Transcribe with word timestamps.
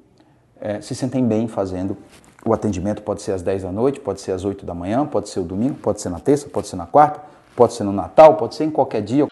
é, 0.61 0.81
se 0.81 0.95
sentem 0.95 1.27
bem 1.27 1.49
fazendo. 1.49 1.97
O 2.45 2.53
atendimento 2.53 3.03
pode 3.03 3.23
ser 3.23 3.33
às 3.33 3.43
10 3.43 3.65
da 3.65 3.73
noite, 3.73 3.99
pode 3.99 4.21
ser 4.21 4.33
às 4.33 4.45
8 4.45 4.65
da 4.65 4.75
manhã, 4.75 5.05
pode 5.07 5.29
ser 5.29 5.41
o 5.41 5.45
domingo, 5.45 5.75
pode 5.75 6.01
ser 6.01 6.11
na 6.11 6.21
terça, 6.21 6.49
pode 6.49 6.69
ser 6.69 6.77
na 6.77 6.87
quarta, 6.87 7.21
pode 7.57 7.73
ser 7.73 7.85
no 7.85 7.93
Natal, 7.93 8.37
pode 8.37 8.55
ser 8.55 8.65
em 8.65 8.71
qualquer 8.71 9.03
dia. 9.03 9.27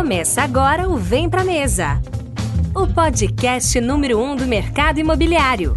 Começa 0.00 0.40
agora 0.40 0.88
o 0.88 0.96
Vem 0.96 1.28
Pra 1.28 1.44
Mesa, 1.44 2.00
o 2.74 2.86
podcast 2.86 3.78
número 3.82 4.18
1 4.18 4.30
um 4.30 4.34
do 4.34 4.46
mercado 4.46 4.98
imobiliário. 4.98 5.76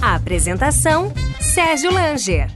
A 0.00 0.14
apresentação: 0.14 1.12
Sérgio 1.38 1.92
Langer. 1.92 2.50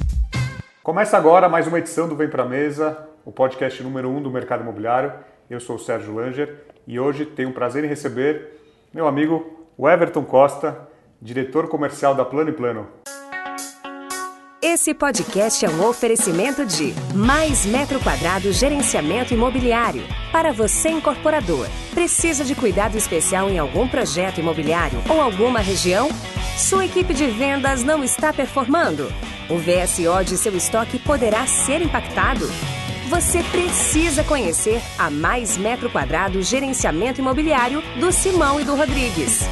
Começa 0.82 1.18
agora 1.18 1.50
mais 1.50 1.66
uma 1.66 1.78
edição 1.80 2.08
do 2.08 2.16
Vem 2.16 2.30
Pra 2.30 2.46
Mesa, 2.46 3.06
o 3.26 3.30
podcast 3.30 3.82
número 3.82 4.08
1 4.08 4.16
um 4.16 4.22
do 4.22 4.30
mercado 4.30 4.62
imobiliário. 4.62 5.12
Eu 5.50 5.60
sou 5.60 5.76
o 5.76 5.78
Sérgio 5.78 6.14
Langer 6.14 6.64
e 6.86 6.98
hoje 6.98 7.26
tenho 7.26 7.50
o 7.50 7.52
prazer 7.52 7.84
em 7.84 7.88
receber 7.88 8.58
meu 8.90 9.06
amigo 9.06 9.68
Everton 9.78 10.24
Costa, 10.24 10.88
diretor 11.20 11.68
comercial 11.68 12.14
da 12.14 12.24
Plano 12.24 12.48
e 12.48 12.54
Plano. 12.54 12.86
Esse 14.68 14.92
podcast 14.92 15.64
é 15.64 15.70
um 15.70 15.86
oferecimento 15.86 16.66
de 16.66 16.92
Mais 17.14 17.64
Metro 17.64 18.00
Quadrado 18.00 18.52
Gerenciamento 18.52 19.32
Imobiliário. 19.32 20.02
Para 20.32 20.52
você, 20.52 20.88
incorporador, 20.88 21.68
precisa 21.94 22.44
de 22.44 22.52
cuidado 22.56 22.98
especial 22.98 23.48
em 23.48 23.60
algum 23.60 23.86
projeto 23.86 24.40
imobiliário 24.40 25.00
ou 25.08 25.20
alguma 25.20 25.60
região? 25.60 26.08
Sua 26.58 26.84
equipe 26.84 27.14
de 27.14 27.28
vendas 27.28 27.84
não 27.84 28.02
está 28.02 28.32
performando? 28.32 29.04
O 29.48 29.56
VSO 29.56 30.24
de 30.24 30.36
seu 30.36 30.56
estoque 30.56 30.98
poderá 30.98 31.46
ser 31.46 31.80
impactado? 31.80 32.50
Você 33.08 33.44
precisa 33.44 34.24
conhecer 34.24 34.82
a 34.98 35.08
Mais 35.08 35.56
Metro 35.56 35.88
Quadrado 35.88 36.42
Gerenciamento 36.42 37.20
Imobiliário 37.20 37.84
do 38.00 38.10
Simão 38.10 38.60
e 38.60 38.64
do 38.64 38.74
Rodrigues. 38.74 39.42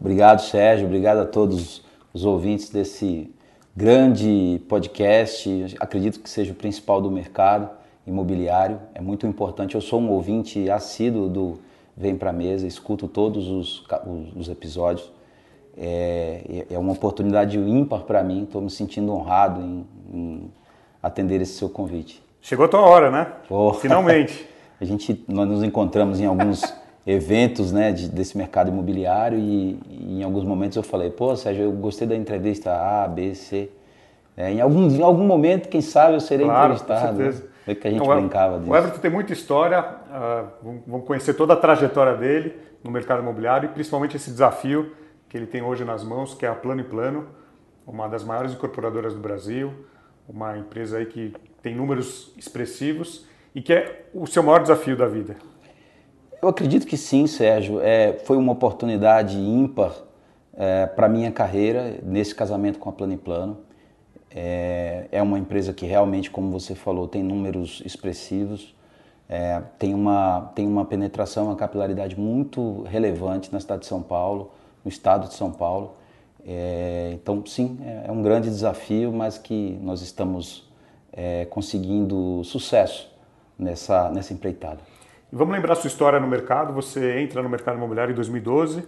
Obrigado, 0.00 0.40
Sérgio. 0.40 0.86
Obrigado 0.86 1.18
a 1.18 1.26
todos 1.26 1.84
os 2.14 2.24
ouvintes 2.24 2.70
desse 2.70 3.30
grande 3.76 4.62
podcast. 4.66 5.76
Acredito 5.78 6.20
que 6.20 6.30
seja 6.30 6.52
o 6.52 6.56
principal 6.56 7.02
do 7.02 7.10
mercado 7.10 7.68
imobiliário. 8.06 8.80
É 8.94 9.02
muito 9.02 9.26
importante. 9.26 9.74
Eu 9.74 9.82
sou 9.82 10.00
um 10.00 10.08
ouvinte 10.08 10.70
assíduo 10.70 11.28
do 11.28 11.58
Vem 11.94 12.16
Pra 12.16 12.32
Mesa, 12.32 12.66
escuto 12.66 13.06
todos 13.06 13.46
os, 13.48 13.84
os 14.34 14.48
episódios. 14.48 15.17
É, 15.80 16.66
é 16.70 16.78
uma 16.78 16.92
oportunidade 16.92 17.56
ímpar 17.56 18.00
para 18.00 18.22
mim, 18.24 18.42
estou 18.42 18.60
me 18.60 18.68
sentindo 18.68 19.12
honrado 19.12 19.60
em, 19.60 19.86
em, 20.12 20.50
atender 21.00 21.40
esse 21.40 21.52
seu 21.52 21.68
convite. 21.68 22.20
Chegou 22.40 22.66
a 22.66 22.68
tua 22.68 22.80
hora, 22.80 23.10
né? 23.10 23.28
Oh. 23.48 23.72
Finalmente. 23.74 24.48
a 24.80 24.84
gente, 24.84 25.24
nós 25.28 25.48
nos 25.48 25.62
encontramos 25.62 26.18
em 26.18 26.26
alguns 26.26 26.62
eventos 27.06 27.70
né, 27.70 27.92
de, 27.92 28.08
desse 28.08 28.36
mercado 28.36 28.70
imobiliário 28.70 29.38
e, 29.38 29.78
e, 29.88 30.20
em 30.20 30.24
alguns 30.24 30.44
momentos 30.44 30.76
eu 30.76 30.82
falei, 30.82 31.10
pô 31.10 31.36
Sérgio, 31.36 31.64
eu 31.64 31.72
gostei 31.72 32.08
da 32.08 32.16
entrevista 32.16 32.72
A, 32.72 33.06
B, 33.06 33.34
C. 33.34 33.70
É, 34.36 34.52
em, 34.52 34.60
algum, 34.60 34.88
em 34.88 35.02
algum 35.02 35.24
momento, 35.24 35.68
quem 35.68 35.80
sabe, 35.80 36.14
eu 36.14 36.20
serei 36.20 36.46
claro, 36.46 36.74
entrevistado. 36.74 37.16
Com 37.16 37.16
certeza. 37.16 37.46
É 37.66 37.74
que 37.74 37.86
a 37.86 37.90
gente 37.90 38.02
então, 38.02 38.16
brincava 38.16 38.58
disso. 38.58 38.70
O 38.70 38.76
Everton 38.76 38.98
tem 38.98 39.10
muita 39.10 39.32
história, 39.32 39.80
uh, 39.80 40.70
vamos 40.86 41.06
conhecer 41.06 41.34
toda 41.34 41.52
a 41.52 41.56
trajetória 41.56 42.14
dele 42.14 42.56
no 42.82 42.90
mercado 42.90 43.20
imobiliário 43.20 43.68
e 43.68 43.72
principalmente 43.72 44.16
esse 44.16 44.30
desafio 44.30 44.92
que 45.28 45.36
ele 45.36 45.46
tem 45.46 45.62
hoje 45.62 45.84
nas 45.84 46.02
mãos, 46.02 46.34
que 46.34 46.46
é 46.46 46.48
a 46.48 46.54
Plano 46.54 46.80
e 46.80 46.84
Plano, 46.84 47.26
uma 47.86 48.08
das 48.08 48.24
maiores 48.24 48.52
incorporadoras 48.52 49.14
do 49.14 49.20
Brasil, 49.20 49.72
uma 50.28 50.56
empresa 50.58 50.98
aí 50.98 51.06
que 51.06 51.34
tem 51.62 51.74
números 51.74 52.32
expressivos 52.36 53.26
e 53.54 53.62
que 53.62 53.72
é 53.72 54.06
o 54.14 54.26
seu 54.26 54.42
maior 54.42 54.60
desafio 54.60 54.96
da 54.96 55.06
vida. 55.06 55.36
Eu 56.40 56.48
acredito 56.48 56.86
que 56.86 56.96
sim, 56.96 57.26
Sérgio. 57.26 57.80
É, 57.80 58.12
foi 58.24 58.36
uma 58.36 58.52
oportunidade 58.52 59.36
ímpar 59.38 59.92
é, 60.54 60.86
para 60.86 61.08
minha 61.08 61.32
carreira 61.32 61.98
nesse 62.02 62.34
casamento 62.34 62.78
com 62.78 62.88
a 62.88 62.92
Plano 62.92 63.14
e 63.14 63.16
Plano. 63.16 63.58
É, 64.30 65.06
é, 65.10 65.22
uma 65.22 65.38
empresa 65.38 65.72
que 65.72 65.86
realmente, 65.86 66.30
como 66.30 66.50
você 66.50 66.74
falou, 66.74 67.08
tem 67.08 67.22
números 67.22 67.82
expressivos, 67.84 68.74
é, 69.28 69.62
tem, 69.78 69.94
uma, 69.94 70.52
tem 70.54 70.66
uma 70.66 70.84
penetração, 70.84 71.46
uma 71.46 71.56
capilaridade 71.56 72.18
muito 72.18 72.82
relevante 72.82 73.52
na 73.52 73.58
cidade 73.58 73.80
de 73.80 73.86
São 73.86 74.02
Paulo 74.02 74.52
no 74.84 74.88
estado 74.88 75.28
de 75.28 75.34
São 75.34 75.50
Paulo. 75.50 75.94
É, 76.46 77.10
então, 77.12 77.44
sim, 77.44 77.78
é, 77.82 78.08
é 78.08 78.12
um 78.12 78.22
grande 78.22 78.48
desafio, 78.48 79.12
mas 79.12 79.36
que 79.36 79.78
nós 79.82 80.00
estamos 80.00 80.68
é, 81.12 81.44
conseguindo 81.46 82.42
sucesso 82.44 83.10
nessa, 83.58 84.10
nessa 84.10 84.32
empreitada. 84.32 84.78
E 85.32 85.36
vamos 85.36 85.54
lembrar 85.54 85.74
sua 85.74 85.88
história 85.88 86.18
no 86.18 86.26
mercado. 86.26 86.72
Você 86.72 87.20
entra 87.20 87.42
no 87.42 87.48
mercado 87.48 87.76
imobiliário 87.76 88.12
em 88.12 88.14
2012. 88.14 88.84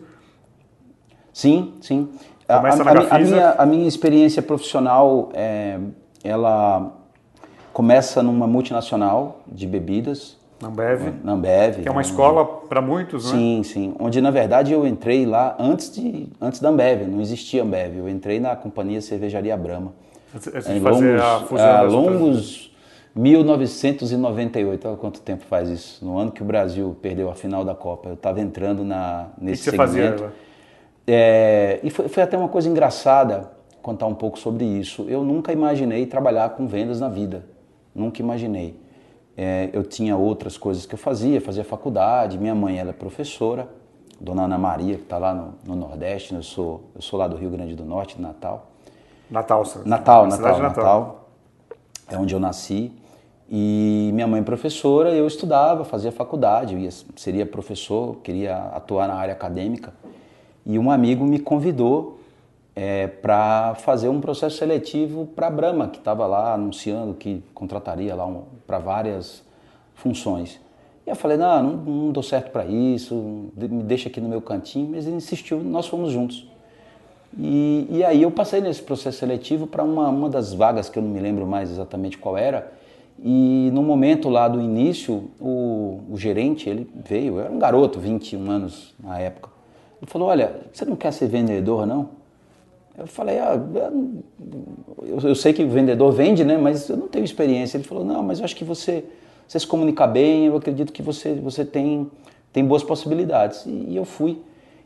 Sim, 1.33 1.75
sim. 1.81 2.09
Começa 2.47 2.83
a, 2.83 2.85
na 2.85 3.01
a, 3.03 3.17
a, 3.17 3.19
minha, 3.19 3.51
a 3.53 3.67
minha 3.67 3.87
experiência 3.87 4.43
profissional, 4.43 5.31
é, 5.35 5.79
ela 6.25 6.93
começa 7.73 8.23
numa 8.23 8.47
multinacional 8.47 9.41
de 9.47 9.67
bebidas, 9.67 10.37
na 10.61 10.69
Ambev. 10.69 11.15
Na 11.25 11.33
Ambev. 11.33 11.83
Que 11.83 11.89
é 11.89 11.91
uma 11.91 12.01
onde... 12.01 12.09
escola 12.09 12.45
para 12.45 12.83
muitos, 12.83 13.33
né? 13.33 13.39
Sim, 13.39 13.63
sim. 13.63 13.95
Onde, 13.99 14.21
na 14.21 14.31
verdade, 14.31 14.73
eu 14.73 14.87
entrei 14.87 15.25
lá 15.25 15.57
antes, 15.59 15.91
de, 15.95 16.29
antes 16.41 16.61
da 16.61 16.69
Ambev, 16.69 17.09
não 17.09 17.21
existia 17.21 17.63
Ambev. 17.63 17.97
Eu 17.97 18.09
entrei 18.09 18.39
na 18.39 18.55
companhia 18.55 19.01
Cervejaria 19.01 19.57
Brahma. 19.57 19.93
Antes 20.35 20.53
de 20.53 20.81
fazer 20.81 21.17
longos, 21.17 21.23
a 21.23 21.41
fusão 21.41 21.67
ah, 21.67 21.83
longos 21.83 22.77
1998, 23.15 24.87
olha 24.87 24.97
quanto 24.97 25.21
tempo 25.21 25.45
faz 25.47 25.69
isso. 25.69 26.05
No 26.05 26.19
ano 26.19 26.31
que 26.31 26.43
o 26.43 26.45
Brasil 26.45 26.97
perdeu 27.01 27.31
a 27.31 27.35
final 27.35 27.65
da 27.65 27.75
Copa. 27.75 28.11
Eu 28.11 28.15
estava 28.15 28.41
entrando 28.41 28.85
na, 28.85 29.29
nesse 29.41 29.69
o 29.69 29.73
que 29.73 29.79
você 29.79 29.93
segmento. 29.93 30.23
fazia? 30.23 30.33
É, 31.07 31.81
e 31.83 31.91
foi, 31.91 32.09
foi 32.09 32.23
até 32.23 32.37
uma 32.37 32.49
coisa 32.49 32.69
engraçada 32.69 33.51
contar 33.83 34.07
um 34.07 34.15
pouco 34.15 34.39
sobre 34.39 34.65
isso. 34.65 35.07
Eu 35.09 35.25
nunca 35.25 35.53
imaginei 35.53 36.07
trabalhar 36.07 36.51
com 36.51 36.67
vendas 36.67 37.01
na 37.01 37.09
vida. 37.09 37.45
Nunca 37.95 38.21
imaginei. 38.21 38.79
É, 39.43 39.71
eu 39.73 39.83
tinha 39.83 40.19
outras 40.19 40.59
coisas 40.59 40.85
que 40.85 40.95
eu 40.95 40.99
fazia, 40.99 41.41
fazia 41.41 41.65
faculdade, 41.65 42.37
minha 42.37 42.55
mãe 42.55 42.79
era 42.79 42.91
é 42.91 42.93
professora, 42.93 43.67
Dona 44.21 44.43
Ana 44.43 44.59
Maria, 44.59 44.97
que 44.97 45.05
está 45.05 45.17
lá 45.17 45.33
no, 45.33 45.55
no, 45.65 45.75
Nordeste, 45.75 46.35
eu 46.35 46.43
sou, 46.43 46.83
eu 46.95 47.01
sou 47.01 47.19
lá 47.19 47.27
do 47.27 47.37
Rio 47.39 47.49
Grande 47.49 47.75
do 47.75 47.83
Norte, 47.83 48.17
de 48.17 48.21
Natal. 48.21 48.67
Natal, 49.31 49.65
Natal, 49.87 50.27
Natal, 50.27 50.27
Natal, 50.27 50.61
Natal. 50.61 51.29
É 52.11 52.19
onde 52.19 52.35
eu 52.35 52.39
nasci. 52.39 52.93
E 53.51 54.11
minha 54.13 54.27
mãe 54.27 54.43
professora, 54.43 55.15
eu 55.15 55.27
estudava, 55.27 55.87
fazia 55.87 56.13
faculdade, 56.13 56.77
ia, 56.77 56.91
seria 57.17 57.47
professor, 57.47 58.17
queria 58.17 58.59
atuar 58.75 59.09
na 59.09 59.15
área 59.15 59.33
acadêmica. 59.33 59.95
E 60.67 60.79
um 60.79 60.91
amigo 60.91 61.25
me 61.25 61.39
convidou 61.39 62.20
é, 62.75 63.07
para 63.07 63.75
fazer 63.77 64.09
um 64.09 64.21
processo 64.21 64.57
seletivo 64.57 65.27
para 65.27 65.49
a 65.49 65.51
Brahma, 65.51 65.89
que 65.89 65.99
estava 65.99 66.27
lá 66.27 66.55
anunciando 66.55 67.15
que 67.15 67.43
contrataria 67.53 68.15
lá 68.15 68.27
um, 68.27 68.45
para 68.67 68.79
várias 68.79 69.43
funções. 69.95 70.61
E 71.07 71.11
eu 71.11 71.17
falei, 71.17 71.37
não, 71.37 71.63
não, 71.63 71.77
não 71.77 72.13
dou 72.13 72.23
certo 72.23 72.51
para 72.51 72.65
isso, 72.65 73.51
me 73.57 73.83
deixa 73.83 74.09
aqui 74.09 74.21
no 74.21 74.29
meu 74.29 74.41
cantinho, 74.41 74.91
mas 74.91 75.07
ele 75.07 75.17
insistiu, 75.17 75.63
nós 75.63 75.87
fomos 75.87 76.13
juntos. 76.13 76.49
E, 77.39 77.87
e 77.91 78.05
aí 78.05 78.23
eu 78.23 78.31
passei 78.31 78.61
nesse 78.61 78.83
processo 78.83 79.19
seletivo 79.19 79.67
para 79.67 79.85
uma, 79.85 80.09
uma 80.09 80.29
das 80.29 80.53
vagas 80.53 80.89
que 80.89 80.99
eu 80.99 81.03
não 81.03 81.11
me 81.11 81.21
lembro 81.21 81.47
mais 81.47 81.71
exatamente 81.71 82.19
qual 82.19 82.37
era, 82.37 82.73
e 83.23 83.71
no 83.75 83.83
momento 83.83 84.29
lá 84.29 84.49
do 84.49 84.61
início, 84.61 85.31
o, 85.39 86.01
o 86.11 86.17
gerente, 86.17 86.69
ele 86.69 86.89
veio, 87.07 87.35
eu 87.35 87.41
era 87.41 87.53
um 87.53 87.59
garoto, 87.59 88.01
21 88.01 88.51
anos 88.51 88.95
na 88.99 89.19
época, 89.19 89.51
ele 90.01 90.11
falou, 90.11 90.29
olha, 90.29 90.63
você 90.73 90.85
não 90.85 90.97
quer 90.97 91.13
ser 91.13 91.29
vendedor 91.29 91.87
não? 91.87 92.20
Eu 93.01 93.07
falei, 93.07 93.39
ah, 93.39 93.59
eu, 95.03 95.35
sei 95.35 95.55
que 95.55 95.65
o 95.65 95.69
vendedor 95.69 96.13
vende, 96.13 96.45
né? 96.45 96.59
Mas 96.59 96.89
eu 96.89 96.97
não 96.97 97.09
tenho 97.09 97.25
experiência. 97.25 97.79
Ele 97.79 97.85
falou, 97.85 98.05
não, 98.05 98.23
mas 98.23 98.39
eu 98.39 98.45
acho 98.45 98.55
que 98.55 98.65
você, 98.65 99.05
você 99.49 99.59
se 99.59 99.67
comunica 99.67 100.07
bem, 100.07 100.47
eu 100.47 100.57
acredito 100.57 100.93
que 100.93 101.03
você, 101.03 101.35
você 101.35 101.65
tem, 101.65 102.11
tem 102.53 102.65
boas 102.65 102.83
possibilidades. 102.83 103.65
E, 103.65 103.71
e 103.89 103.97
eu 103.97 104.05
fui. 104.05 104.39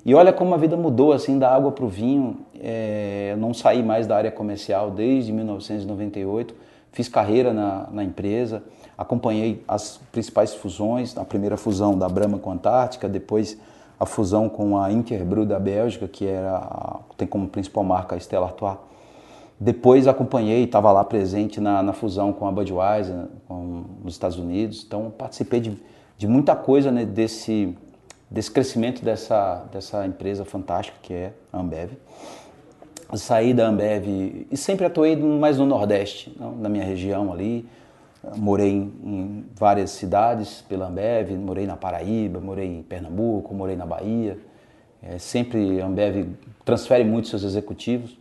E 0.07 0.15
olha 0.15 0.33
como 0.33 0.55
a 0.55 0.57
vida 0.57 0.77
mudou, 0.77 1.13
assim, 1.13 1.39
da 1.39 1.53
água 1.53 1.73
para 1.73 1.85
o 1.85 1.89
vinho. 1.89 2.39
É, 2.61 3.31
eu 3.33 3.37
não 3.37 3.53
saí 3.53 3.83
mais 3.83 4.07
da 4.07 4.17
área 4.17 4.31
comercial 4.31 4.91
desde 4.91 5.33
1998. 5.33 6.55
Fiz 6.93 7.09
carreira 7.09 7.53
na, 7.53 7.89
na 7.91 8.05
empresa, 8.05 8.63
acompanhei 8.97 9.65
as 9.67 10.01
principais 10.13 10.55
fusões, 10.55 11.17
a 11.19 11.25
primeira 11.25 11.57
fusão 11.57 11.99
da 11.99 12.09
Brahma 12.09 12.39
com 12.39 12.51
a 12.51 12.55
Antártica, 12.55 13.09
depois 13.09 13.59
a 13.99 14.07
fusão 14.07 14.49
com 14.49 14.79
a 14.79 14.93
Interbrew 14.93 15.47
da 15.47 15.59
Bélgica, 15.59 16.09
que 16.09 16.27
era, 16.27 17.01
tem 17.17 17.27
como 17.27 17.49
principal 17.49 17.85
marca 17.85 18.17
a 18.17 18.19
Stella 18.19 18.47
Artois. 18.47 18.77
Depois 19.59 20.09
acompanhei, 20.09 20.65
estava 20.65 20.91
lá 20.91 21.05
presente 21.05 21.61
na, 21.61 21.83
na, 21.83 21.93
fusão 21.93 22.33
com 22.33 22.47
a 22.47 22.53
Budweiser 22.53 23.27
com, 23.47 23.85
nos 24.03 24.15
Estados 24.15 24.37
Unidos. 24.37 24.85
Então 24.87 25.13
participei 25.17 25.61
de, 25.61 25.79
de 26.19 26.27
muita 26.27 26.57
coisa 26.57 26.91
né, 26.91 27.05
desse, 27.05 27.77
desse 28.29 28.51
crescimento 28.51 29.05
dessa, 29.05 29.65
dessa 29.73 30.05
empresa 30.07 30.45
fantástica 30.45 30.99
que 31.01 31.15
é 31.15 31.33
a 31.53 31.61
Ambev. 31.61 31.93
Saí 33.15 33.55
da 33.55 33.69
Ambev 33.69 34.47
e 34.51 34.57
sempre 34.57 34.87
atuei 34.87 35.15
mais 35.15 35.57
no 35.57 35.67
Nordeste, 35.67 36.37
na 36.59 36.69
minha 36.69 36.85
região 36.85 37.33
ali, 37.33 37.69
Morei 38.37 38.73
em, 38.73 39.45
várias 39.55 39.91
cidades 39.91 40.63
pela 40.69 40.89
Ambev, 40.89 41.31
morei 41.33 41.67
na 41.67 41.77
Paraíba, 41.77 42.41
morei 42.41 42.79
em 42.79 42.83
Pernambuco, 42.83 43.55
morei 43.55 43.77
na 43.77 43.87
Bahia. 43.87 44.39
É, 45.03 45.19
sempre 45.19 45.81
a 45.81 45.87
Ambev 45.87 46.29
transfere 46.65 47.05
muito 47.05 47.29
seus 47.29 47.43
executivos. 47.43 48.19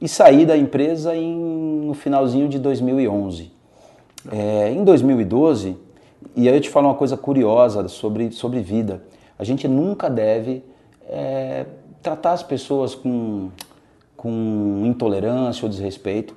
E 0.00 0.08
saí 0.08 0.44
da 0.44 0.56
empresa 0.56 1.16
em, 1.16 1.34
no 1.86 1.94
finalzinho 1.94 2.48
de 2.48 2.58
2011. 2.58 3.50
É, 4.30 4.70
em 4.70 4.82
2012, 4.84 5.76
e 6.34 6.48
aí 6.48 6.54
eu 6.54 6.60
te 6.60 6.70
falo 6.70 6.88
uma 6.88 6.94
coisa 6.94 7.16
curiosa 7.16 7.86
sobre, 7.88 8.30
sobre 8.32 8.60
vida. 8.60 9.02
A 9.38 9.44
gente 9.44 9.68
nunca 9.68 10.08
deve 10.08 10.64
é, 11.08 11.66
tratar 12.02 12.32
as 12.32 12.42
pessoas 12.42 12.94
com, 12.94 13.50
com 14.16 14.82
intolerância 14.84 15.64
ou 15.64 15.68
desrespeito. 15.68 16.34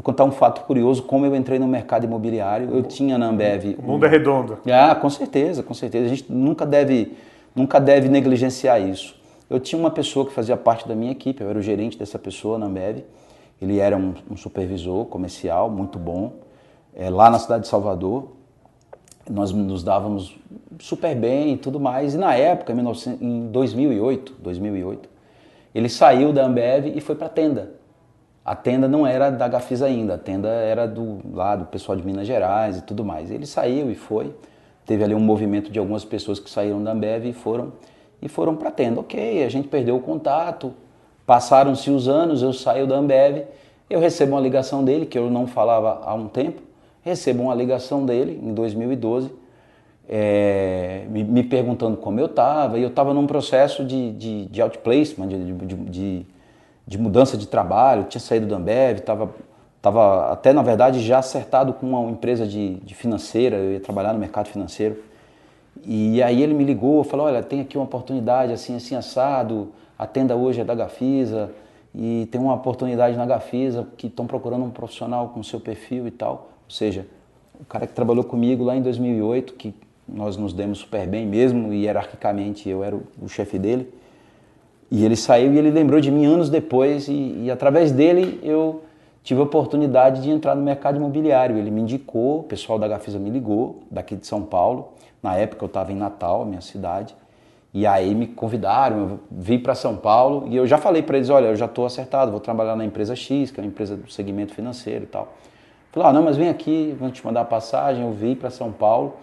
Vou 0.00 0.02
contar 0.02 0.24
um 0.24 0.32
fato 0.32 0.62
curioso, 0.62 1.02
como 1.02 1.26
eu 1.26 1.36
entrei 1.36 1.58
no 1.58 1.68
mercado 1.68 2.04
imobiliário. 2.04 2.74
Eu 2.74 2.82
tinha 2.82 3.18
na 3.18 3.26
Ambev... 3.26 3.76
O 3.78 3.82
mundo 3.82 4.02
um... 4.02 4.06
é 4.06 4.08
redondo. 4.08 4.58
Ah, 4.72 4.94
com 4.94 5.10
certeza, 5.10 5.62
com 5.62 5.74
certeza. 5.74 6.06
A 6.06 6.08
gente 6.08 6.32
nunca 6.32 6.64
deve, 6.64 7.18
nunca 7.54 7.78
deve 7.78 8.08
negligenciar 8.08 8.80
isso. 8.80 9.14
Eu 9.50 9.60
tinha 9.60 9.78
uma 9.78 9.90
pessoa 9.90 10.24
que 10.24 10.32
fazia 10.32 10.56
parte 10.56 10.88
da 10.88 10.94
minha 10.94 11.12
equipe, 11.12 11.42
eu 11.42 11.50
era 11.50 11.58
o 11.58 11.60
gerente 11.60 11.98
dessa 11.98 12.18
pessoa 12.18 12.58
na 12.58 12.64
Ambev. 12.64 13.04
Ele 13.60 13.78
era 13.78 13.94
um, 13.94 14.14
um 14.30 14.38
supervisor 14.38 15.04
comercial 15.04 15.68
muito 15.68 15.98
bom, 15.98 16.32
é, 16.96 17.10
lá 17.10 17.28
na 17.28 17.38
cidade 17.38 17.64
de 17.64 17.68
Salvador. 17.68 18.28
Nós 19.28 19.52
nos 19.52 19.84
dávamos 19.84 20.34
super 20.78 21.14
bem 21.14 21.52
e 21.52 21.56
tudo 21.58 21.78
mais. 21.78 22.14
E 22.14 22.16
na 22.16 22.34
época, 22.34 22.72
em 22.72 23.50
2008, 23.50 24.36
2008 24.38 25.10
ele 25.74 25.90
saiu 25.90 26.32
da 26.32 26.46
Ambev 26.46 26.86
e 26.86 27.02
foi 27.02 27.14
para 27.14 27.26
a 27.26 27.30
tenda 27.30 27.79
a 28.50 28.56
tenda 28.56 28.88
não 28.88 29.06
era 29.06 29.30
da 29.30 29.46
Gafisa 29.46 29.86
ainda, 29.86 30.14
a 30.14 30.18
tenda 30.18 30.48
era 30.48 30.84
do 30.84 31.20
lá 31.32 31.54
do 31.54 31.66
pessoal 31.66 31.96
de 31.96 32.04
Minas 32.04 32.26
Gerais 32.26 32.78
e 32.78 32.82
tudo 32.82 33.04
mais. 33.04 33.30
Ele 33.30 33.46
saiu 33.46 33.92
e 33.92 33.94
foi, 33.94 34.34
teve 34.84 35.04
ali 35.04 35.14
um 35.14 35.20
movimento 35.20 35.70
de 35.70 35.78
algumas 35.78 36.04
pessoas 36.04 36.40
que 36.40 36.50
saíram 36.50 36.82
da 36.82 36.90
Ambev 36.90 37.26
e 37.26 37.32
foram 37.32 37.72
e 38.20 38.28
foram 38.28 38.56
para 38.56 38.70
a 38.70 38.72
tenda. 38.72 38.98
Ok, 38.98 39.44
a 39.44 39.48
gente 39.48 39.68
perdeu 39.68 39.94
o 39.94 40.00
contato, 40.00 40.74
passaram-se 41.24 41.92
os 41.92 42.08
anos, 42.08 42.42
eu 42.42 42.52
saio 42.52 42.88
da 42.88 42.96
Ambev, 42.96 43.44
eu 43.88 44.00
recebo 44.00 44.32
uma 44.32 44.40
ligação 44.40 44.82
dele 44.82 45.06
que 45.06 45.16
eu 45.16 45.30
não 45.30 45.46
falava 45.46 46.00
há 46.02 46.12
um 46.12 46.26
tempo, 46.26 46.60
recebo 47.02 47.44
uma 47.44 47.54
ligação 47.54 48.04
dele 48.04 48.40
em 48.42 48.52
2012, 48.52 49.30
é, 50.08 51.04
me, 51.08 51.22
me, 51.22 51.44
perguntando 51.44 51.96
como 51.96 52.18
eu 52.18 52.26
estava, 52.26 52.80
e 52.80 52.82
eu 52.82 52.88
estava 52.88 53.14
num 53.14 53.28
processo 53.28 53.84
de, 53.84 54.10
de, 54.10 54.46
de 54.46 54.60
outplacement, 54.60 55.28
de, 55.28 55.52
de, 55.52 55.74
de 55.76 56.26
de 56.90 56.98
mudança 56.98 57.36
de 57.36 57.46
trabalho, 57.46 58.02
tinha 58.02 58.20
saído 58.20 58.48
da 58.48 58.56
Ambev, 58.56 58.98
estava 58.98 59.30
tava 59.80 60.32
até 60.32 60.52
na 60.52 60.60
verdade 60.60 61.00
já 61.00 61.20
acertado 61.20 61.72
com 61.72 61.86
uma 61.86 62.10
empresa 62.10 62.44
de, 62.44 62.74
de, 62.80 62.96
financeira, 62.96 63.56
eu 63.58 63.74
ia 63.74 63.80
trabalhar 63.80 64.12
no 64.12 64.18
mercado 64.18 64.48
financeiro. 64.48 64.96
E 65.86 66.20
aí 66.20 66.42
ele 66.42 66.52
me 66.52 66.64
ligou, 66.64 67.04
falou, 67.04 67.26
olha, 67.26 67.44
tem 67.44 67.60
aqui 67.60 67.78
uma 67.78 67.84
oportunidade 67.84 68.52
assim, 68.52 68.74
assim, 68.74 68.96
assado, 68.96 69.68
a 69.96 70.04
tenda 70.04 70.34
hoje 70.34 70.60
é 70.60 70.64
da 70.64 70.74
Gafisa 70.74 71.52
e 71.94 72.28
tem 72.32 72.40
uma 72.40 72.54
oportunidade 72.54 73.16
na 73.16 73.24
Gafisa 73.24 73.86
que 73.96 74.08
estão 74.08 74.26
procurando 74.26 74.64
um 74.64 74.70
profissional 74.70 75.28
com 75.28 75.44
seu 75.44 75.60
perfil 75.60 76.08
e 76.08 76.10
tal. 76.10 76.50
Ou 76.64 76.74
seja, 76.74 77.06
o 77.60 77.64
cara 77.64 77.86
que 77.86 77.92
trabalhou 77.92 78.24
comigo 78.24 78.64
lá 78.64 78.74
em 78.74 78.82
2008, 78.82 79.54
que 79.54 79.72
nós 80.08 80.36
nos 80.36 80.52
demos 80.52 80.78
super 80.78 81.06
bem 81.06 81.24
mesmo, 81.24 81.72
hierarquicamente 81.72 82.68
eu 82.68 82.82
era 82.82 82.96
o 82.96 83.28
chefe 83.28 83.60
dele, 83.60 83.99
e 84.90 85.04
ele 85.04 85.14
saiu 85.14 85.52
e 85.52 85.58
ele 85.58 85.70
lembrou 85.70 86.00
de 86.00 86.10
mim 86.10 86.26
anos 86.26 86.50
depois 86.50 87.06
e, 87.06 87.44
e, 87.44 87.50
através 87.50 87.92
dele 87.92 88.40
eu 88.42 88.82
tive 89.22 89.40
a 89.40 89.44
oportunidade 89.44 90.22
de 90.22 90.30
entrar 90.30 90.54
no 90.54 90.62
mercado 90.62 90.96
imobiliário. 90.96 91.56
Ele 91.56 91.70
me 91.70 91.82
indicou, 91.82 92.40
o 92.40 92.42
pessoal 92.42 92.78
da 92.78 92.88
Gafisa 92.88 93.18
me 93.18 93.30
ligou, 93.30 93.82
daqui 93.90 94.16
de 94.16 94.26
São 94.26 94.42
Paulo. 94.42 94.88
Na 95.22 95.36
época 95.36 95.64
eu 95.64 95.66
estava 95.66 95.92
em 95.92 95.96
Natal, 95.96 96.44
minha 96.44 96.60
cidade. 96.60 97.14
E 97.72 97.86
aí 97.86 98.16
me 98.16 98.26
convidaram, 98.26 98.98
eu 98.98 99.20
vim 99.30 99.60
para 99.60 99.76
São 99.76 99.96
Paulo 99.96 100.48
e 100.48 100.56
eu 100.56 100.66
já 100.66 100.76
falei 100.76 101.02
para 101.02 101.16
eles, 101.18 101.30
olha, 101.30 101.46
eu 101.46 101.56
já 101.56 101.66
estou 101.66 101.86
acertado, 101.86 102.32
vou 102.32 102.40
trabalhar 102.40 102.74
na 102.74 102.84
empresa 102.84 103.14
X, 103.14 103.52
que 103.52 103.60
é 103.60 103.62
uma 103.62 103.68
empresa 103.68 103.96
do 103.96 104.10
segmento 104.10 104.52
financeiro 104.52 105.04
e 105.04 105.06
tal. 105.06 105.28
Falei, 105.92 106.08
ah, 106.08 106.12
não, 106.12 106.22
mas 106.22 106.36
vem 106.36 106.48
aqui, 106.48 106.96
vou 106.98 107.10
te 107.12 107.24
mandar 107.24 107.42
a 107.42 107.44
passagem. 107.44 108.02
Eu 108.02 108.12
vim 108.12 108.34
para 108.34 108.50
São 108.50 108.72
Paulo 108.72 109.14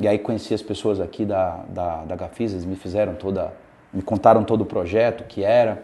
e 0.00 0.08
aí 0.08 0.18
conheci 0.18 0.52
as 0.52 0.62
pessoas 0.62 1.00
aqui 1.00 1.24
da, 1.24 1.60
da, 1.68 2.04
da 2.04 2.16
Gafisa, 2.16 2.54
eles 2.54 2.64
me 2.64 2.74
fizeram 2.74 3.14
toda 3.14 3.52
me 3.92 4.02
contaram 4.02 4.44
todo 4.44 4.62
o 4.62 4.66
projeto, 4.66 5.22
o 5.22 5.24
que 5.24 5.42
era. 5.42 5.82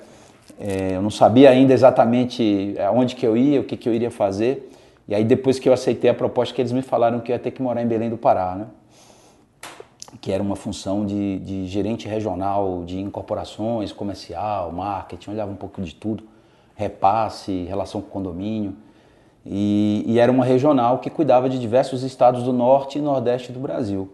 É, 0.59 0.97
eu 0.97 1.02
não 1.02 1.11
sabia 1.11 1.50
ainda 1.50 1.73
exatamente 1.73 2.75
aonde 2.87 3.14
que 3.14 3.26
eu 3.26 3.37
ia, 3.37 3.61
o 3.61 3.64
que, 3.64 3.76
que 3.76 3.88
eu 3.88 3.94
iria 3.94 4.11
fazer. 4.11 4.71
E 5.09 5.14
aí 5.14 5.25
depois 5.25 5.59
que 5.59 5.68
eu 5.68 5.73
aceitei 5.73 6.11
a 6.11 6.14
proposta, 6.14 6.54
que 6.54 6.61
eles 6.61 6.73
me 6.73 6.82
falaram 6.82 7.21
que 7.21 7.32
eu 7.32 7.35
ia 7.35 7.38
ter 7.38 7.50
que 7.50 7.62
morar 7.62 7.82
em 7.82 7.87
Belém 7.87 8.09
do 8.09 8.16
Pará, 8.16 8.54
né? 8.54 8.66
que 10.21 10.30
era 10.30 10.42
uma 10.42 10.56
função 10.56 11.04
de, 11.04 11.38
de 11.40 11.66
gerente 11.66 12.06
regional 12.06 12.85
de 12.85 13.00
incorporações, 13.00 13.92
comercial, 13.92 14.71
marketing, 14.71 15.30
olhava 15.30 15.50
um 15.50 15.56
pouco 15.56 15.80
de 15.82 15.94
tudo, 15.94 16.25
repasse, 16.76 17.64
relação 17.64 18.00
com 18.00 18.09
condomínio. 18.09 18.75
E, 19.44 20.04
e, 20.06 20.21
era 20.21 20.30
uma 20.30 20.44
regional 20.44 20.99
que 20.99 21.11
cuidava 21.11 21.49
de 21.49 21.59
diversos 21.59 22.04
estados 22.04 22.44
do 22.44 22.52
norte 22.52 22.99
e 22.99 23.00
nordeste 23.02 23.50
do 23.50 23.59
Brasil. 23.59 24.09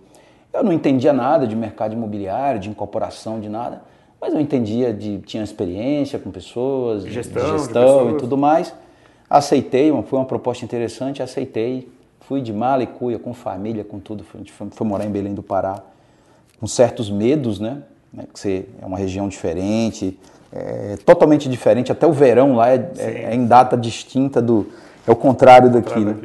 Eu 0.52 0.64
não 0.64 0.73
entendia 0.73 1.12
nada 1.12 1.47
de 1.47 1.55
mercado 1.55 1.93
imobiliário, 1.93 2.61
de 2.61 2.69
incorporação, 2.69 3.38
de 3.38 3.49
nada, 3.49 3.83
mas 4.21 4.33
eu 4.33 4.40
entendia 4.40 4.93
de 4.93 5.19
tinha 5.19 5.43
experiência 5.43 6.19
com 6.19 6.31
pessoas, 6.31 7.05
gestão, 7.05 7.45
de 7.45 7.50
gestão 7.59 8.09
de 8.09 8.14
e 8.14 8.17
tudo 8.17 8.37
mais. 8.37 8.75
Aceitei, 9.28 9.90
foi 10.05 10.19
uma 10.19 10.25
proposta 10.25 10.64
interessante, 10.64 11.23
aceitei. 11.23 11.88
Fui 12.21 12.40
de 12.43 12.52
mala 12.52 12.83
e 12.83 12.87
cuia, 12.87 13.19
com 13.19 13.33
família, 13.33 13.85
com 13.85 13.99
tudo. 13.99 14.25
A 14.35 14.38
gente 14.38 14.52
foi, 14.52 14.69
foi 14.71 14.87
morar 14.87 15.05
em 15.05 15.11
Belém 15.11 15.35
do 15.35 15.43
Pará, 15.43 15.83
com 16.59 16.67
certos 16.67 17.11
medos, 17.11 17.61
né? 17.61 17.83
né 18.12 18.25
que 18.33 18.38
você 18.38 18.67
é 18.83 18.87
uma 18.87 18.99
região 18.99 19.28
diferente, 19.28 20.19
é 20.52 20.97
totalmente 21.05 21.49
diferente. 21.49 21.93
Até 21.93 22.07
o 22.07 22.12
verão 22.12 22.57
lá 22.57 22.71
é, 22.71 22.90
é, 22.99 23.25
é 23.31 23.35
em 23.35 23.47
data 23.47 23.76
distinta 23.76 24.43
do. 24.43 24.67
É 25.07 25.11
o 25.11 25.17
contrário 25.17 25.71
daqui, 25.71 26.00
né? 26.00 26.17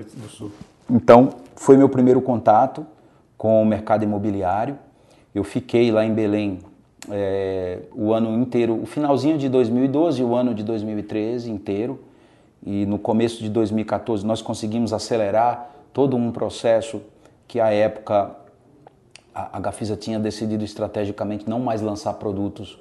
Então, 0.89 1.29
foi 1.55 1.77
meu 1.77 1.87
primeiro 1.87 2.21
contato 2.21 2.85
com 3.43 3.61
o 3.61 3.65
mercado 3.65 4.03
imobiliário. 4.03 4.79
Eu 5.35 5.43
fiquei 5.43 5.91
lá 5.91 6.05
em 6.05 6.13
Belém 6.13 6.59
é, 7.11 7.79
o 7.93 8.13
ano 8.13 8.41
inteiro, 8.41 8.81
o 8.81 8.85
finalzinho 8.85 9.37
de 9.37 9.49
2012 9.49 10.21
e 10.21 10.23
o 10.23 10.33
ano 10.33 10.53
de 10.53 10.63
2013 10.63 11.51
inteiro. 11.51 11.99
E 12.65 12.85
no 12.85 12.97
começo 12.97 13.43
de 13.43 13.49
2014 13.49 14.25
nós 14.25 14.41
conseguimos 14.41 14.93
acelerar 14.93 15.71
todo 15.91 16.15
um 16.15 16.31
processo 16.31 17.01
que 17.45 17.59
à 17.59 17.69
época 17.69 18.33
a, 19.35 19.57
a 19.57 19.59
Gafisa 19.59 19.97
tinha 19.97 20.17
decidido 20.17 20.63
estrategicamente 20.63 21.49
não 21.49 21.59
mais 21.59 21.81
lançar 21.81 22.13
produtos 22.13 22.79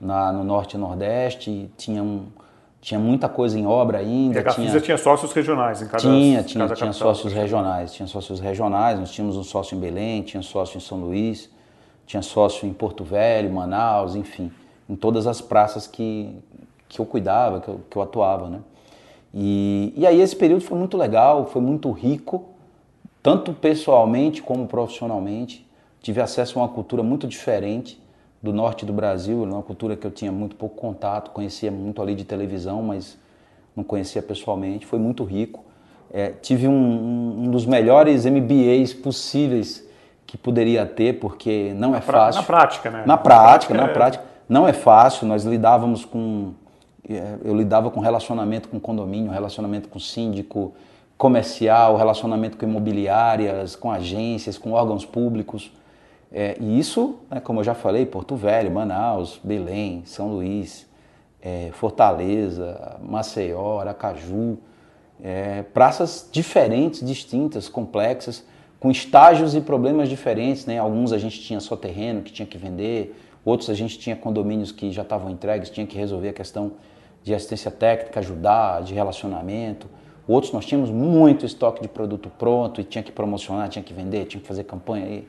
na, 0.00 0.32
no 0.32 0.42
Norte 0.42 0.74
e 0.74 0.76
Nordeste, 0.76 1.70
tinha 1.76 2.02
um, 2.02 2.26
tinha 2.80 2.98
muita 2.98 3.28
coisa 3.28 3.58
em 3.58 3.66
obra 3.66 3.98
ainda. 3.98 4.36
E 4.36 4.38
a 4.38 4.42
Gafisa 4.42 4.68
tinha, 4.68 4.80
tinha 4.80 4.98
sócios 4.98 5.32
regionais 5.32 5.82
em 5.82 5.86
cada 5.86 6.02
Tinha, 6.02 6.42
tinha, 6.42 6.64
cada 6.64 6.74
tinha 6.74 6.92
sócios 6.92 7.32
regionais. 7.32 7.92
Tinha 7.92 8.06
sócios 8.06 8.40
regionais, 8.40 8.98
nós 8.98 9.10
tínhamos 9.10 9.36
um 9.36 9.44
sócio 9.44 9.76
em 9.76 9.80
Belém, 9.80 10.22
tinha 10.22 10.42
sócio 10.42 10.78
em 10.78 10.80
São 10.80 10.98
Luís, 10.98 11.50
tinha 12.06 12.22
sócio 12.22 12.66
em 12.66 12.72
Porto 12.72 13.04
Velho, 13.04 13.52
Manaus, 13.52 14.14
enfim, 14.14 14.50
em 14.88 14.96
todas 14.96 15.26
as 15.26 15.40
praças 15.42 15.86
que, 15.86 16.34
que 16.88 16.98
eu 16.98 17.04
cuidava, 17.04 17.60
que 17.60 17.68
eu, 17.68 17.80
que 17.90 17.96
eu 17.96 18.02
atuava, 18.02 18.48
né? 18.48 18.60
E, 19.32 19.92
e 19.96 20.06
aí 20.06 20.20
esse 20.20 20.34
período 20.34 20.62
foi 20.62 20.76
muito 20.76 20.96
legal, 20.96 21.46
foi 21.46 21.62
muito 21.62 21.90
rico, 21.92 22.46
tanto 23.22 23.52
pessoalmente 23.52 24.42
como 24.42 24.66
profissionalmente. 24.66 25.66
Tive 26.00 26.20
acesso 26.20 26.58
a 26.58 26.62
uma 26.62 26.68
cultura 26.68 27.02
muito 27.02 27.28
diferente 27.28 28.00
do 28.42 28.52
norte 28.52 28.86
do 28.86 28.92
Brasil, 28.92 29.42
uma 29.42 29.62
cultura 29.62 29.96
que 29.96 30.06
eu 30.06 30.10
tinha 30.10 30.32
muito 30.32 30.56
pouco 30.56 30.74
contato, 30.76 31.30
conhecia 31.30 31.70
muito 31.70 32.00
ali 32.00 32.14
de 32.14 32.24
televisão, 32.24 32.82
mas 32.82 33.18
não 33.76 33.84
conhecia 33.84 34.22
pessoalmente. 34.22 34.86
Foi 34.86 34.98
muito 34.98 35.24
rico. 35.24 35.64
É, 36.12 36.30
tive 36.30 36.66
um, 36.66 37.44
um, 37.44 37.50
dos 37.50 37.66
melhores 37.66 38.24
MBAs 38.24 38.92
possíveis 38.92 39.86
que 40.26 40.36
poderia 40.36 40.86
ter, 40.86 41.20
porque 41.20 41.72
não 41.76 41.90
na 41.90 41.98
é 41.98 42.00
fácil. 42.00 42.40
Na 42.40 42.46
prática, 42.46 42.90
né? 42.90 43.02
Na 43.06 43.16
prática, 43.16 43.74
na 43.74 43.88
prática. 43.88 44.24
Não 44.48 44.66
é 44.66 44.72
fácil. 44.72 45.26
Nós 45.26 45.44
lidávamos 45.44 46.04
com. 46.04 46.52
É, 47.08 47.36
eu 47.44 47.54
lidava 47.54 47.90
com 47.90 48.00
relacionamento 48.00 48.68
com 48.68 48.80
condomínio, 48.80 49.30
relacionamento 49.30 49.88
com 49.88 49.98
síndico, 49.98 50.72
comercial, 51.16 51.96
relacionamento 51.96 52.56
com 52.56 52.64
imobiliárias, 52.64 53.76
com 53.76 53.90
agências, 53.90 54.56
com 54.56 54.72
órgãos 54.72 55.04
públicos. 55.04 55.70
É, 56.32 56.56
e 56.60 56.78
isso, 56.78 57.18
né, 57.30 57.40
como 57.40 57.60
eu 57.60 57.64
já 57.64 57.74
falei, 57.74 58.06
Porto 58.06 58.36
Velho, 58.36 58.70
Manaus, 58.70 59.40
Belém, 59.42 60.02
São 60.04 60.28
Luís, 60.28 60.86
é, 61.42 61.70
Fortaleza, 61.72 62.98
Maceió, 63.02 63.80
Aracaju, 63.80 64.58
é, 65.22 65.62
praças 65.62 66.28
diferentes, 66.30 67.04
distintas, 67.04 67.68
complexas, 67.68 68.44
com 68.78 68.90
estágios 68.90 69.54
e 69.54 69.60
problemas 69.60 70.08
diferentes. 70.08 70.66
Né? 70.66 70.78
Alguns 70.78 71.12
a 71.12 71.18
gente 71.18 71.40
tinha 71.40 71.60
só 71.60 71.76
terreno 71.76 72.22
que 72.22 72.32
tinha 72.32 72.46
que 72.46 72.56
vender, 72.56 73.16
outros 73.44 73.68
a 73.68 73.74
gente 73.74 73.98
tinha 73.98 74.14
condomínios 74.14 74.70
que 74.70 74.90
já 74.92 75.02
estavam 75.02 75.30
entregues, 75.30 75.68
tinha 75.68 75.86
que 75.86 75.96
resolver 75.96 76.28
a 76.28 76.32
questão 76.32 76.72
de 77.22 77.34
assistência 77.34 77.70
técnica, 77.70 78.20
ajudar, 78.20 78.82
de 78.82 78.94
relacionamento. 78.94 79.88
Outros 80.26 80.52
nós 80.52 80.64
tínhamos 80.64 80.90
muito 80.90 81.44
estoque 81.44 81.82
de 81.82 81.88
produto 81.88 82.30
pronto 82.38 82.80
e 82.80 82.84
tinha 82.84 83.02
que 83.02 83.10
promocionar, 83.12 83.68
tinha 83.68 83.82
que 83.82 83.92
vender, 83.92 84.26
tinha 84.26 84.40
que 84.40 84.46
fazer 84.46 84.64
campanha 84.64 85.06
aí. 85.06 85.28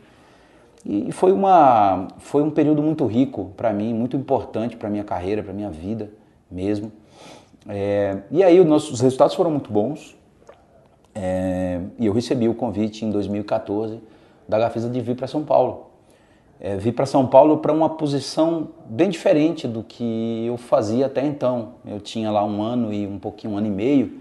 E 0.86 1.12
foi, 1.12 1.32
uma, 1.32 2.08
foi 2.18 2.42
um 2.42 2.50
período 2.50 2.82
muito 2.82 3.06
rico 3.06 3.52
para 3.56 3.72
mim, 3.72 3.94
muito 3.94 4.18
importante 4.18 4.76
para 4.76 4.90
minha 4.90 5.04
carreira, 5.04 5.44
para 5.44 5.54
minha 5.54 5.70
vida 5.70 6.12
mesmo. 6.50 6.92
É, 7.68 8.18
e 8.32 8.44
aí 8.44 8.60
os 8.60 8.66
nossos 8.66 9.00
resultados 9.00 9.36
foram 9.36 9.52
muito 9.52 9.72
bons. 9.72 10.16
É, 11.14 11.82
e 12.00 12.06
eu 12.06 12.14
recebi 12.14 12.48
o 12.48 12.54
convite 12.54 13.06
em 13.06 13.12
2014 13.12 14.00
da 14.48 14.58
Gafisa 14.58 14.90
de 14.90 15.00
vir 15.02 15.16
para 15.16 15.28
São 15.28 15.44
Paulo. 15.44 15.92
É, 16.60 16.78
vir 16.78 16.94
para 16.94 17.06
São 17.06 17.26
Paulo 17.28 17.58
para 17.58 17.72
uma 17.72 17.90
posição 17.90 18.70
bem 18.86 19.10
diferente 19.10 19.68
do 19.68 19.84
que 19.84 20.46
eu 20.46 20.58
fazia 20.58 21.06
até 21.06 21.26
então. 21.26 21.74
Eu 21.86 22.00
tinha 22.00 22.32
lá 22.32 22.44
um 22.44 22.62
ano 22.62 22.94
e 22.94 23.06
um 23.06 23.20
pouquinho, 23.20 23.54
um 23.54 23.58
ano 23.58 23.68
e 23.68 23.72
meio 23.72 24.20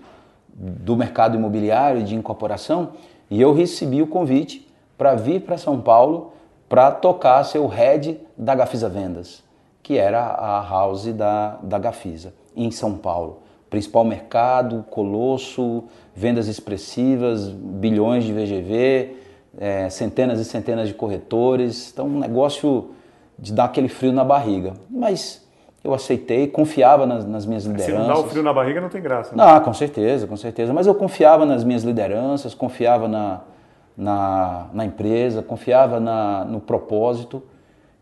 do 0.54 0.96
mercado 0.96 1.36
imobiliário 1.36 2.02
de 2.02 2.14
incorporação 2.14 2.90
e 3.30 3.40
eu 3.40 3.54
recebi 3.54 4.02
o 4.02 4.06
convite 4.06 4.66
para 4.98 5.14
vir 5.14 5.42
para 5.42 5.56
São 5.56 5.80
Paulo 5.80 6.32
para 6.70 6.92
tocar 6.92 7.42
ser 7.42 7.58
o 7.58 7.66
head 7.66 8.20
da 8.38 8.54
Gafisa 8.54 8.88
Vendas, 8.88 9.42
que 9.82 9.98
era 9.98 10.20
a 10.20 10.62
house 10.62 11.12
da, 11.12 11.58
da 11.64 11.80
Gafisa, 11.80 12.32
em 12.56 12.70
São 12.70 12.94
Paulo. 12.94 13.40
Principal 13.68 14.04
mercado, 14.04 14.84
colosso, 14.88 15.82
vendas 16.14 16.46
expressivas, 16.46 17.48
bilhões 17.48 18.22
de 18.22 18.32
VGV, 18.32 19.16
é, 19.58 19.90
centenas 19.90 20.38
e 20.38 20.44
centenas 20.44 20.86
de 20.86 20.94
corretores. 20.94 21.90
Então, 21.92 22.06
um 22.06 22.20
negócio 22.20 22.90
de 23.36 23.52
dar 23.52 23.64
aquele 23.64 23.88
frio 23.88 24.12
na 24.12 24.24
barriga. 24.24 24.74
Mas 24.88 25.44
eu 25.82 25.92
aceitei, 25.92 26.46
confiava 26.46 27.04
nas, 27.04 27.24
nas 27.24 27.46
minhas 27.46 27.64
lideranças. 27.64 27.94
Se 27.96 28.08
não 28.08 28.14
dá 28.14 28.20
o 28.20 28.28
frio 28.28 28.44
na 28.44 28.52
barriga, 28.52 28.80
não 28.80 28.88
tem 28.88 29.02
graça. 29.02 29.34
Né? 29.34 29.44
Não, 29.44 29.60
com 29.60 29.74
certeza, 29.74 30.24
com 30.24 30.36
certeza. 30.36 30.72
Mas 30.72 30.86
eu 30.86 30.94
confiava 30.94 31.44
nas 31.44 31.64
minhas 31.64 31.82
lideranças, 31.82 32.54
confiava 32.54 33.08
na, 33.08 33.40
na, 33.96 34.68
na 34.72 34.84
empresa, 34.84 35.42
confiava 35.42 36.00
na, 36.00 36.44
no 36.44 36.60
propósito 36.60 37.42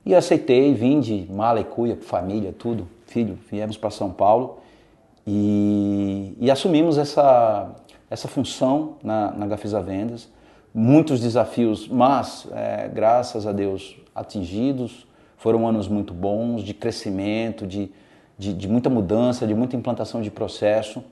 e 0.05 0.15
aceitei, 0.15 0.73
vim 0.75 1.01
de 1.01 1.27
mala 1.31 1.61
e 1.61 1.65
cuia, 1.65 1.97
família, 1.97 2.55
tudo, 2.57 2.89
filho, 3.07 3.39
viemos 3.51 3.77
para 3.77 3.91
São 3.91 4.11
Paulo 4.11 4.59
e, 5.31 6.35
e, 6.41 6.51
assumimos 6.51 6.97
essa, 6.97 7.71
essa 8.09 8.27
função 8.27 8.95
na, 9.03 9.31
na 9.33 9.47
Gafisa 9.47 9.79
Vendas. 9.79 10.27
Muitos 10.73 11.21
desafios, 11.21 11.87
mas 11.87 12.49
é, 12.53 12.89
graças 12.89 13.47
a 13.47 13.53
Deus 13.53 13.95
atingidos. 14.15 15.07
Foram 15.37 15.69
anos 15.69 15.87
muito 15.87 16.15
bons 16.15 16.63
de 16.63 16.73
crescimento, 16.73 17.67
de, 17.67 17.93
de, 18.39 18.55
de 18.55 18.67
muita 18.67 18.89
mudança, 18.89 19.47
de 19.47 19.55
muita 19.55 19.77
implantação 19.77 20.23
de 20.23 20.31
processo. 20.31 21.05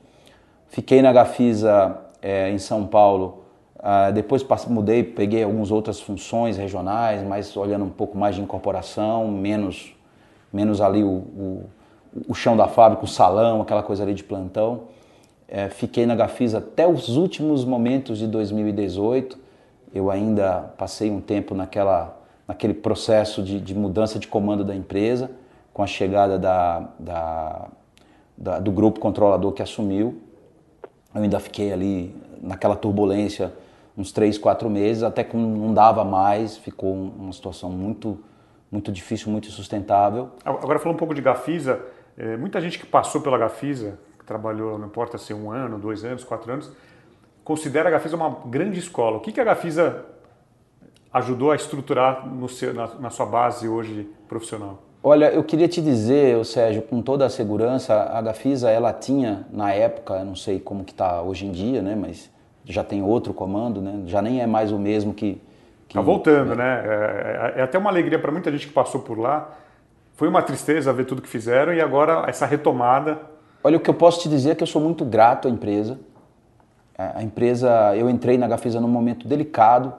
Fiquei 0.69 1.03
na 1.03 1.13
Gafisa 1.13 1.99
é, 2.23 2.51
em 2.51 2.59
São 2.59 2.87
Paulo 2.87 3.45
Uh, 3.79 4.11
depois 4.13 4.45
mudei, 4.69 5.03
peguei 5.05 5.43
algumas 5.43 5.71
outras 5.71 6.01
funções 6.01 6.57
regionais, 6.57 7.23
mas 7.23 7.55
olhando 7.57 7.85
um 7.85 7.91
pouco 7.91 8.17
mais 8.17 8.35
de 8.35 8.41
incorporação, 8.41 9.29
menos, 9.29 9.95
menos 10.53 10.81
ali 10.81 11.05
o, 11.05 11.09
o, 11.09 11.65
o 12.27 12.35
chão 12.35 12.57
da 12.57 12.69
fábrica, 12.69 13.05
o 13.05 13.09
salão, 13.09 13.61
aquela 13.61 13.83
coisa 13.83 14.03
ali 14.03 14.15
de 14.15 14.25
plantão. 14.25 14.85
É, 15.47 15.69
fiquei 15.69 16.07
na 16.07 16.15
Gafisa 16.15 16.59
até 16.59 16.89
os 16.89 17.17
últimos 17.17 17.65
momentos 17.65 18.19
de 18.19 18.27
2018. 18.27 19.39
Eu 19.95 20.11
ainda 20.11 20.73
passei 20.77 21.11
um 21.11 21.21
tempo 21.21 21.55
naquela, 21.55 22.19
naquele 22.49 22.75
processo 22.75 23.43
de, 23.43 23.61
de 23.61 23.75
mudança 23.75 24.19
de 24.19 24.27
comando 24.27 24.65
da 24.65 24.75
empresa, 24.75 25.31
com 25.73 25.83
a 25.83 25.87
chegada 25.87 26.39
da, 26.39 26.89
da, 26.99 27.69
da, 28.37 28.59
do 28.59 28.73
grupo 28.73 28.99
controlador 28.99 29.53
que 29.53 29.63
assumiu. 29.63 30.19
Eu 31.15 31.23
ainda 31.23 31.39
fiquei 31.39 31.73
ali 31.73 32.15
naquela 32.43 32.75
turbulência 32.75 33.53
uns 33.97 34.13
três, 34.13 34.37
quatro 34.37 34.69
meses, 34.69 35.03
até 35.03 35.25
que 35.25 35.37
não 35.37 35.73
dava 35.73 36.05
mais, 36.05 36.57
ficou 36.57 36.93
uma 36.93 37.33
situação 37.33 37.71
muito, 37.71 38.19
muito 38.71 38.93
difícil, 38.93 39.31
muito 39.33 39.51
sustentável. 39.51 40.31
Agora 40.45 40.79
falando 40.79 40.97
um 40.97 40.99
pouco 40.99 41.15
de 41.15 41.23
Gafisa, 41.23 41.81
é, 42.17 42.37
muita 42.37 42.61
gente 42.61 42.79
que 42.79 42.87
passou 42.87 43.21
pela 43.21 43.39
Gafisa, 43.39 43.99
que 44.19 44.25
trabalhou, 44.25 44.79
não 44.79 44.87
importa 44.87 45.17
se 45.17 45.33
um 45.33 45.51
ano, 45.51 45.79
dois 45.79 46.05
anos, 46.05 46.25
quatro 46.25 46.53
anos, 46.53 46.71
considera 47.43 47.89
a 47.89 47.93
Gafisa 47.93 48.17
uma 48.17 48.39
grande 48.47 48.79
escola. 48.79 49.17
O 49.17 49.21
que, 49.21 49.33
que 49.33 49.41
a 49.41 49.45
Gafisa 49.45 50.05
ajudou 51.13 51.51
a 51.53 51.57
estruturar 51.57 52.29
no 52.29 52.49
seu, 52.49 52.75
na, 52.75 52.89
na 52.97 53.11
sua 53.11 53.25
base 53.25 53.67
hoje 53.67 54.11
profissional? 54.29 54.83
Olha, 55.03 55.31
eu 55.33 55.45
queria 55.45 55.69
te 55.69 55.81
dizer, 55.81 56.45
Sérgio, 56.45 56.83
com 56.83 57.01
toda 57.01 57.25
a 57.25 57.31
segurança, 57.31 57.95
a 57.95 58.21
Gafisa 58.21 58.71
ela 58.71 58.93
tinha 58.93 59.47
na 59.51 59.73
época, 59.73 60.25
não 60.25 60.35
sei 60.35 60.59
como 60.59 60.85
que 60.85 60.93
está 60.93 61.23
hoje 61.23 61.47
em 61.47 61.53
dia, 61.53 61.81
né, 61.81 61.95
mas 61.95 62.29
já 62.67 62.83
tem 62.83 63.03
outro 63.03 63.33
comando, 63.33 63.81
né? 63.81 64.03
Já 64.07 64.21
nem 64.21 64.43
é 64.43 64.47
mais 64.47 64.73
o 64.73 64.79
mesmo 64.79 65.15
que. 65.15 65.41
que 65.89 65.95
tá 65.95 66.01
voltando, 66.01 66.53
é. 66.53 66.57
né? 66.57 66.83
É, 66.85 67.55
é, 67.57 67.63
até 67.63 67.79
uma 67.79 67.89
alegria 67.89 68.19
para 68.19 68.33
muita 68.33 68.51
gente 68.51 68.67
que 68.67 68.73
passou 68.73 69.01
por 69.01 69.19
lá. 69.19 69.51
Foi 70.15 70.29
uma 70.29 70.43
tristeza 70.43 70.93
ver 70.93 71.05
tudo 71.05 71.23
que 71.23 71.29
fizeram 71.29 71.73
e 71.73 71.81
agora 71.81 72.25
essa 72.29 72.45
retomada. 72.45 73.21
Olha, 73.63 73.77
o 73.77 73.81
que 73.81 73.89
eu 73.89 73.95
posso 73.95 74.21
te 74.21 74.29
dizer 74.29 74.51
é 74.51 74.55
que 74.55 74.63
eu 74.63 74.67
sou 74.67 74.81
muito 74.83 75.05
grato 75.05 75.47
à 75.47 75.51
empresa. 75.51 75.99
A 76.99 77.23
empresa, 77.23 77.95
eu 77.95 78.09
entrei 78.09 78.39
na 78.39 78.49
Gafisa 78.49 78.81
num 78.81 78.89
momento 78.89 79.29
delicado 79.29 79.93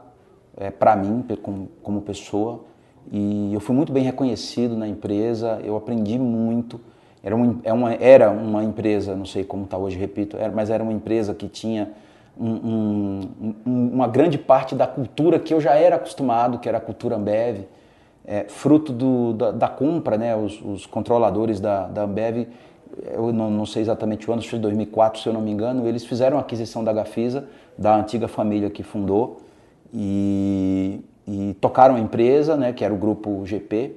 é, 0.57 0.71
para 0.71 0.95
mim, 0.95 1.23
como, 1.43 1.69
como 1.83 2.01
pessoa, 2.01 2.61
e 3.11 3.53
eu 3.53 3.59
fui 3.59 3.75
muito 3.75 3.93
bem 3.93 4.03
reconhecido 4.03 4.75
na 4.75 4.87
empresa, 4.87 5.61
eu 5.63 5.77
aprendi 5.77 6.17
muito. 6.17 6.81
Era 7.23 7.35
uma, 7.35 7.59
é 7.63 7.71
uma, 7.71 7.93
era 7.93 8.31
uma 8.31 8.63
empresa, 8.63 9.15
não 9.15 9.25
sei 9.25 9.43
como 9.43 9.65
está 9.65 9.77
hoje, 9.77 9.97
repito, 9.97 10.35
era, 10.37 10.51
mas 10.51 10.71
era 10.71 10.81
uma 10.81 10.91
empresa 10.91 11.33
que 11.35 11.47
tinha 11.47 11.91
um, 12.39 13.21
um, 13.65 13.89
uma 13.93 14.07
grande 14.07 14.37
parte 14.37 14.75
da 14.75 14.87
cultura 14.87 15.39
que 15.39 15.53
eu 15.53 15.59
já 15.59 15.75
era 15.75 15.95
acostumado, 15.95 16.59
que 16.59 16.67
era 16.67 16.77
a 16.77 16.81
cultura 16.81 17.15
Ambev, 17.15 17.65
é, 18.25 18.43
fruto 18.43 18.91
do, 18.91 19.33
da, 19.33 19.51
da, 19.51 19.67
compra, 19.67 20.17
né? 20.17 20.35
Os, 20.35 20.61
os, 20.61 20.85
controladores 20.85 21.59
da, 21.59 21.87
da 21.87 22.03
Ambev, 22.03 22.47
eu 23.13 23.31
não, 23.31 23.49
não, 23.49 23.65
sei 23.65 23.81
exatamente 23.81 24.29
o 24.29 24.33
ano, 24.33 24.39
acho 24.39 24.47
que 24.47 24.51
foi 24.51 24.59
2004, 24.59 25.21
se 25.21 25.27
eu 25.27 25.33
não 25.33 25.41
me 25.41 25.51
engano, 25.51 25.87
eles 25.87 26.05
fizeram 26.05 26.37
a 26.37 26.41
aquisição 26.41 26.83
da 26.83 26.91
Gafisa, 26.91 27.47
da 27.77 27.95
antiga 27.95 28.27
família 28.27 28.69
que 28.69 28.83
fundou, 28.83 29.41
e, 29.93 30.99
e 31.25 31.55
tocaram 31.61 31.95
a 31.95 31.99
empresa, 31.99 32.57
né? 32.57 32.73
Que 32.73 32.83
era 32.83 32.93
o 32.93 32.97
grupo 32.97 33.45
GP. 33.45 33.95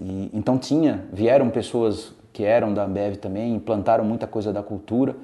E, 0.00 0.30
então 0.32 0.56
tinha, 0.56 1.04
vieram 1.12 1.50
pessoas 1.50 2.14
que 2.32 2.44
eram 2.44 2.72
da 2.72 2.84
Ambev 2.84 3.16
também, 3.16 3.54
implantaram 3.54 4.04
muita 4.04 4.26
coisa 4.26 4.52
da 4.52 4.62
cultura. 4.62 5.14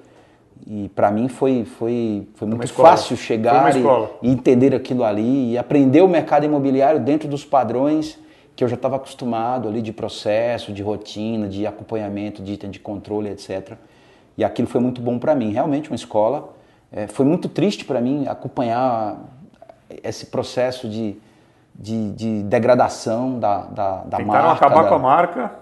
E 0.67 0.89
para 0.95 1.11
mim 1.11 1.29
foi, 1.29 1.65
foi, 1.65 2.27
foi 2.35 2.49
muito 2.49 2.73
fácil 2.73 3.17
chegar 3.17 3.77
e, 3.77 3.83
e, 4.23 4.31
entender 4.31 4.75
aquilo 4.75 5.05
ali 5.05 5.53
e 5.53 5.59
aprender 5.59 6.01
o 6.01 6.09
mercado 6.09 6.45
imobiliário 6.45 7.01
dentro 7.01 7.29
dos 7.29 7.45
padrões 7.45 8.19
que 8.57 8.63
eu 8.63 8.69
já 8.69 8.77
estava 8.77 8.97
acostumado 8.97 9.69
ali 9.69 9.83
de 9.83 9.93
processo, 9.93 10.73
de 10.73 10.83
rotina, 10.83 11.49
de 11.49 11.67
acompanhamento, 11.67 12.43
de 12.43 12.53
item 12.53 12.71
de 12.71 12.79
controle, 12.79 13.29
etc. 13.29 13.73
E 14.39 14.45
aquilo 14.45 14.69
foi 14.69 14.81
muito 14.81 15.01
bom 15.01 15.19
para 15.19 15.35
mim, 15.35 15.53
realmente 15.53 15.91
uma 15.91 15.97
escola. 15.97 16.55
É, 16.91 17.07
foi 17.09 17.27
muito 17.27 17.49
triste 17.49 17.85
para 17.85 18.01
mim 18.01 18.27
acompanhar 18.29 19.19
esse 20.03 20.27
processo 20.27 20.89
de, 20.89 21.17
de, 21.75 22.13
de 22.13 22.43
degradação 22.45 23.39
da, 23.39 23.59
da, 23.63 23.97
da 24.05 24.17
Tentaram 24.19 24.49
marca. 24.49 24.67
acabar 24.67 24.83
da... 24.85 24.89
com 24.89 24.95
a 24.95 24.99
marca. 24.99 25.53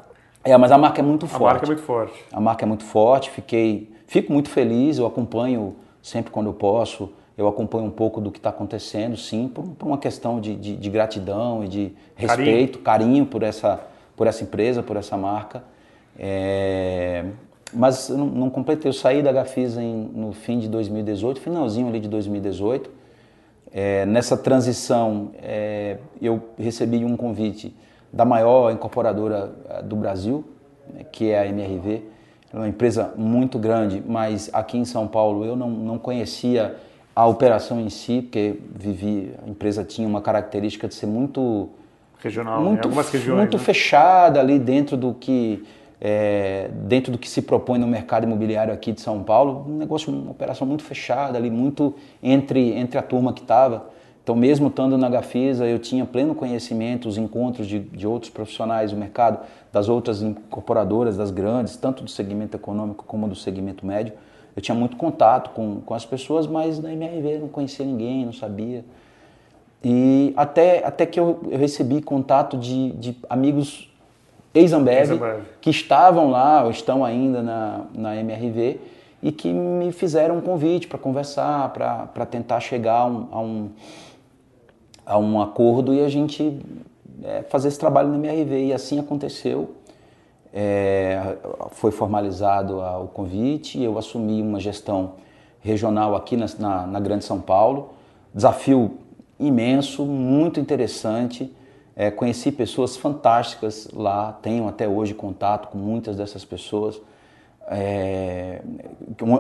É, 0.45 0.57
mas 0.57 0.73
a 0.73 0.79
marca 0.79 1.01
é 1.01 1.05
muito 1.05 1.27
forte. 1.27 1.43
A 1.45 1.53
marca 1.53 1.65
é 1.65 1.69
muito 1.69 1.83
forte. 1.83 2.25
A 2.33 2.41
marca 2.41 2.65
é 2.65 2.67
muito 2.67 2.85
forte. 2.85 3.31
Fiquei, 3.31 3.92
fico 4.13 4.31
muito 4.31 4.51
feliz. 4.51 4.99
Eu 4.99 5.07
acompanho 5.07 5.75
sempre 6.03 6.31
quando 6.31 6.47
eu 6.47 6.53
posso. 6.53 7.11
Eu 7.37 7.49
acompanho 7.49 7.87
um 7.87 7.91
pouco 7.91 8.21
do 8.21 8.31
que 8.31 8.39
está 8.39 8.51
acontecendo, 8.51 9.17
sim, 9.17 9.49
por, 9.49 9.65
por 9.65 9.87
uma 9.87 9.97
questão 9.97 10.39
de, 10.39 10.55
de, 10.55 10.77
de, 10.77 10.91
gratidão 10.91 11.65
e 11.65 11.69
de 11.69 11.93
respeito, 12.15 12.79
carinho, 12.81 13.07
carinho 13.15 13.27
por, 13.27 13.43
essa, 13.43 13.81
por 14.15 14.27
essa 14.27 14.45
empresa, 14.45 14.83
por 14.83 14.99
essa 14.99 15.17
marca. 15.17 15.65
É, 16.19 17.25
mas 17.73 18.11
não, 18.11 18.27
não, 18.27 18.51
completei. 18.51 18.87
Eu 18.87 18.93
saí 18.93 19.23
da 19.23 19.33
Gafisa 19.33 19.83
em, 19.83 20.11
no 20.15 20.33
fim 20.35 20.59
de 20.59 20.69
2018, 20.69 21.41
finalzinho 21.41 21.89
ali 21.89 22.01
de 22.01 22.09
2018. 22.09 22.91
É, 23.73 24.05
nessa 24.05 24.37
transição, 24.37 25.31
é, 25.43 25.97
eu 26.21 26.51
recebi 26.59 27.03
um 27.03 27.17
convite 27.17 27.75
da 28.13 28.27
maior 28.27 28.71
incorporadora 28.71 29.55
é, 29.71 29.83
do 29.83 29.97
Brasil, 29.97 30.45
né, 30.93 31.03
que 31.11 31.31
é 31.31 31.39
a 31.39 31.47
MRV. 31.47 32.12
É 32.53 32.57
uma 32.57 32.69
empresa 32.69 33.15
muito 33.17 33.59
grande, 33.59 34.03
mas 34.07 34.51
aqui 34.53 34.77
em 34.77 34.85
São 34.85 35.09
Paulo 35.09 35.45
eu 35.45 35.57
não, 35.57 35.71
não 35.71 35.99
conhecia 35.99 36.77
a 37.15 37.27
operação 37.27 37.81
em 37.81 37.89
si, 37.89 38.23
porque 38.23 38.59
vivi, 38.75 39.35
a 39.45 39.49
empresa 39.49 39.85
tinha 39.85 40.07
uma 40.07 40.21
característica 40.21 40.89
de 40.89 40.95
ser 40.95 41.07
muito 41.07 41.69
regional, 42.23 42.63
muito, 42.63 42.89
regiões, 42.89 43.39
muito 43.39 43.57
né? 43.57 43.63
fechada 43.63 44.41
ali 44.41 44.59
dentro 44.59 44.97
do 44.97 45.15
que 45.15 45.65
é, 46.05 46.69
dentro 46.73 47.13
do 47.13 47.19
que 47.19 47.29
se 47.29 47.41
propõe 47.43 47.79
no 47.79 47.87
mercado 47.87 48.25
imobiliário 48.25 48.75
aqui 48.75 48.91
de 48.91 49.01
São 49.01 49.23
Paulo, 49.23 49.65
um 49.69 49.79
negócio, 49.79 50.13
uma 50.13 50.33
operação 50.33 50.67
muito 50.67 50.83
fechada 50.83 51.39
ali, 51.39 51.49
muito 51.49 51.95
entre, 52.21 52.73
entre 52.73 52.99
a 52.99 53.03
turma 53.03 53.33
que 53.33 53.43
estava. 53.43 53.89
Então, 54.23 54.37
mesmo 54.37 54.69
estando 54.69 54.97
na 54.97 55.09
Gafisa, 55.09 55.67
eu 55.67 55.81
tinha 55.81 56.07
pleno 56.07 56.35
conhecimento, 56.35 57.09
os 57.09 57.19
encontros 57.19 57.67
de, 57.67 57.81
de 57.81 58.07
outros 58.07 58.31
profissionais 58.31 58.93
do 58.93 58.97
mercado, 58.97 59.41
das 59.73 59.89
outras 59.89 60.23
incorporadoras, 60.23 61.17
das 61.17 61.33
grandes, 61.33 61.77
tanto 61.77 62.05
do 62.05 62.11
segmento 62.11 62.57
econômico 62.57 63.05
como 63.05 63.27
do 63.27 63.35
segmento 63.35 63.85
médio. 63.85 64.13
Eu 64.55 64.63
tinha 64.63 64.75
muito 64.77 64.97
contato 64.97 65.51
com, 65.51 65.81
com 65.81 65.95
as 65.95 66.05
pessoas, 66.05 66.47
mas 66.47 66.79
na 66.79 66.93
MRV 66.93 67.39
não 67.39 67.49
conhecia 67.49 67.85
ninguém, 67.85 68.25
não 68.25 68.33
sabia. 68.33 68.85
E 69.83 70.33
até, 70.37 70.87
até 70.87 71.05
que 71.05 71.19
eu, 71.19 71.41
eu 71.51 71.59
recebi 71.59 72.01
contato 72.01 72.57
de, 72.57 72.93
de 72.93 73.17
amigos 73.29 73.91
ex-Ambev, 74.55 75.21
que 75.61 75.71
estavam 75.71 76.31
lá, 76.31 76.63
ou 76.63 76.71
estão 76.71 77.05
ainda 77.05 77.43
na, 77.43 77.81
na 77.93 78.17
MRV, 78.17 78.79
e 79.23 79.33
que 79.33 79.53
me 79.53 79.93
fizeram 79.93 80.39
um 80.39 80.41
convite 80.41 80.87
para 80.87 80.99
conversar, 80.99 81.71
para 81.71 82.27
tentar 82.27 82.61
chegar 82.61 82.99
a 82.99 83.07
um, 83.07 83.29
a, 83.33 83.41
um, 83.41 83.71
a 85.05 85.19
um 85.19 85.41
acordo 85.41 85.95
e 85.95 86.01
a 86.01 86.09
gente 86.09 86.61
é, 87.23 87.43
fazer 87.43 87.69
esse 87.69 87.79
trabalho 87.79 88.09
na 88.09 88.17
MRV. 88.17 88.67
E 88.67 88.73
assim 88.73 88.99
aconteceu. 88.99 89.75
É, 90.53 91.37
foi 91.71 91.91
formalizado 91.91 92.79
o 92.79 93.09
convite, 93.09 93.83
eu 93.83 93.97
assumi 93.97 94.43
uma 94.43 94.61
gestão 94.61 95.15
regional 95.61 96.15
aqui 96.15 96.37
na, 96.37 96.47
na, 96.59 96.87
na 96.87 97.01
Grande 97.01 97.25
São 97.25 97.41
Paulo. 97.41 97.95
Desafio 98.35 98.99
imenso, 99.39 100.05
muito 100.05 100.61
interessante 100.61 101.51
é, 101.95 102.11
conheci 102.11 102.51
pessoas 102.51 102.97
fantásticas 102.97 103.89
lá, 103.93 104.33
tenho 104.43 104.67
até 104.67 104.89
hoje 104.89 105.15
contato 105.15 105.69
com 105.69 105.79
muitas 105.79 106.17
dessas 106.17 106.45
pessoas, 106.45 107.01
é, 107.69 108.63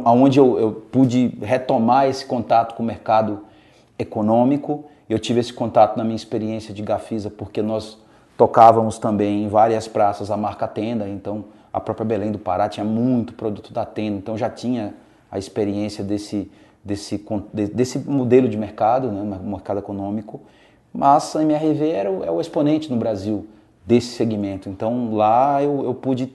onde 0.04 0.38
eu, 0.38 0.58
eu, 0.58 0.72
pude 0.72 1.36
retomar 1.40 2.06
esse 2.06 2.24
contato 2.24 2.74
com 2.74 2.82
o 2.82 2.86
mercado 2.86 3.40
econômico. 3.98 4.84
Eu 5.12 5.18
tive 5.18 5.40
esse 5.40 5.52
contato 5.52 5.94
na 5.98 6.04
minha 6.04 6.16
experiência 6.16 6.72
de 6.72 6.80
Gafisa, 6.80 7.28
porque 7.28 7.60
nós 7.60 7.98
tocávamos 8.34 8.96
também 8.96 9.44
em 9.44 9.48
várias 9.48 9.86
praças 9.86 10.30
a 10.30 10.38
marca 10.38 10.66
Tenda, 10.66 11.06
então 11.06 11.44
a 11.70 11.78
própria 11.78 12.06
Belém 12.06 12.32
do 12.32 12.38
Pará 12.38 12.66
tinha 12.66 12.82
muito 12.82 13.34
produto 13.34 13.74
da 13.74 13.84
Tenda, 13.84 14.16
então 14.16 14.38
já 14.38 14.48
tinha 14.48 14.94
a 15.30 15.38
experiência 15.38 16.02
desse, 16.02 16.50
desse, 16.82 17.22
desse 17.74 17.98
modelo 17.98 18.48
de 18.48 18.56
mercado, 18.56 19.12
né, 19.12 19.38
mercado 19.44 19.80
econômico. 19.80 20.40
Mas 20.90 21.36
a 21.36 21.42
MRV 21.42 21.90
era 21.90 22.10
o, 22.10 22.24
é 22.24 22.30
o 22.30 22.40
exponente 22.40 22.90
no 22.90 22.96
Brasil 22.96 23.46
desse 23.84 24.16
segmento. 24.16 24.70
Então 24.70 25.14
lá 25.14 25.62
eu, 25.62 25.84
eu 25.84 25.92
pude 25.92 26.34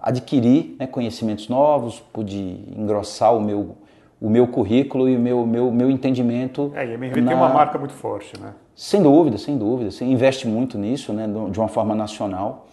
adquirir 0.00 0.74
né, 0.80 0.88
conhecimentos 0.88 1.48
novos, 1.48 2.02
pude 2.12 2.58
engrossar 2.76 3.36
o 3.36 3.40
meu, 3.40 3.76
o 4.20 4.30
meu 4.30 4.46
currículo 4.46 5.08
e 5.08 5.16
o 5.16 5.18
meu, 5.18 5.46
meu, 5.46 5.70
meu 5.70 5.90
entendimento. 5.90 6.72
É, 6.74 6.86
e 6.86 6.90
a 6.90 6.94
MRV 6.94 7.20
na... 7.20 7.28
tem 7.28 7.36
uma 7.36 7.48
marca 7.48 7.78
muito 7.78 7.94
forte, 7.94 8.38
né? 8.40 8.52
Sem 8.74 9.02
dúvida, 9.02 9.38
sem 9.38 9.56
dúvida. 9.56 9.90
Você 9.90 10.04
investe 10.04 10.46
muito 10.46 10.76
nisso, 10.78 11.12
né, 11.12 11.26
de 11.50 11.58
uma 11.58 11.68
forma 11.68 11.94
nacional. 11.94 12.66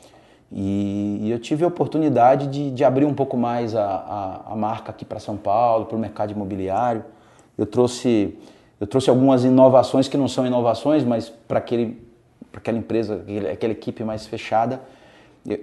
E, 0.52 1.20
e 1.22 1.32
eu 1.32 1.40
tive 1.40 1.64
a 1.64 1.68
oportunidade 1.68 2.48
de, 2.48 2.72
de 2.72 2.84
abrir 2.84 3.06
um 3.06 3.14
pouco 3.14 3.36
mais 3.38 3.76
a, 3.76 3.86
a, 3.86 4.54
a 4.54 4.56
marca 4.56 4.92
aqui 4.92 5.06
para 5.06 5.20
São 5.20 5.38
Paulo, 5.38 5.86
para 5.86 5.96
o 5.96 6.00
mercado 6.00 6.32
imobiliário. 6.32 7.04
Eu 7.58 7.66
trouxe 7.66 8.38
eu 8.84 8.88
trouxe 8.88 9.10
algumas 9.10 9.46
inovações 9.46 10.10
que 10.10 10.18
não 10.18 10.28
são 10.28 10.46
inovações, 10.46 11.06
mas 11.06 11.30
para 11.30 11.58
aquele, 11.58 12.06
aquela 12.54 12.78
empresa, 12.78 13.24
aquela 13.50 13.72
equipe 13.72 14.04
mais 14.04 14.28
fechada, 14.28 14.82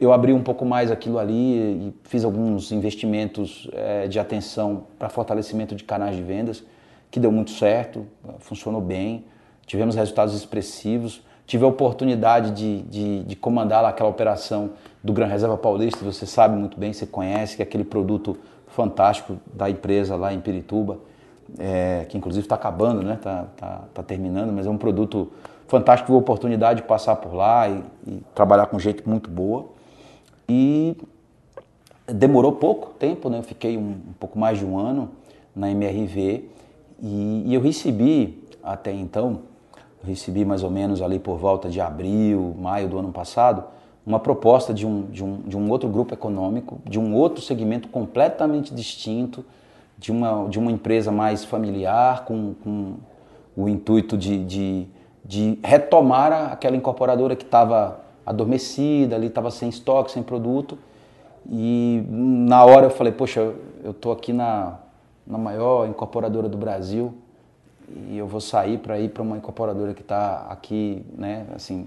eu, 0.00 0.12
abri 0.12 0.32
um 0.32 0.42
pouco 0.42 0.64
mais 0.64 0.90
aquilo 0.90 1.18
ali 1.18 1.34
e 1.34 1.94
fiz 2.04 2.24
alguns 2.24 2.70
investimentos 2.70 3.68
é, 3.72 4.06
de 4.06 4.18
atenção 4.18 4.84
para 4.98 5.08
fortalecimento 5.08 5.74
de 5.74 5.84
canais 5.84 6.16
de 6.16 6.22
vendas, 6.22 6.62
que 7.10 7.18
deu 7.18 7.32
muito 7.32 7.50
certo, 7.50 8.06
funcionou 8.38 8.80
bem, 8.80 9.24
tivemos 9.66 9.94
resultados 9.94 10.34
expressivos. 10.34 11.22
Tive 11.46 11.64
a 11.64 11.66
oportunidade 11.66 12.52
de, 12.52 12.82
de, 12.82 13.24
de 13.24 13.34
comandar 13.34 13.84
aquela 13.84 14.08
operação 14.08 14.70
do 15.02 15.12
Gran 15.12 15.26
Reserva 15.26 15.56
Paulista, 15.56 16.04
você 16.04 16.24
sabe 16.24 16.56
muito 16.56 16.78
bem, 16.78 16.92
você 16.92 17.06
conhece, 17.06 17.56
que 17.56 17.62
é 17.62 17.64
aquele 17.64 17.82
produto 17.82 18.38
fantástico 18.68 19.36
da 19.52 19.68
empresa 19.68 20.14
lá 20.14 20.32
em 20.32 20.38
Pirituba 20.38 20.98
é, 21.58 22.06
que 22.08 22.16
inclusive 22.16 22.44
está 22.44 22.54
acabando, 22.54 23.02
né? 23.02 23.14
Está 23.14 23.46
tá, 23.56 23.84
tá 23.92 24.02
terminando, 24.02 24.52
mas 24.52 24.66
é 24.66 24.70
um 24.70 24.76
produto 24.76 25.32
fantástico. 25.70 26.06
Tive 26.06 26.16
a 26.16 26.20
oportunidade 26.20 26.83
de 26.83 26.87
passar 26.87 27.16
por 27.16 27.33
lá 27.33 27.68
e, 27.68 27.83
e 28.06 28.22
trabalhar 28.35 28.66
com 28.66 28.78
gente 28.78 29.09
muito 29.09 29.30
boa. 29.30 29.66
E 30.48 30.96
demorou 32.06 32.52
pouco 32.52 32.90
tempo, 32.94 33.30
né? 33.30 33.38
Eu 33.38 33.42
fiquei 33.42 33.76
um, 33.76 33.90
um 33.90 34.14
pouco 34.18 34.38
mais 34.38 34.59
de 34.59 34.64
um 34.66 34.78
ano 34.78 35.11
na 35.54 35.70
MRV 35.70 36.44
e, 37.02 37.44
e 37.46 37.54
eu 37.54 37.61
recebi 37.61 38.42
até 38.62 38.92
então, 38.92 39.40
recebi 40.04 40.44
mais 40.44 40.62
ou 40.62 40.70
menos 40.70 41.00
ali 41.00 41.18
por 41.18 41.38
volta 41.38 41.68
de 41.68 41.80
abril, 41.80 42.54
maio 42.59 42.88
do 42.88 42.98
ano 42.98 43.12
passado, 43.12 43.64
uma 44.06 44.18
proposta 44.18 44.72
de 44.74 44.87
um, 44.87 45.06
de 45.06 45.24
um, 45.24 45.37
de 45.42 45.56
um 45.56 45.70
outro 45.70 45.88
grupo 45.88 46.12
econômico, 46.12 46.80
de 46.85 46.98
um 46.98 47.14
outro 47.14 47.42
segmento 47.42 47.88
completamente 47.88 48.74
distinto, 48.74 49.44
de 49.96 50.11
uma, 50.11 50.48
de 50.48 50.59
uma 50.59 50.72
empresa 50.72 51.12
mais 51.12 51.44
familiar, 51.44 52.24
com, 52.24 52.54
com 52.64 52.94
o 53.56 53.68
intuito 53.68 54.16
de, 54.16 54.44
de, 54.44 54.87
de 55.30 55.60
retomar 55.62 56.32
aquela 56.50 56.76
incorporadora 56.76 57.36
que 57.36 57.44
estava 57.44 58.00
adormecida, 58.26 59.14
ali 59.14 59.28
estava 59.28 59.48
sem 59.52 59.68
estoque, 59.68 60.10
sem 60.10 60.24
produto. 60.24 60.76
E 61.48 62.02
na 62.08 62.64
hora 62.64 62.86
eu 62.86 62.90
falei, 62.90 63.12
poxa, 63.12 63.54
eu 63.84 63.92
estou 63.92 64.10
aqui 64.10 64.32
na, 64.32 64.78
na 65.24 65.38
maior 65.38 65.88
incorporadora 65.88 66.48
do 66.48 66.58
Brasil 66.58 67.14
e 68.08 68.18
eu 68.18 68.26
vou 68.26 68.40
sair 68.40 68.78
para 68.78 68.98
ir 68.98 69.10
para 69.10 69.22
uma 69.22 69.36
incorporadora 69.36 69.94
que 69.94 70.02
está 70.02 70.48
aqui, 70.50 71.06
né, 71.16 71.46
assim, 71.54 71.86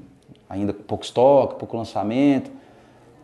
ainda 0.49 0.71
com 0.71 0.83
pouco 0.83 1.03
estoque, 1.03 1.55
pouco 1.55 1.75
lançamento. 1.75 2.49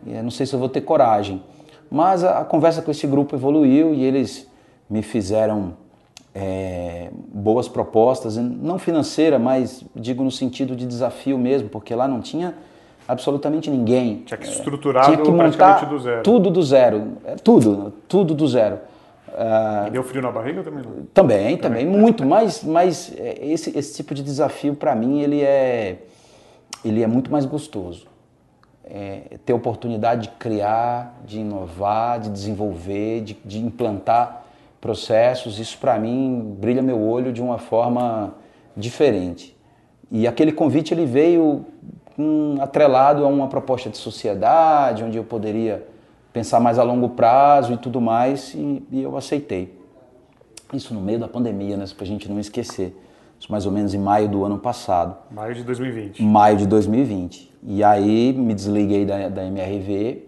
E 0.04 0.12
eu 0.12 0.22
não 0.22 0.30
sei 0.30 0.44
se 0.44 0.52
eu 0.52 0.58
vou 0.58 0.68
ter 0.68 0.82
coragem. 0.82 1.42
Mas 1.90 2.22
a, 2.22 2.40
a 2.40 2.44
conversa 2.44 2.82
com 2.82 2.90
esse 2.90 3.06
grupo 3.06 3.34
evoluiu 3.34 3.94
e 3.94 4.04
eles 4.04 4.46
me 4.88 5.00
fizeram 5.00 5.72
é, 6.34 7.10
boas 7.32 7.68
propostas, 7.68 8.36
não 8.36 8.78
financeira, 8.78 9.38
mas 9.38 9.84
digo 9.94 10.22
no 10.22 10.30
sentido 10.30 10.76
de 10.76 10.86
desafio 10.86 11.36
mesmo, 11.36 11.68
porque 11.68 11.94
lá 11.94 12.06
não 12.06 12.20
tinha 12.20 12.54
absolutamente 13.06 13.68
ninguém. 13.70 14.22
Tinha 14.24 14.38
que 14.38 14.46
estruturar 14.46 15.06
tinha 15.06 15.18
que 15.18 15.30
montar 15.30 15.84
do 15.86 15.98
zero. 15.98 16.22
Tudo 16.22 16.50
do 16.50 16.62
zero, 16.62 17.12
é, 17.24 17.34
tudo, 17.34 17.92
tudo 18.06 18.34
do 18.34 18.46
zero. 18.46 18.78
Uh, 19.28 19.86
e 19.86 19.90
deu 19.90 20.02
frio 20.02 20.22
na 20.22 20.30
barriga 20.30 20.62
também? 20.62 20.82
Não? 20.82 21.04
Também, 21.14 21.56
também, 21.56 21.86
muito, 21.86 22.26
mas, 22.26 22.64
mas 22.64 23.12
é, 23.16 23.38
esse, 23.46 23.76
esse 23.78 23.96
tipo 23.96 24.12
de 24.12 24.22
desafio 24.22 24.74
para 24.74 24.94
mim 24.94 25.20
ele 25.20 25.40
é, 25.40 25.98
ele 26.84 27.02
é 27.02 27.06
muito 27.06 27.30
mais 27.30 27.44
gostoso. 27.44 28.06
É, 28.84 29.38
ter 29.46 29.52
oportunidade 29.52 30.22
de 30.22 30.28
criar, 30.30 31.20
de 31.24 31.38
inovar, 31.38 32.18
de 32.18 32.28
desenvolver, 32.28 33.20
de, 33.20 33.36
de 33.44 33.60
implantar 33.60 34.39
processos, 34.80 35.58
isso 35.58 35.76
para 35.78 35.98
mim 35.98 36.56
brilha 36.58 36.82
meu 36.82 37.00
olho 37.00 37.32
de 37.32 37.42
uma 37.42 37.58
forma 37.58 38.34
diferente. 38.76 39.56
E 40.10 40.26
aquele 40.26 40.52
convite 40.52 40.94
ele 40.94 41.04
veio 41.04 41.64
um, 42.18 42.60
atrelado 42.60 43.24
a 43.24 43.28
uma 43.28 43.48
proposta 43.48 43.90
de 43.90 43.98
sociedade, 43.98 45.04
onde 45.04 45.16
eu 45.16 45.24
poderia 45.24 45.86
pensar 46.32 46.60
mais 46.60 46.78
a 46.78 46.82
longo 46.82 47.10
prazo 47.10 47.74
e 47.74 47.76
tudo 47.76 48.00
mais, 48.00 48.54
e, 48.54 48.82
e 48.90 49.02
eu 49.02 49.16
aceitei. 49.16 49.78
Isso 50.72 50.94
no 50.94 51.00
meio 51.00 51.18
da 51.18 51.28
pandemia, 51.28 51.76
né? 51.76 51.84
Pra 51.96 52.06
gente 52.06 52.28
não 52.28 52.38
esquecer. 52.38 52.96
Isso 53.38 53.50
mais 53.50 53.66
ou 53.66 53.72
menos 53.72 53.94
em 53.94 53.98
maio 53.98 54.28
do 54.28 54.44
ano 54.44 54.58
passado. 54.58 55.16
Maio 55.30 55.54
de 55.54 55.64
2020. 55.64 56.22
Maio 56.22 56.56
de 56.58 56.66
2020. 56.66 57.50
E 57.64 57.82
aí 57.82 58.32
me 58.32 58.54
desliguei 58.54 59.04
da, 59.04 59.28
da 59.28 59.44
MRV 59.44 60.24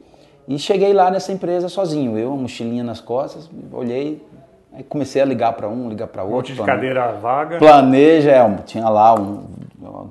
e 0.48 0.58
cheguei 0.58 0.92
lá 0.92 1.10
nessa 1.10 1.32
empresa 1.32 1.68
sozinho. 1.68 2.18
Eu, 2.18 2.28
uma 2.28 2.42
mochilinha 2.42 2.82
nas 2.82 3.00
costas, 3.00 3.48
olhei, 3.72 4.20
aí 4.74 4.82
comecei 4.82 5.20
a 5.20 5.24
ligar 5.24 5.52
para 5.52 5.68
um, 5.68 5.88
ligar 5.88 6.06
para 6.06 6.22
outro. 6.22 6.34
Um 6.34 6.36
monte 6.36 6.54
de 6.54 6.62
cadeira 6.62 7.12
vaga. 7.12 7.58
Planeja, 7.58 8.30
é, 8.30 8.56
tinha 8.64 8.88
lá 8.88 9.14
um, 9.14 9.44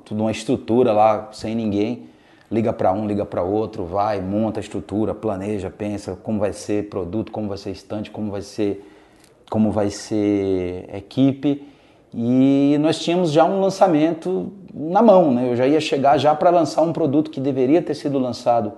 tudo 0.05 0.23
uma 0.23 0.31
estrutura 0.31 0.91
lá, 0.91 1.29
sem 1.31 1.55
ninguém. 1.55 2.09
Liga 2.51 2.73
para 2.73 2.91
um, 2.91 3.07
liga 3.07 3.25
para 3.25 3.41
outro, 3.41 3.85
vai, 3.85 4.19
monta 4.19 4.59
a 4.59 4.61
estrutura, 4.61 5.15
planeja, 5.15 5.69
pensa 5.69 6.17
como 6.21 6.37
vai 6.37 6.51
ser 6.51 6.89
produto, 6.89 7.31
como 7.31 7.47
vai 7.47 7.57
ser 7.57 7.71
estante, 7.71 8.11
como 8.11 8.29
vai 8.29 8.41
ser 8.41 8.85
como 9.49 9.71
vai 9.71 9.89
ser 9.89 10.89
equipe. 10.93 11.67
E 12.13 12.77
nós 12.81 12.99
tínhamos 12.99 13.31
já 13.31 13.45
um 13.45 13.61
lançamento 13.61 14.51
na 14.73 15.01
mão, 15.01 15.33
né? 15.33 15.49
Eu 15.49 15.55
já 15.55 15.65
ia 15.65 15.79
chegar 15.79 16.17
já 16.17 16.35
para 16.35 16.49
lançar 16.49 16.81
um 16.81 16.91
produto 16.91 17.31
que 17.31 17.39
deveria 17.39 17.81
ter 17.81 17.93
sido 17.93 18.19
lançado 18.19 18.73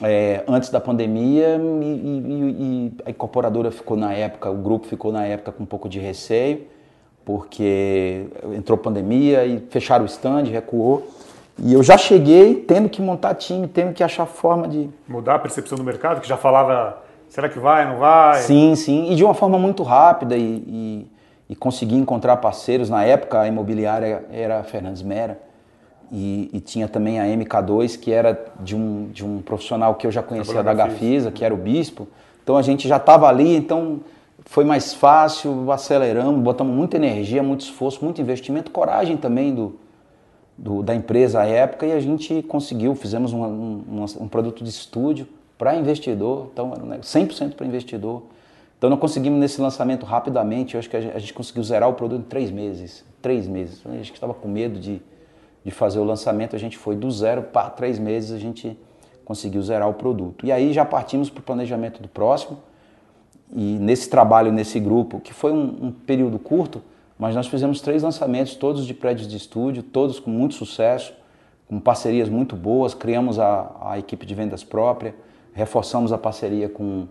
é, 0.00 0.42
antes 0.48 0.70
da 0.70 0.80
pandemia 0.80 1.60
e, 1.82 1.84
e, 1.84 2.56
e, 2.58 2.92
a 3.04 3.10
incorporadora 3.10 3.70
ficou 3.70 3.96
na 3.96 4.12
época, 4.12 4.50
o 4.50 4.56
grupo 4.56 4.86
ficou 4.86 5.12
na 5.12 5.24
época 5.24 5.52
com 5.52 5.62
um 5.62 5.66
pouco 5.66 5.88
de 5.88 5.98
receio, 5.98 6.62
porque 7.24 8.26
entrou 8.56 8.78
pandemia 8.78 9.44
e 9.44 9.60
fecharam 9.70 10.04
o 10.04 10.06
stand, 10.06 10.44
recuou. 10.44 11.06
E 11.58 11.72
eu 11.74 11.82
já 11.82 11.98
cheguei 11.98 12.54
tendo 12.54 12.88
que 12.88 13.02
montar 13.02 13.34
time, 13.34 13.68
tendo 13.68 13.92
que 13.92 14.02
achar 14.02 14.26
forma 14.26 14.66
de. 14.66 14.88
Mudar 15.06 15.34
a 15.34 15.38
percepção 15.38 15.76
do 15.76 15.84
mercado, 15.84 16.20
que 16.20 16.28
já 16.28 16.36
falava 16.36 17.02
Será 17.32 17.48
que 17.48 17.58
vai, 17.58 17.88
não 17.88 17.96
vai? 17.96 18.42
Sim, 18.42 18.74
sim. 18.74 19.10
E 19.10 19.14
de 19.14 19.24
uma 19.24 19.32
forma 19.32 19.58
muito 19.58 19.82
rápida 19.82 20.36
e, 20.36 20.62
e, 20.66 21.06
e 21.48 21.56
conseguir 21.56 21.96
encontrar 21.96 22.36
parceiros. 22.36 22.90
Na 22.90 23.04
época, 23.04 23.40
a 23.40 23.48
imobiliária 23.48 24.22
era 24.30 24.60
a 24.60 24.62
Fernandes 24.62 25.00
Mera. 25.00 25.40
E, 26.14 26.50
e, 26.52 26.60
tinha 26.60 26.86
também 26.86 27.18
a 27.18 27.24
MK2, 27.24 27.98
que 27.98 28.12
era 28.12 28.38
de 28.60 28.76
um, 28.76 29.08
de 29.08 29.24
um 29.24 29.40
profissional 29.40 29.94
que 29.94 30.06
eu 30.06 30.10
já 30.10 30.22
conhecia 30.22 30.62
da 30.62 30.74
Gafisa, 30.74 31.30
que 31.30 31.42
era 31.42 31.54
o 31.54 31.56
Bispo. 31.56 32.06
Então 32.42 32.58
a 32.58 32.62
gente 32.62 32.86
já 32.86 32.98
estava 32.98 33.26
ali, 33.26 33.56
então 33.56 34.00
foi 34.44 34.64
mais 34.64 34.92
fácil, 34.92 35.72
aceleramos, 35.72 36.40
botamos 36.42 36.76
muita 36.76 36.96
energia, 36.96 37.42
muito 37.42 37.62
esforço, 37.62 38.04
muito 38.04 38.20
investimento, 38.20 38.70
coragem 38.70 39.16
também 39.16 39.54
do, 39.54 39.78
do 40.58 40.82
da 40.82 40.94
empresa 40.94 41.40
à 41.40 41.46
época 41.46 41.86
e 41.86 41.92
a 41.92 42.00
gente 42.00 42.42
conseguiu, 42.42 42.94
fizemos 42.94 43.32
um, 43.32 43.42
um, 43.42 44.04
um 44.20 44.28
produto 44.28 44.62
de 44.62 44.68
estúdio 44.68 45.26
para 45.56 45.76
investidor, 45.76 46.48
então 46.52 46.72
era 46.74 46.98
100% 46.98 47.54
para 47.54 47.66
investidor. 47.66 48.24
Então 48.76 48.90
não 48.90 48.96
conseguimos 48.96 49.38
nesse 49.38 49.60
lançamento 49.60 50.04
rapidamente, 50.04 50.74
eu 50.74 50.78
acho 50.80 50.90
que 50.90 50.96
a 50.96 51.18
gente 51.18 51.32
conseguiu 51.32 51.62
zerar 51.62 51.88
o 51.88 51.94
produto 51.94 52.20
em 52.20 52.24
três 52.24 52.50
meses. 52.50 53.04
Três 53.22 53.46
meses. 53.46 53.80
A 53.86 53.92
gente 53.92 54.12
estava 54.12 54.34
com 54.34 54.48
medo 54.48 54.80
de, 54.80 55.00
de 55.64 55.70
fazer 55.70 55.98
o 55.98 56.04
lançamento, 56.04 56.56
a 56.56 56.58
gente 56.58 56.76
foi 56.76 56.96
do 56.96 57.10
zero 57.10 57.42
para 57.42 57.70
três 57.70 57.98
meses, 57.98 58.32
a 58.32 58.38
gente 58.38 58.78
conseguiu 59.24 59.62
zerar 59.62 59.88
o 59.88 59.94
produto. 59.94 60.44
E 60.44 60.52
aí 60.52 60.72
já 60.72 60.84
partimos 60.84 61.30
para 61.30 61.40
o 61.40 61.42
planejamento 61.42 62.02
do 62.02 62.08
próximo. 62.08 62.58
E 63.54 63.78
nesse 63.78 64.08
trabalho, 64.08 64.50
nesse 64.50 64.80
grupo, 64.80 65.20
que 65.20 65.32
foi 65.32 65.52
um, 65.52 65.86
um 65.86 65.92
período 65.92 66.38
curto, 66.38 66.82
mas 67.18 67.34
nós 67.34 67.46
fizemos 67.46 67.80
três 67.80 68.02
lançamentos, 68.02 68.54
todos 68.54 68.86
de 68.86 68.94
prédios 68.94 69.28
de 69.28 69.36
estúdio, 69.36 69.82
todos 69.82 70.18
com 70.18 70.30
muito 70.30 70.54
sucesso, 70.54 71.12
com 71.68 71.78
parcerias 71.78 72.28
muito 72.28 72.56
boas, 72.56 72.94
criamos 72.94 73.38
a, 73.38 73.70
a 73.82 73.98
equipe 73.98 74.26
de 74.26 74.34
vendas 74.34 74.64
própria, 74.64 75.14
reforçamos 75.52 76.12
a 76.12 76.18
parceria 76.18 76.68
com, 76.68 77.06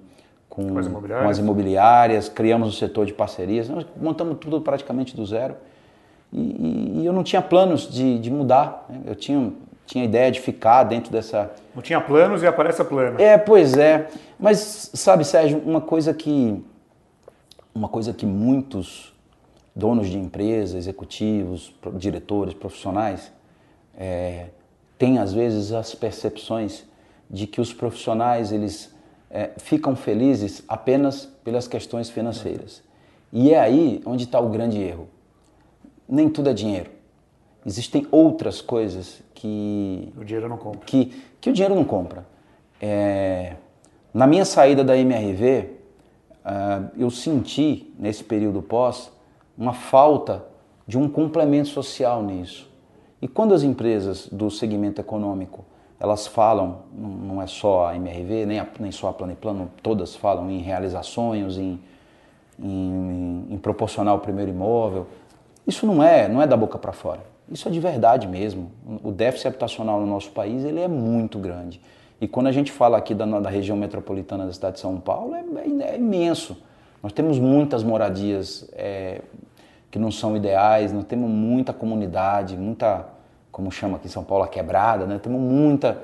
com, 0.49 0.77
as, 0.77 0.87
imobiliárias. 0.87 1.23
com 1.23 1.29
as 1.29 1.37
imobiliárias, 1.37 2.29
criamos 2.29 2.69
o 2.69 2.71
setor 2.71 3.05
de 3.05 3.13
parcerias, 3.13 3.69
nós 3.69 3.85
montamos 3.99 4.37
tudo 4.39 4.59
praticamente 4.61 5.15
do 5.15 5.25
zero. 5.25 5.55
E, 6.33 7.01
e, 7.01 7.05
eu 7.05 7.11
não 7.11 7.23
tinha 7.23 7.41
planos 7.41 7.89
de, 7.91 8.19
de 8.19 8.31
mudar, 8.31 8.85
né? 8.89 9.01
eu 9.05 9.15
tinha, 9.15 9.51
tinha 9.85 10.05
ideia 10.05 10.31
de 10.31 10.39
ficar 10.39 10.83
dentro 10.83 11.11
dessa. 11.11 11.51
Não 11.75 11.81
tinha 11.81 11.99
planos 11.99 12.41
e 12.41 12.47
aparece 12.47 12.81
a 12.81 12.85
plana. 12.85 13.21
É, 13.21 13.37
pois 13.37 13.75
é. 13.77 14.07
Mas 14.39 14.91
sabe, 14.93 15.25
Sérgio, 15.25 15.61
uma 15.65 15.81
coisa 15.81 16.13
que 16.13 16.63
uma 17.73 17.87
coisa 17.87 18.13
que 18.13 18.25
muitos 18.25 19.13
donos 19.75 20.09
de 20.09 20.17
empresas, 20.17 20.75
executivos, 20.75 21.73
diretores, 21.93 22.53
profissionais 22.53 23.31
é, 23.97 24.47
têm 24.97 25.17
às 25.17 25.33
vezes 25.33 25.71
as 25.71 25.95
percepções 25.95 26.85
de 27.29 27.47
que 27.47 27.61
os 27.61 27.73
profissionais 27.73 28.51
eles 28.51 28.93
é, 29.29 29.51
ficam 29.57 29.95
felizes 29.95 30.63
apenas 30.67 31.25
pelas 31.43 31.67
questões 31.67 32.09
financeiras. 32.09 32.83
E 33.31 33.53
é 33.53 33.59
aí 33.59 34.01
onde 34.05 34.25
está 34.25 34.39
o 34.39 34.49
grande 34.49 34.81
erro. 34.81 35.07
Nem 36.11 36.29
tudo 36.29 36.49
é 36.49 36.53
dinheiro. 36.53 36.91
Existem 37.65 38.05
outras 38.11 38.61
coisas 38.61 39.23
que 39.33 40.11
o 40.17 40.25
dinheiro 40.25 40.49
não 40.49 40.57
compra. 40.57 40.81
Que, 40.85 41.05
que 41.39 41.49
o 41.49 41.53
dinheiro 41.53 41.73
não 41.73 41.85
compra. 41.85 42.25
É, 42.81 43.55
na 44.13 44.27
minha 44.27 44.43
saída 44.43 44.83
da 44.83 44.97
MRV, 44.97 45.61
uh, 45.61 45.69
ah, 46.43 46.83
eu 46.97 47.09
senti 47.09 47.93
nesse 47.97 48.23
período 48.23 48.61
pós 48.61 49.11
uma 49.57 49.73
falta 49.73 50.45
de 50.85 50.97
um 50.97 51.07
complemento 51.07 51.69
social 51.69 52.21
nisso. 52.21 52.69
E 53.21 53.27
quando 53.27 53.53
as 53.53 53.63
empresas 53.63 54.27
do 54.27 54.51
segmento 54.51 54.99
econômico 54.99 55.63
elas 56.01 56.25
falam, 56.25 56.79
não 56.91 57.39
é 57.39 57.45
só 57.45 57.85
a 57.85 57.95
MRV, 57.95 58.47
nem, 58.47 58.59
a, 58.59 58.67
nem 58.79 58.91
só 58.91 59.09
a 59.09 59.13
Plano 59.13 59.33
e 59.33 59.35
Plano, 59.35 59.69
todas 59.83 60.15
falam 60.15 60.49
em 60.49 60.57
realizar 60.57 61.03
sonhos, 61.03 61.59
em, 61.59 61.79
em, 62.59 63.45
em 63.51 63.57
proporcionar 63.59 64.15
o 64.15 64.19
primeiro 64.19 64.49
imóvel. 64.49 65.05
Isso 65.71 65.87
não 65.87 66.03
é, 66.03 66.27
não 66.27 66.41
é 66.41 66.45
da 66.45 66.57
boca 66.57 66.77
para 66.77 66.91
fora. 66.91 67.21
Isso 67.49 67.65
é 67.65 67.71
de 67.71 67.79
verdade 67.79 68.27
mesmo. 68.27 68.71
O 69.01 69.09
déficit 69.09 69.47
habitacional 69.47 70.01
no 70.01 70.05
nosso 70.05 70.29
país 70.31 70.65
ele 70.65 70.81
é 70.81 70.87
muito 70.87 71.39
grande. 71.39 71.79
E 72.19 72.27
quando 72.27 72.47
a 72.47 72.51
gente 72.51 72.73
fala 72.73 72.97
aqui 72.97 73.15
da, 73.15 73.25
da 73.39 73.49
região 73.49 73.77
metropolitana 73.77 74.45
da 74.45 74.51
cidade 74.51 74.75
de 74.75 74.81
São 74.81 74.99
Paulo, 74.99 75.33
é, 75.33 75.39
é, 75.39 75.93
é 75.93 75.95
imenso. 75.95 76.57
Nós 77.01 77.13
temos 77.13 77.39
muitas 77.39 77.83
moradias 77.83 78.69
é, 78.73 79.21
que 79.89 79.97
não 79.97 80.11
são 80.11 80.35
ideais, 80.35 80.91
nós 80.91 81.05
temos 81.05 81.29
muita 81.29 81.71
comunidade, 81.71 82.57
muita 82.57 83.05
como 83.49 83.71
chama 83.71 83.95
aqui 83.95 84.07
em 84.07 84.11
São 84.11 84.25
Paulo, 84.25 84.43
a 84.43 84.47
quebrada, 84.49 85.05
né? 85.05 85.19
Temos 85.19 85.39
muita, 85.39 86.01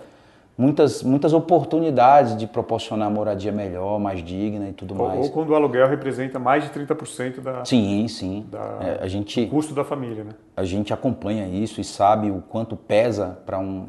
muitas, 0.57 1.03
muitas 1.03 1.33
oportunidades 1.33 2.35
de 2.35 2.47
proporcionar 2.47 3.11
moradia 3.11 3.51
melhor, 3.51 3.99
mais 3.99 4.23
digna 4.23 4.69
e 4.69 4.73
tudo 4.73 4.99
ou, 4.99 5.07
mais. 5.07 5.25
Ou 5.25 5.31
quando 5.31 5.51
o 5.51 5.55
aluguel 5.55 5.87
representa 5.87 6.39
mais 6.39 6.63
de 6.63 6.71
30% 6.71 7.39
da, 7.41 7.63
sim, 7.63 8.07
sim. 8.07 8.45
Da, 8.49 8.79
é, 8.81 8.99
a 9.01 9.07
gente, 9.07 9.45
do 9.45 9.51
custo 9.51 9.73
da 9.73 9.83
família. 9.83 10.23
Né? 10.23 10.31
A 10.55 10.63
gente 10.63 10.91
acompanha 10.91 11.47
isso 11.47 11.79
e 11.79 11.83
sabe 11.83 12.31
o 12.31 12.41
quanto 12.49 12.75
pesa 12.75 13.37
para 13.45 13.59
um, 13.59 13.87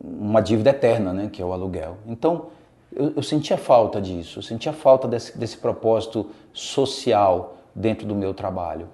uma 0.00 0.40
dívida 0.40 0.70
eterna, 0.70 1.12
né? 1.12 1.28
que 1.32 1.42
é 1.42 1.44
o 1.44 1.52
aluguel. 1.52 1.96
Então, 2.06 2.46
eu, 2.94 3.14
eu 3.16 3.22
sentia 3.22 3.58
falta 3.58 4.00
disso, 4.00 4.38
eu 4.38 4.42
sentia 4.42 4.72
falta 4.72 5.08
desse, 5.08 5.36
desse 5.36 5.58
propósito 5.58 6.30
social 6.52 7.56
dentro 7.74 8.06
do 8.06 8.14
meu 8.14 8.32
trabalho. 8.32 8.88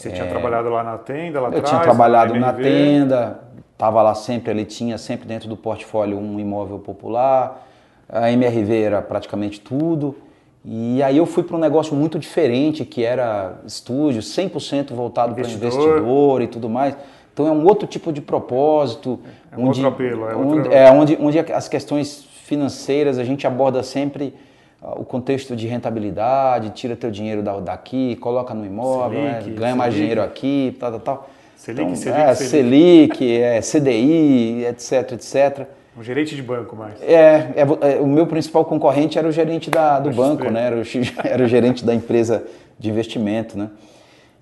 Você 0.00 0.08
é... 0.08 0.12
tinha 0.12 0.26
trabalhado 0.26 0.70
lá 0.70 0.82
na 0.82 0.96
tenda, 0.96 1.40
lá 1.40 1.48
Eu 1.48 1.58
atrás? 1.58 1.68
tinha 1.68 1.80
trabalhado 1.82 2.32
na, 2.32 2.40
na 2.40 2.52
tenda, 2.54 3.40
estava 3.70 4.00
lá 4.00 4.14
sempre, 4.14 4.50
ele 4.50 4.64
tinha 4.64 4.96
sempre 4.96 5.28
dentro 5.28 5.46
do 5.46 5.56
portfólio 5.56 6.18
um 6.18 6.40
imóvel 6.40 6.78
popular, 6.78 7.66
a 8.08 8.32
MRV 8.32 8.82
era 8.82 9.02
praticamente 9.02 9.60
tudo. 9.60 10.16
E 10.64 11.02
aí 11.02 11.18
eu 11.18 11.26
fui 11.26 11.42
para 11.42 11.56
um 11.56 11.60
negócio 11.60 11.94
muito 11.94 12.18
diferente, 12.18 12.84
que 12.84 13.04
era 13.04 13.60
estúdio, 13.66 14.22
100% 14.22 14.92
voltado 14.94 15.34
para 15.34 15.42
investidor 15.42 16.42
e 16.42 16.46
tudo 16.46 16.68
mais. 16.68 16.96
Então 17.32 17.46
é 17.46 17.50
um 17.50 17.64
outro 17.66 17.86
tipo 17.86 18.10
de 18.12 18.20
propósito. 18.22 19.20
É 19.52 19.56
um 19.56 19.68
onde, 19.68 19.84
outro 19.84 20.04
apelo. 20.04 20.28
É, 20.28 20.36
onde, 20.36 20.74
é 20.74 20.90
onde, 20.90 21.18
onde 21.20 21.38
as 21.38 21.68
questões 21.68 22.26
financeiras 22.44 23.18
a 23.18 23.24
gente 23.24 23.46
aborda 23.46 23.82
sempre 23.82 24.34
o 24.82 25.04
contexto 25.04 25.54
de 25.54 25.66
rentabilidade, 25.66 26.70
tira 26.70 26.96
teu 26.96 27.10
dinheiro 27.10 27.42
daqui, 27.60 28.16
coloca 28.16 28.54
no 28.54 28.64
imóvel, 28.64 29.20
né? 29.20 29.34
Selic, 29.34 29.50
né? 29.50 29.56
ganha 29.56 29.76
mais 29.76 29.94
dinheiro 29.94 30.22
aqui, 30.22 30.76
tal, 30.80 30.90
tal, 30.92 31.00
tal. 31.00 31.30
Selic, 31.56 31.82
então, 31.82 31.96
Selic, 31.96 32.20
é, 32.20 32.34
Selic, 32.34 33.32
é, 33.36 33.60
CDI, 33.60 34.64
etc, 34.64 35.12
etc. 35.12 35.66
Um 35.98 36.02
gerente 36.02 36.34
de 36.34 36.42
banco 36.42 36.74
mais. 36.74 36.94
É, 37.02 37.52
é, 37.56 37.96
é, 37.96 38.00
o 38.00 38.06
meu 38.06 38.26
principal 38.26 38.64
concorrente 38.64 39.18
era 39.18 39.28
o 39.28 39.32
gerente 39.32 39.68
da, 39.68 40.00
do 40.00 40.10
banco, 40.10 40.48
né? 40.50 40.66
Era 40.66 40.76
o, 40.76 40.82
era 41.22 41.44
o 41.44 41.46
gerente 41.46 41.84
da 41.84 41.94
empresa 41.94 42.44
de 42.78 42.88
investimento, 42.88 43.58
né? 43.58 43.68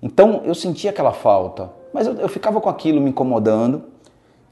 Então 0.01 0.41
eu 0.45 0.55
sentia 0.55 0.91
aquela 0.91 1.11
falta, 1.11 1.69
mas 1.93 2.07
eu, 2.07 2.13
eu 2.15 2.29
ficava 2.29 2.61
com 2.61 2.69
aquilo 2.69 3.01
me 3.01 3.09
incomodando 3.09 3.83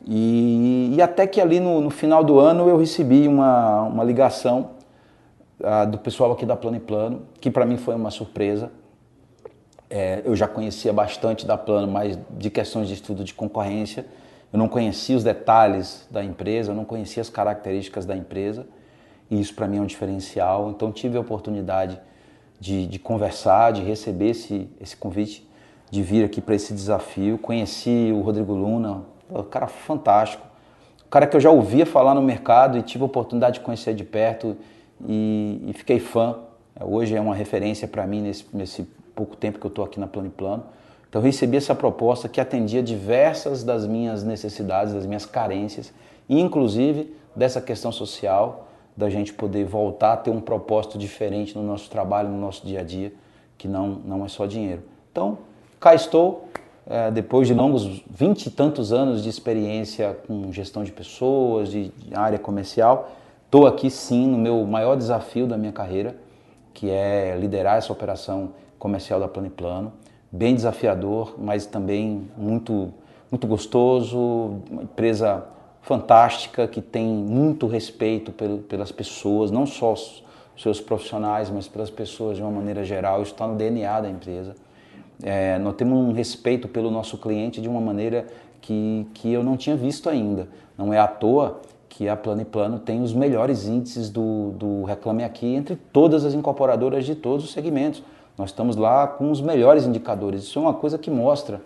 e, 0.06 0.93
e 0.95 1.02
até 1.02 1.26
que 1.26 1.39
ali 1.39 1.60
no, 1.60 1.80
no, 1.80 1.89
final 1.89 2.23
do 2.23 2.39
ano 2.39 2.67
eu 2.67 2.78
recebi 2.78 3.28
uma, 3.28 3.84
uma 3.84 4.04
ligação 4.04 4.71
do 5.89 5.98
pessoal 5.98 6.32
aqui 6.32 6.46
da 6.46 6.56
Plano 6.56 6.78
e 6.78 6.80
Plano, 6.80 7.24
que 7.41 7.50
para 7.50 7.65
mim 7.65 7.78
foi 7.78 7.96
uma 7.96 8.12
surpresa. 8.12 8.72
É, 9.89 10.22
eu 10.26 10.36
já 10.36 10.48
conhecia 10.48 10.93
bastante 10.93 11.46
da 11.46 11.58
Plano, 11.58 11.91
mas 11.91 12.17
de 12.38 12.50
questões 12.50 12.88
de 12.88 12.93
estudo 12.93 13.24
de 13.24 13.34
concorrência, 13.34 14.06
eu 14.52 14.60
não 14.60 14.67
conhecia 14.67 15.15
os 15.15 15.24
detalhes 15.24 16.08
da 16.12 16.24
empresa, 16.24 16.72
eu 16.72 16.76
não 16.76 16.86
conhecia 16.86 17.22
as 17.22 17.30
características 17.30 18.06
da 18.06 18.15
empresa. 18.15 18.65
e 19.30 19.41
isso 19.41 19.54
para 19.54 19.67
mim 19.67 19.78
é 19.78 19.82
um 19.82 19.86
diferencial. 19.86 20.70
Então 20.70 20.91
tive 20.91 21.17
a 21.17 21.22
oportunidade 21.22 22.00
de, 22.60 22.88
de 22.88 23.00
conversar, 23.00 23.74
de 23.74 23.82
receber 23.82 24.30
esse, 24.30 24.70
esse 24.80 24.96
convite, 24.96 25.48
de 25.89 26.02
vir 26.02 26.24
aqui 26.24 26.39
para 26.39 26.56
esse 26.56 26.74
desafio. 26.74 27.38
Conheci 27.38 28.12
o 28.13 28.22
Rodrigo 28.22 28.54
Luna, 28.54 29.04
um 29.30 29.43
cara 29.43 29.67
fantástico, 29.67 30.46
um 31.06 31.10
cara 31.10 31.28
que 31.28 31.36
eu 31.36 31.41
já 31.41 31.50
ouvia 31.50 31.86
falar 31.86 32.13
no 32.13 32.22
mercado 32.22 32.78
e 32.78 32.82
tive 32.82 33.04
a 33.04 33.06
oportunidade 33.06 33.56
de 33.56 33.65
conhecer 33.65 33.93
de 33.93 34.04
perto 34.04 34.56
e, 35.06 35.62
e 35.68 35.74
fiquei 35.74 36.00
fã. 36.00 36.38
Hoje 36.80 37.16
é 37.16 37.22
uma 37.22 37.36
referência 37.36 37.88
para 37.88 38.06
mim 38.06 38.22
nesse, 38.22 38.46
nesse 38.54 38.84
pouco 39.16 39.36
tempo 39.36 39.60
que 39.60 39.66
eu 39.66 39.70
estou 39.70 39.84
aqui 39.84 40.00
na 40.00 40.08
Plano 40.08 40.28
e 40.28 40.32
Plano. 40.32 40.64
Então 41.10 41.22
recebi 41.22 41.58
essa 41.58 41.74
proposta 41.74 42.30
que 42.30 42.40
atendia 42.40 42.84
diversas 42.84 43.64
das 43.64 43.88
minhas 43.88 44.24
necessidades, 44.24 44.94
das 44.94 45.06
minhas 45.06 45.26
carências, 45.26 45.94
inclusive 46.30 47.16
dessa 47.36 47.62
questão 47.62 47.92
social, 47.92 48.68
da 48.96 49.10
gente 49.10 49.32
poder 49.34 49.64
voltar 49.64 50.14
a 50.14 50.18
ter 50.18 50.32
um 50.32 50.42
propósito 50.42 50.98
diferente 50.98 51.56
no 51.56 51.64
nosso 51.64 51.90
trabalho, 51.90 52.30
no 52.30 52.40
nosso 52.40 52.66
dia 52.66 52.82
a 52.82 52.84
dia, 52.84 53.14
que 53.58 53.68
não, 53.68 53.88
não 54.06 54.26
é 54.26 54.28
só 54.28 54.46
dinheiro. 54.46 54.82
Então, 55.12 55.38
cá 55.80 55.96
estou, 55.96 56.50
é, 56.86 57.10
depois 57.12 57.48
de 57.48 57.54
longos 57.54 58.04
vinte 58.10 58.48
e 58.48 58.52
tantos 58.52 58.92
anos 58.92 59.24
de 59.24 59.30
experiência 59.30 60.18
com 60.28 60.52
gestão 60.52 60.84
de 60.84 60.92
pessoas, 60.92 61.70
de, 61.70 61.90
de 61.90 62.16
área 62.16 62.40
comercial, 62.40 63.12
estou 63.48 63.66
aqui 63.66 63.90
sim 63.90 64.28
no 64.28 64.38
meu 64.38 64.64
maior 64.66 64.96
desafio 64.96 65.48
da 65.48 65.58
minha 65.58 65.72
carreira, 65.72 66.16
que 66.74 66.90
é 66.90 67.36
liderar 67.40 67.78
essa 67.78 67.92
operação 67.92 68.52
comercial 68.78 69.20
da 69.20 69.28
Plano 69.28 69.48
e 69.48 69.52
Plano 69.52 69.92
bem 70.32 70.54
desafiador, 70.54 71.36
mas 71.38 71.66
também 71.66 72.30
muito, 72.38 72.94
muito 73.32 73.48
gostoso, 73.48 74.18
uma 74.70 74.84
empresa 74.84 75.46
fantástica 75.82 76.68
que 76.68 76.82
tem 76.82 77.08
muito 77.08 77.66
respeito 77.66 78.32
pelas 78.68 78.92
pessoas, 78.92 79.52
não 79.52 79.66
só 79.66 79.94
os 79.94 80.24
seus 80.58 80.82
profissionais, 80.82 81.50
mas 81.50 81.68
pelas 81.68 81.90
pessoas 81.90 82.38
de 82.38 82.44
uma 82.44 82.52
maneira 82.52 82.84
geral. 82.84 83.22
Isso 83.22 83.32
está 83.32 83.48
no 83.48 83.56
DNA 83.56 84.02
da 84.02 84.10
empresa. 84.10 84.56
É, 85.24 85.58
nós 85.60 85.76
temos 85.76 85.98
um 85.98 86.12
respeito 86.12 86.68
pelo 86.68 86.92
nosso 86.92 87.18
cliente 87.18 87.62
de 87.62 87.70
uma 87.70 87.80
maneira 87.80 88.28
que, 88.60 89.08
que 89.14 89.32
eu 89.32 89.44
não 89.44 89.56
tinha 89.56 89.76
visto 89.76 90.10
ainda. 90.10 90.48
Não 90.78 90.94
é 90.94 91.00
à 91.00 91.08
toa 91.08 91.62
que 91.89 92.08
a 92.08 92.15
Plano 92.15 92.41
e 92.41 92.45
Plano 92.45 92.80
tem 92.80 93.02
os 93.02 93.13
melhores 93.13 93.67
índices 93.67 94.10
do, 94.10 94.52
do 94.52 94.84
Reclame 94.84 95.23
Aqui 95.23 95.56
entre 95.56 95.76
todas 95.76 96.26
as 96.26 96.34
incorporadoras 96.34 97.06
de 97.06 97.15
todos 97.15 97.45
os 97.45 97.52
segmentos. 97.52 98.04
Nós 98.38 98.50
estamos 98.50 98.76
lá 98.76 99.08
com 99.08 99.32
os 99.32 99.41
melhores 99.41 99.86
indicadores. 99.86 100.43
Isso 100.43 100.60
é 100.60 100.62
uma 100.62 100.73
coisa 100.73 100.97
que 100.97 101.10
mostra 101.10 101.62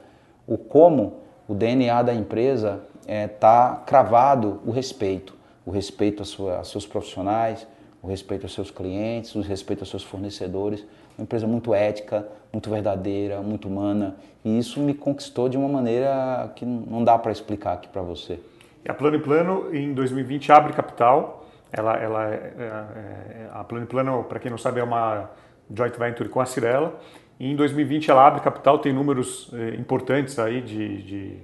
o 0.48 0.58
como 0.58 1.14
o 1.48 1.54
DNA 1.54 2.02
da 2.02 2.14
empresa 2.14 2.82
está 3.02 3.12
é, 3.14 3.28
tá 3.28 3.84
cravado 3.86 4.62
o 4.66 4.72
respeito. 4.72 5.36
O 5.66 5.72
respeito 5.72 6.24
aos 6.24 6.70
seus 6.70 6.88
profissionais, 6.88 7.68
o 8.02 8.08
respeito 8.08 8.44
aos 8.44 8.54
seus 8.54 8.72
clientes, 8.72 9.36
o 9.36 9.42
respeito 9.42 9.82
aos 9.82 9.90
seus 9.90 10.04
fornecedores. 10.04 10.86
Uma 11.18 11.24
empresa 11.24 11.46
muito 11.46 11.74
ética, 11.74 12.28
muito 12.52 12.70
verdadeira, 12.70 13.42
muito 13.42 13.68
humana. 13.68 14.16
E 14.44 14.58
isso 14.58 14.80
me 14.80 14.94
conquistou 14.94 15.50
de 15.50 15.58
uma 15.58 15.68
maneira 15.68 16.52
que 16.56 16.66
não 16.66 17.04
dá 17.04 17.18
para 17.18 17.32
explicar 17.32 17.74
aqui 17.74 17.88
para 17.90 18.02
você. 18.02 18.40
A 18.88 18.94
Plano 18.94 19.18
e 19.18 19.20
Plano, 19.20 19.74
em 19.74 19.94
2020, 19.94 20.52
abre 20.52 20.74
capital. 20.74 21.46
Ela, 21.72 21.98
ela 21.98 22.30
é, 22.30 22.54
é, 22.58 22.64
é 22.64 23.50
a 23.54 23.64
Plano 23.64 23.86
e 23.86 23.88
Plano, 23.88 24.24
para 24.24 24.40
quem 24.40 24.50
não 24.50 24.58
sabe, 24.58 24.80
é 24.80 24.84
uma 24.84 25.30
joint 25.74 25.98
venture 25.98 26.30
com 26.30 26.42
a 26.42 26.46
Cirela. 26.46 27.00
E 27.40 27.52
em 27.52 27.56
2020 27.56 28.12
ela 28.12 28.28
abre 28.28 28.42
capital, 28.42 28.80
tem 28.80 28.94
números 28.94 29.50
eh, 29.54 29.76
importantes 29.80 30.38
aí 30.38 30.62
de, 30.62 31.02
de 31.02 31.38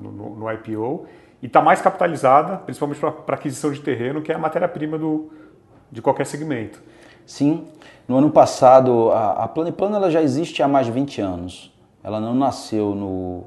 no, 0.00 0.12
no, 0.12 0.52
IPO 0.52 1.06
e 1.42 1.46
está 1.46 1.60
mais 1.60 1.80
capitalizada, 1.82 2.58
principalmente 2.58 3.00
para 3.00 3.34
aquisição 3.34 3.72
de 3.72 3.80
terreno, 3.80 4.22
que 4.22 4.30
é 4.30 4.36
a 4.36 4.38
matéria-prima 4.38 5.00
de 5.90 6.00
qualquer 6.00 6.26
segmento. 6.26 6.80
Sim, 7.26 7.66
no 8.06 8.18
ano 8.18 8.30
passado 8.30 9.10
a, 9.10 9.44
a 9.44 9.48
Plano 9.48 9.72
Plano 9.72 9.96
ela 9.96 10.10
já 10.10 10.22
existe 10.22 10.62
há 10.62 10.68
mais 10.68 10.86
de 10.86 10.92
20 10.92 11.20
anos. 11.20 11.76
Ela 12.04 12.20
não 12.20 12.34
nasceu 12.34 12.94
no, 12.94 13.44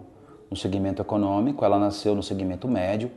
no 0.50 0.58
segmento 0.58 1.02
econômico, 1.02 1.64
ela 1.64 1.80
nasceu 1.80 2.14
no 2.14 2.24
segmento 2.24 2.68
médio 2.68 3.10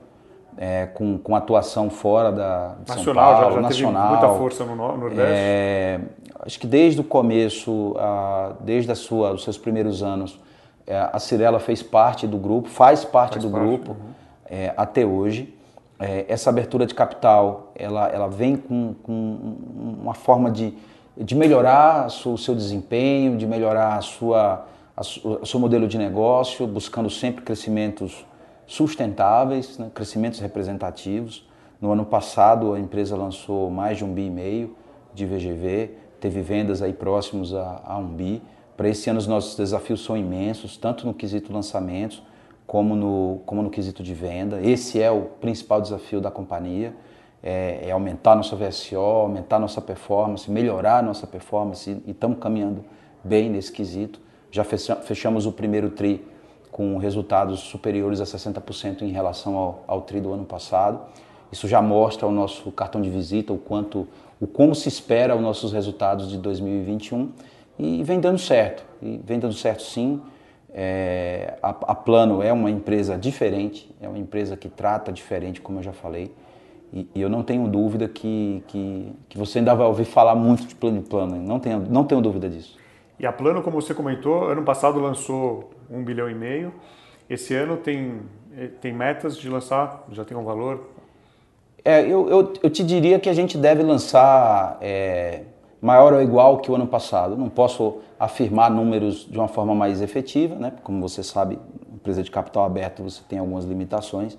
é, 0.59 0.87
com, 0.87 1.17
com 1.17 1.37
atuação 1.37 1.89
fora 1.89 2.33
da 2.33 2.75
de 2.85 2.89
nacional, 2.89 3.05
São 3.05 3.15
Paulo, 3.15 3.55
já, 3.55 3.55
já 3.55 3.61
nacional. 3.61 4.11
muita 4.11 4.29
força 4.31 4.65
no 4.65 4.75
Nordeste. 4.75 5.23
É, 5.25 6.01
acho 6.41 6.59
que 6.59 6.67
desde 6.67 7.01
o 7.01 7.05
começo, 7.05 7.95
a, 7.97 8.55
desde 8.61 8.91
a 8.91 8.97
sua, 8.97 9.33
os 9.33 9.45
seus 9.45 9.57
primeiros 9.57 10.03
anos, 10.03 10.39
é, 10.85 10.99
a 11.13 11.19
Cirela 11.21 11.61
fez 11.61 11.81
parte 11.81 12.27
do 12.27 12.37
grupo, 12.37 12.69
faz 12.69 13.05
parte 13.05 13.35
faz 13.35 13.45
do 13.45 13.51
parte, 13.51 13.65
grupo 13.65 13.93
uhum. 13.93 14.19
É, 14.51 14.73
até 14.77 15.05
hoje. 15.05 15.55
É, 16.01 16.25
essa 16.29 16.49
abertura 16.49 16.87
de 16.87 16.95
capital, 16.95 17.73
ela, 17.75 18.09
ela 18.09 18.29
vem 18.29 18.57
com, 18.57 18.95
com 19.03 19.57
uma 20.01 20.15
forma 20.15 20.51
de, 20.51 20.73
de 21.17 21.35
melhorar 21.35 22.07
o 22.07 22.39
seu 22.39 22.55
desempenho, 22.55 23.37
de 23.37 23.47
melhorar 23.47 23.97
a 23.97 24.01
sua, 24.01 24.67
a, 24.97 25.03
o 25.43 25.45
seu 25.45 25.61
modelo 25.61 25.87
de 25.87 25.99
negócio, 25.99 26.67
buscando 26.67 27.11
sempre 27.11 27.45
crescimentos 27.45 28.25
sustentáveis, 28.69 29.79
né, 29.79 29.91
crescimentos 29.93 30.39
representativos. 30.39 31.49
No 31.81 31.91
ano 31.91 32.05
passado 32.05 32.75
a 32.75 32.79
empresa 32.79 33.17
lançou 33.17 33.71
mais 33.71 33.97
de 33.97 34.05
um 34.05 34.13
bi 34.13 34.27
e 34.27 34.31
meio 34.31 34.77
de 35.15 35.25
VGV, 35.25 35.93
teve 36.21 36.43
vendas 36.43 36.83
aí 36.83 36.93
próximos 36.93 37.55
a, 37.55 37.81
a 37.83 37.97
um 37.97 38.07
bi. 38.07 38.43
Para 38.77 38.89
esse 38.89 39.09
ano 39.09 39.19
os 39.19 39.27
nossos 39.27 39.57
desafios 39.57 40.05
são 40.05 40.17
imensos, 40.17 40.77
tanto 40.77 41.07
no 41.07 41.15
quesito 41.15 41.53
lançamentos 41.53 42.23
como 42.67 42.95
no, 42.95 43.41
como 43.47 43.63
no 43.63 43.71
quesito 43.71 44.03
de 44.03 44.13
venda. 44.13 44.61
Esse 44.61 45.01
é 45.01 45.11
o 45.11 45.23
principal 45.23 45.81
desafio 45.81 46.21
da 46.21 46.31
companhia, 46.31 46.95
é, 47.43 47.89
é 47.89 47.91
aumentar 47.91 48.37
nossa 48.37 48.55
VSO, 48.55 48.97
aumentar 48.97 49.59
nossa 49.59 49.81
performance, 49.81 50.51
melhorar 50.51 51.03
nossa 51.03 51.27
performance 51.27 51.91
e 52.07 52.11
estamos 52.11 52.39
caminhando 52.39 52.85
bem 53.25 53.49
nesse 53.49 53.73
quesito. 53.73 54.21
Já 54.51 54.63
fechamos 54.63 55.47
o 55.47 55.53
primeiro 55.53 55.89
TRI 55.91 56.23
com 56.79 56.97
resultados 56.97 57.59
superiores 57.59 58.21
a 58.21 58.25
60% 58.25 59.03
em 59.03 59.11
relação 59.11 59.57
ao, 59.57 59.83
ao 59.85 60.03
TRI 60.03 60.21
do 60.21 60.33
ano 60.33 60.45
passado. 60.45 61.01
Isso 61.51 61.67
já 61.67 61.83
mostra 61.83 62.25
o 62.25 62.31
nosso 62.31 62.71
cartão 62.71 63.03
de 63.03 63.11
visita, 63.11 63.53
o 63.53 63.59
quanto, 63.59 64.07
o 64.41 64.47
como 64.47 64.77
se 64.77 64.87
espera 64.87 65.35
os 65.35 65.43
nossos 65.43 65.73
resultados 65.73 66.31
de 66.31 66.39
2021 66.39 67.33
e 67.81 68.05
vem 68.05 68.21
dando 68.21 68.39
certo. 68.39 68.85
E 69.03 69.21
vem 69.25 69.41
dando 69.41 69.55
certo 69.55 69.83
sim. 69.83 70.23
É, 70.73 71.59
a, 71.61 71.71
a, 71.71 71.95
Plano 71.97 72.45
é 72.45 72.53
uma 72.53 72.71
empresa 72.71 73.19
diferente, 73.19 73.93
é 74.01 74.09
uma 74.09 74.19
empresa 74.19 74.57
que 74.57 74.69
trata 74.69 75.11
diferente, 75.11 75.61
como 75.61 75.81
eu 75.81 75.83
já 75.83 75.93
falei. 75.93 76.33
E, 76.93 77.09
e 77.13 77.21
eu 77.21 77.29
não 77.29 77.43
tenho 77.43 77.67
dúvida 77.67 78.07
que, 78.07 78.63
que, 78.69 79.13
que, 79.29 79.37
você 79.37 79.59
ainda 79.59 79.75
vai 79.75 79.89
ouvir 79.89 80.05
falar 80.05 80.37
muito 80.37 80.65
de 80.65 80.77
plano 80.77 80.99
e 80.99 81.03
plano, 81.03 81.35
não 81.43 81.59
tenho, 81.59 81.81
não 81.91 82.05
tenho 82.05 82.21
dúvida 82.21 82.49
disso. 82.49 82.79
E 83.19 83.27
a 83.27 83.33
Plano, 83.33 83.63
como 83.63 83.83
você 83.83 83.93
comentou, 83.93 84.45
ano 84.45 84.63
passado 84.63 85.01
lançou 85.01 85.71
um 85.91 86.03
bilhão 86.03 86.31
e 86.31 86.35
meio. 86.35 86.73
Esse 87.29 87.55
ano 87.55 87.77
tem, 87.77 88.21
eh, 88.57 88.69
tem 88.81 88.93
metas 88.93 89.37
de 89.37 89.49
lançar, 89.49 90.05
já 90.13 90.25
tem 90.25 90.37
um 90.37 90.45
valor? 90.45 90.89
É, 91.85 92.03
eu, 92.03 92.29
eu, 92.29 92.53
eu 92.63 92.71
te 92.71 92.83
diria 92.83 93.19
que 93.19 93.29
a 93.29 93.35
gente 93.35 93.57
deve 93.57 93.83
lançar 93.83 94.79
é, 94.81 95.43
maior 95.81 96.13
ou 96.13 96.23
igual 96.23 96.59
que 96.59 96.71
o 96.71 96.75
ano 96.75 96.87
passado. 96.87 97.37
Não 97.37 97.49
posso 97.49 97.99
afirmar 98.19 98.71
números 98.71 99.27
de 99.31 99.39
uma 99.39 99.49
forma 99.49 99.75
mais 99.75 100.01
efetiva, 100.01 100.55
né? 100.57 100.73
como 100.83 101.01
você 101.01 101.23
sabe, 101.23 101.59
empresa 101.95 102.23
de 102.23 102.31
capital 102.31 102.65
aberto 102.65 103.03
você 103.03 103.23
tem 103.29 103.39
algumas 103.39 103.65
limitações 103.65 104.37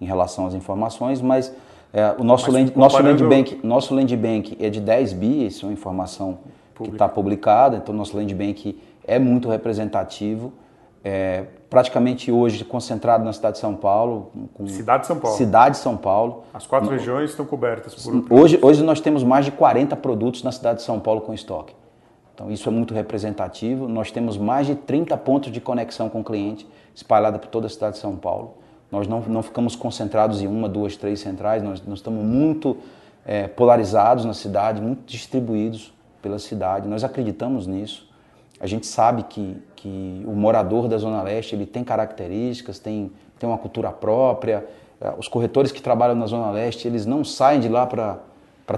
em 0.00 0.04
relação 0.04 0.46
às 0.46 0.54
informações, 0.54 1.20
mas 1.20 1.52
é, 1.92 2.14
o 2.18 2.24
nosso, 2.24 2.50
land, 2.50 2.72
nosso, 2.76 3.02
land 3.02 3.24
bank, 3.24 3.60
nosso 3.62 3.94
land 3.94 4.16
bank 4.16 4.56
é 4.60 4.68
de 4.68 4.80
10 4.80 5.12
bi, 5.14 5.46
isso 5.46 5.64
é 5.64 5.68
uma 5.68 5.72
informação 5.72 6.38
que 6.74 6.90
está 6.90 7.08
publicada, 7.08 7.76
então 7.76 7.94
nosso 7.94 8.16
land 8.16 8.34
bank 8.34 8.78
é 9.06 9.18
muito 9.18 9.48
representativo. 9.48 10.52
É, 11.08 11.44
praticamente 11.70 12.32
hoje 12.32 12.64
concentrado 12.64 13.24
na 13.24 13.32
cidade 13.32 13.54
de 13.54 13.60
São 13.60 13.76
Paulo. 13.76 14.32
cidade 14.66 15.02
de 15.02 15.06
São 15.06 15.20
Paulo. 15.20 15.36
Cidade 15.36 15.76
de 15.76 15.80
São 15.80 15.96
Paulo. 15.96 16.42
As 16.52 16.66
quatro 16.66 16.90
no, 16.90 16.96
regiões 16.96 17.30
estão 17.30 17.46
cobertas 17.46 17.94
por. 17.94 18.24
Hoje, 18.28 18.58
hoje 18.60 18.82
nós 18.82 19.00
temos 19.00 19.22
mais 19.22 19.44
de 19.44 19.52
40 19.52 19.94
produtos 19.94 20.42
na 20.42 20.50
cidade 20.50 20.80
de 20.80 20.84
São 20.84 20.98
Paulo 20.98 21.20
com 21.20 21.32
estoque. 21.32 21.76
Então 22.34 22.50
isso 22.50 22.68
é 22.68 22.72
muito 22.72 22.92
representativo. 22.92 23.86
Nós 23.86 24.10
temos 24.10 24.36
mais 24.36 24.66
de 24.66 24.74
30 24.74 25.16
pontos 25.18 25.52
de 25.52 25.60
conexão 25.60 26.08
com 26.08 26.22
o 26.22 26.24
cliente 26.24 26.66
espalhados 26.92 27.38
por 27.38 27.50
toda 27.50 27.68
a 27.68 27.70
cidade 27.70 27.94
de 27.94 28.00
São 28.00 28.16
Paulo. 28.16 28.54
Nós 28.90 29.06
não, 29.06 29.20
não 29.20 29.44
ficamos 29.44 29.76
concentrados 29.76 30.42
em 30.42 30.48
uma, 30.48 30.68
duas, 30.68 30.96
três 30.96 31.20
centrais, 31.20 31.62
nós, 31.62 31.80
nós 31.86 32.00
estamos 32.00 32.24
muito 32.24 32.78
é, 33.24 33.46
polarizados 33.46 34.24
na 34.24 34.34
cidade, 34.34 34.82
muito 34.82 35.04
distribuídos 35.06 35.94
pela 36.20 36.40
cidade. 36.40 36.88
Nós 36.88 37.04
acreditamos 37.04 37.68
nisso. 37.68 38.10
A 38.58 38.66
gente 38.66 38.86
sabe 38.86 39.22
que, 39.24 39.62
que 39.86 40.22
o 40.26 40.32
morador 40.32 40.88
da 40.88 40.98
Zona 40.98 41.22
Leste 41.22 41.54
ele 41.54 41.64
tem 41.64 41.84
características, 41.84 42.80
tem, 42.80 43.12
tem 43.38 43.48
uma 43.48 43.58
cultura 43.58 43.92
própria. 43.92 44.66
É, 45.00 45.14
os 45.16 45.28
corretores 45.28 45.70
que 45.70 45.80
trabalham 45.80 46.16
na 46.16 46.26
Zona 46.26 46.50
Leste, 46.50 46.88
eles 46.88 47.06
não 47.06 47.24
saem 47.24 47.60
de 47.60 47.68
lá 47.68 47.86
para 47.86 48.18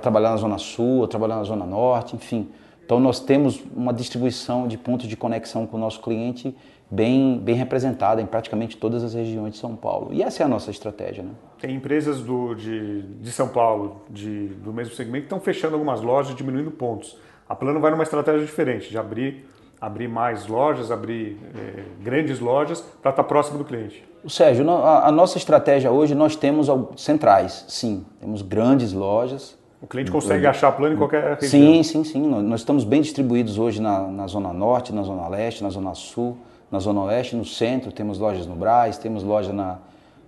trabalhar 0.01 0.31
na 0.31 0.37
Zona 0.37 0.59
Sul, 0.59 1.01
ou 1.01 1.09
trabalhar 1.09 1.37
na 1.37 1.45
Zona 1.45 1.65
Norte, 1.65 2.15
enfim. 2.15 2.51
Então 2.85 3.01
nós 3.01 3.21
temos 3.21 3.63
uma 3.75 3.93
distribuição 3.93 4.69
de 4.69 4.77
pontos 4.77 5.09
de 5.09 5.17
conexão 5.17 5.67
com 5.67 5.79
o 5.79 5.81
nosso 5.81 6.01
cliente 6.01 6.55
bem, 6.91 7.39
bem 7.39 7.55
representada 7.55 8.21
em 8.21 8.27
praticamente 8.27 8.77
todas 8.77 9.03
as 9.03 9.15
regiões 9.15 9.55
de 9.55 9.59
São 9.59 9.75
Paulo. 9.75 10.13
E 10.13 10.23
essa 10.23 10.43
é 10.43 10.47
a 10.47 10.49
nossa 10.49 10.71
estratégia. 10.71 11.23
Né? 11.23 11.31
Tem 11.59 11.75
empresas 11.75 12.21
do, 12.21 12.55
de, 12.55 13.03
de 13.03 13.33
São 13.33 13.49
Paulo, 13.49 14.03
de, 14.11 14.49
do 14.49 14.75
mesmo 14.75 14.95
segmento, 14.95 15.23
que 15.23 15.27
estão 15.27 15.41
fechando 15.41 15.75
algumas 15.75 16.03
lojas, 16.03 16.35
diminuindo 16.35 16.71
pontos. 16.71 17.17
A 17.49 17.55
Plano 17.55 17.81
vai 17.81 17.91
numa 17.91 18.03
estratégia 18.03 18.45
diferente, 18.45 18.91
de 18.91 18.99
abrir, 18.99 19.47
abrir 19.81 20.09
mais 20.09 20.47
lojas, 20.47 20.91
abrir 20.91 21.39
eh, 21.57 21.85
grandes 22.01 22.41
lojas 22.41 22.81
para 22.81 23.11
estar 23.11 23.23
tá 23.23 23.25
próximo 23.25 23.59
do 23.59 23.65
cliente. 23.65 24.07
Sérgio, 24.29 24.69
a, 24.71 25.09
a 25.09 25.13
nossa 25.13 25.39
estratégia 25.39 25.91
hoje, 25.91 26.15
nós 26.15 26.35
temos 26.35 26.69
centrais, 26.97 27.65
sim. 27.69 28.05
Temos 28.21 28.43
grandes 28.43 28.93
lojas, 28.93 29.59
o 29.81 29.87
cliente 29.87 30.11
consegue 30.11 30.45
achar 30.45 30.73
plano 30.73 30.95
em 30.95 30.99
qualquer 30.99 31.39
região? 31.41 31.51
Sim, 31.51 31.83
sim, 31.85 32.05
sim. 32.05 32.27
Nós 32.27 32.61
estamos 32.61 32.83
bem 32.83 33.01
distribuídos 33.01 33.59
hoje 33.59 33.81
na, 33.81 34.09
na 34.09 34.27
Zona 34.27 34.53
Norte, 34.53 34.93
na 34.93 35.03
Zona 35.03 35.29
Leste, 35.29 35.63
na 35.63 35.71
Zona 35.71 35.95
Sul, 35.95 36.37
na 36.71 36.81
Zona 36.81 37.03
Oeste, 37.03 37.37
no 37.37 37.45
centro. 37.45 37.93
Temos 37.93 38.19
lojas 38.19 38.45
no 38.45 38.57
Braz, 38.57 38.99
temos 38.99 39.23
loja 39.23 39.53
na, 39.53 39.79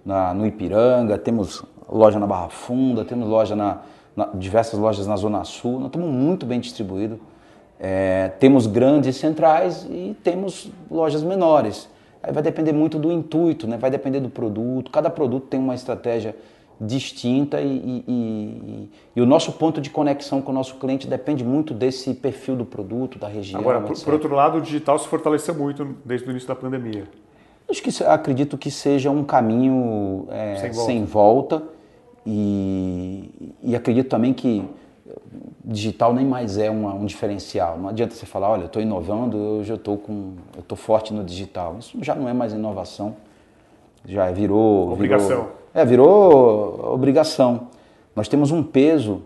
na 0.05 0.33
no 0.33 0.47
Ipiranga, 0.47 1.19
temos 1.19 1.65
loja 1.89 2.21
na 2.21 2.29
Barra 2.29 2.49
Funda, 2.49 3.05
temos 3.05 3.29
loja 3.29 3.57
na, 3.57 3.79
na 4.15 4.29
diversas 4.35 4.79
lojas 4.79 5.09
na 5.09 5.17
Zona 5.17 5.43
Sul. 5.43 5.81
Nós 5.81 5.87
estamos 5.87 6.09
muito 6.09 6.47
bem 6.47 6.61
distribuídos. 6.61 7.19
É, 7.83 8.31
temos 8.39 8.67
grandes 8.67 9.17
centrais 9.17 9.87
e 9.89 10.15
temos 10.23 10.71
lojas 10.91 11.23
menores. 11.23 11.89
Aí 12.23 12.31
vai 12.31 12.43
depender 12.43 12.73
muito 12.73 12.99
do 12.99 13.11
intuito, 13.11 13.67
né? 13.67 13.79
vai 13.79 13.91
depender 13.91 14.21
do 14.21 14.29
produto. 14.29 14.91
Cada 14.91 15.09
produto 15.09 15.47
tem 15.47 15.59
uma 15.59 15.75
estratégia 15.75 16.37
distinta 16.79 17.61
e, 17.61 17.67
e, 17.67 18.05
e, 18.09 18.91
e, 19.17 19.21
o 19.21 19.27
nosso 19.27 19.53
ponto 19.53 19.81
de 19.81 19.91
conexão 19.91 20.41
com 20.41 20.51
o 20.51 20.55
nosso 20.55 20.77
cliente 20.77 21.07
depende 21.07 21.45
muito 21.45 21.75
desse 21.75 22.15
perfil 22.15 22.57
do 22.57 22.65
produto, 22.65 23.19
da 23.19 23.29
região. 23.29 23.61
Agora, 23.61 23.81
por, 23.83 23.99
por, 23.99 24.15
outro 24.15 24.35
lado, 24.35 24.59
o 24.59 24.61
digital 24.63 24.99
se 24.99 25.07
fortaleceu 25.07 25.55
muito 25.55 25.97
desde 26.05 26.27
o 26.27 26.31
início 26.31 26.49
da 26.49 26.55
pandemia. 26.55 27.05
Acho 27.69 27.83
que 27.83 28.05
acredito 28.05 28.59
que 28.59 28.71
seja 28.71 29.11
um 29.11 29.23
caminho 29.23 30.27
é, 30.31 30.57
sem 30.57 30.71
volta, 30.71 30.87
sem 30.87 31.05
volta 31.05 31.63
e, 32.27 33.77
acredito 33.77 34.09
também 34.09 34.33
que 34.33 34.65
digital 35.65 36.15
nem 36.15 36.27
mais 36.27 36.59
é 36.59 36.71
uma, 36.71 36.95
um 36.95 37.05
diferencial. 37.05 37.79
Não 37.79 37.89
adianta 37.89 38.15
você 38.15 38.27
falar, 38.27 38.51
olha, 38.51 38.65
estou 38.65 38.81
inovando, 38.81 39.37
eu 39.37 39.65
já 39.65 39.75
estou 39.75 39.99
com, 39.99 40.35
eu 40.55 40.61
estou 40.61 40.77
forte 40.77 41.13
no 41.13 41.25
digital. 41.25 41.77
Isso 41.79 41.99
já 42.03 42.15
não 42.15 42.29
é 42.29 42.33
mais 42.33 42.53
inovação, 42.53 43.17
já 44.05 44.31
virou 44.31 44.93
obrigação. 44.93 45.29
Virou, 45.29 45.53
é, 45.75 45.85
virou 45.85 46.95
obrigação. 46.95 47.69
Nós 48.17 48.29
temos 48.29 48.51
um 48.51 48.63
peso 48.63 49.23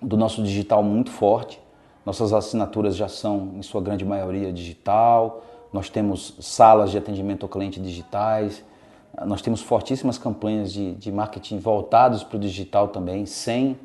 do 0.00 0.16
nosso 0.16 0.42
digital 0.42 0.82
muito 0.82 1.10
forte. 1.10 1.60
Nossas 2.04 2.32
assinaturas 2.32 2.96
já 2.96 3.08
são, 3.08 3.50
em 3.56 3.62
sua 3.62 3.80
grande 3.80 4.04
maioria, 4.04 4.52
digital. 4.52 5.42
Nós 5.72 5.90
temos 5.90 6.34
salas 6.40 6.90
de 6.90 6.98
atendimento 6.98 7.42
ao 7.42 7.48
cliente 7.48 7.80
digitais. 7.80 8.64
Nós 9.24 9.42
temos 9.42 9.60
fortíssimas 9.60 10.18
campanhas 10.18 10.72
de, 10.72 10.94
de 10.94 11.10
marketing 11.10 11.58
voltados 11.58 12.22
para 12.22 12.36
o 12.36 12.40
digital 12.40 12.88
também, 12.88 13.26
sem 13.26 13.76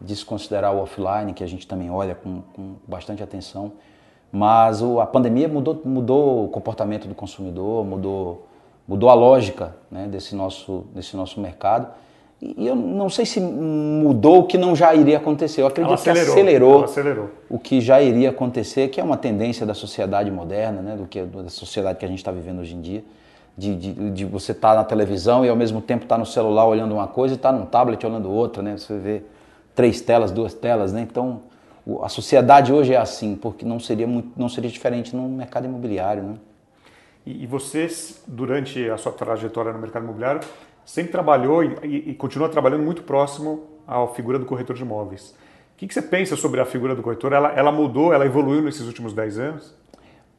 desconsiderar 0.00 0.74
o 0.74 0.80
offline, 0.80 1.32
que 1.32 1.44
a 1.44 1.46
gente 1.46 1.66
também 1.66 1.90
olha 1.90 2.14
com, 2.14 2.42
com 2.54 2.74
bastante 2.86 3.22
atenção. 3.22 3.72
Mas 4.32 4.80
o, 4.80 5.00
a 5.00 5.06
pandemia 5.06 5.48
mudou, 5.48 5.80
mudou 5.84 6.44
o 6.44 6.48
comportamento 6.48 7.06
do 7.06 7.14
consumidor, 7.14 7.84
mudou 7.84 8.46
mudou 8.90 9.08
a 9.08 9.14
lógica 9.14 9.76
né, 9.88 10.08
desse, 10.10 10.34
nosso, 10.34 10.84
desse 10.92 11.16
nosso 11.16 11.40
mercado. 11.40 11.86
E 12.42 12.66
eu 12.66 12.74
não 12.74 13.08
sei 13.08 13.24
se 13.24 13.38
mudou 13.38 14.40
o 14.40 14.44
que 14.44 14.58
não 14.58 14.74
já 14.74 14.92
iria 14.92 15.18
acontecer. 15.18 15.62
Eu 15.62 15.68
acredito 15.68 15.94
acelerou, 15.94 16.24
que 16.24 16.30
acelerou, 16.32 16.84
acelerou, 16.84 17.30
o 17.48 17.56
que 17.56 17.80
já 17.80 18.02
iria 18.02 18.30
acontecer, 18.30 18.88
que 18.88 19.00
é 19.00 19.04
uma 19.04 19.16
tendência 19.16 19.64
da 19.64 19.74
sociedade 19.74 20.28
moderna, 20.28 20.82
né, 20.82 20.96
do 20.96 21.06
que 21.06 21.22
da 21.22 21.50
sociedade 21.50 22.00
que 22.00 22.04
a 22.04 22.08
gente 22.08 22.18
está 22.18 22.32
vivendo 22.32 22.58
hoje 22.60 22.74
em 22.74 22.80
dia. 22.80 23.04
De, 23.58 23.76
de, 23.76 24.10
de 24.10 24.24
você 24.24 24.52
estar 24.52 24.70
tá 24.70 24.76
na 24.76 24.84
televisão 24.84 25.44
e 25.44 25.48
ao 25.48 25.56
mesmo 25.56 25.82
tempo 25.82 26.04
estar 26.04 26.14
tá 26.14 26.18
no 26.18 26.24
celular 26.24 26.66
olhando 26.66 26.94
uma 26.94 27.06
coisa 27.06 27.34
e 27.34 27.36
estar 27.36 27.52
tá 27.52 27.58
num 27.58 27.66
tablet 27.66 28.04
olhando 28.06 28.30
outra, 28.30 28.62
né? 28.62 28.76
Você 28.76 28.96
vê 28.96 29.22
três 29.74 30.00
telas, 30.00 30.30
duas 30.30 30.54
telas, 30.54 30.92
né? 30.92 31.00
Então 31.00 31.42
a 32.02 32.08
sociedade 32.08 32.72
hoje 32.72 32.92
é 32.92 32.96
assim, 32.96 33.34
porque 33.34 33.64
não 33.64 33.80
seria 33.80 34.06
muito, 34.06 34.30
não 34.36 34.48
seria 34.48 34.70
diferente 34.70 35.14
no 35.16 35.28
mercado 35.28 35.64
imobiliário, 35.64 36.22
né? 36.22 36.34
E, 37.26 37.42
e 37.44 37.46
você, 37.46 37.88
durante 38.26 38.88
a 38.88 38.96
sua 38.96 39.12
trajetória 39.12 39.72
no 39.72 39.78
mercado 39.78 40.04
imobiliário, 40.04 40.40
sempre 40.84 41.12
trabalhou 41.12 41.62
e, 41.62 42.10
e, 42.10 42.14
continua 42.14 42.48
trabalhando 42.48 42.82
muito 42.82 43.02
próximo 43.02 43.64
à 43.86 44.06
figura 44.08 44.38
do 44.38 44.46
corretor 44.46 44.74
de 44.74 44.82
imóveis. 44.82 45.30
O 45.74 45.78
que, 45.80 45.86
que 45.86 45.94
você 45.94 46.02
pensa 46.02 46.36
sobre 46.36 46.60
a 46.60 46.66
figura 46.66 46.94
do 46.94 47.02
corretor? 47.02 47.32
Ela, 47.32 47.52
ela, 47.52 47.72
mudou, 47.72 48.12
ela 48.12 48.26
evoluiu 48.26 48.62
nesses 48.62 48.86
últimos 48.86 49.12
10 49.12 49.38
anos? 49.38 49.74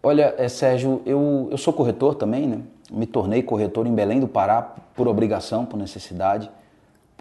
Olha, 0.04 0.34
é, 0.38 0.48
Sérgio, 0.48 1.02
eu, 1.06 1.48
eu 1.52 1.58
sou 1.58 1.74
corretor 1.74 2.16
também, 2.16 2.48
né? 2.48 2.62
Me 2.92 3.06
tornei 3.06 3.42
corretor 3.42 3.88
em 3.88 3.94
Belém 3.94 4.20
do 4.20 4.28
Pará 4.28 4.62
por 4.96 5.08
obrigação, 5.08 5.66
por 5.66 5.78
necessidade, 5.78 6.50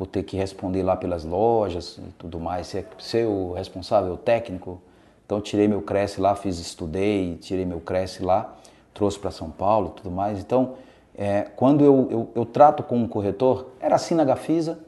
por 0.01 0.07
ter 0.07 0.23
que 0.23 0.35
responder 0.35 0.83
lá 0.83 0.97
pelas 0.97 1.27
lojas 1.27 1.99
e 1.99 2.13
tudo 2.13 2.41
mais, 2.41 2.69
ser, 2.69 2.87
ser 2.99 3.27
o 3.27 3.53
responsável 3.53 4.17
técnico. 4.17 4.81
Então 5.27 5.43
tirei 5.43 5.69
meu 5.69 5.83
Cresce 5.83 6.19
lá, 6.19 6.35
fiz, 6.35 6.59
estudei, 6.59 7.37
tirei 7.37 7.67
meu 7.67 7.83
Cresce 7.83 8.23
lá 8.23 8.57
trouxe 8.95 9.19
para 9.19 9.31
São 9.31 9.51
Paulo 9.51 9.91
tudo 9.91 10.11
mais. 10.11 10.39
Então, 10.39 10.75
é, 11.15 11.43
quando 11.57 11.85
eu, 11.85 12.09
eu, 12.11 12.31
eu, 12.35 12.47
trato 12.47 12.83
com 12.83 12.97
um 12.97 13.07
corretor, 13.07 13.73
era 13.79 13.97
assim 13.97 14.15
na 14.15 14.25
Gafisa, 14.25 14.79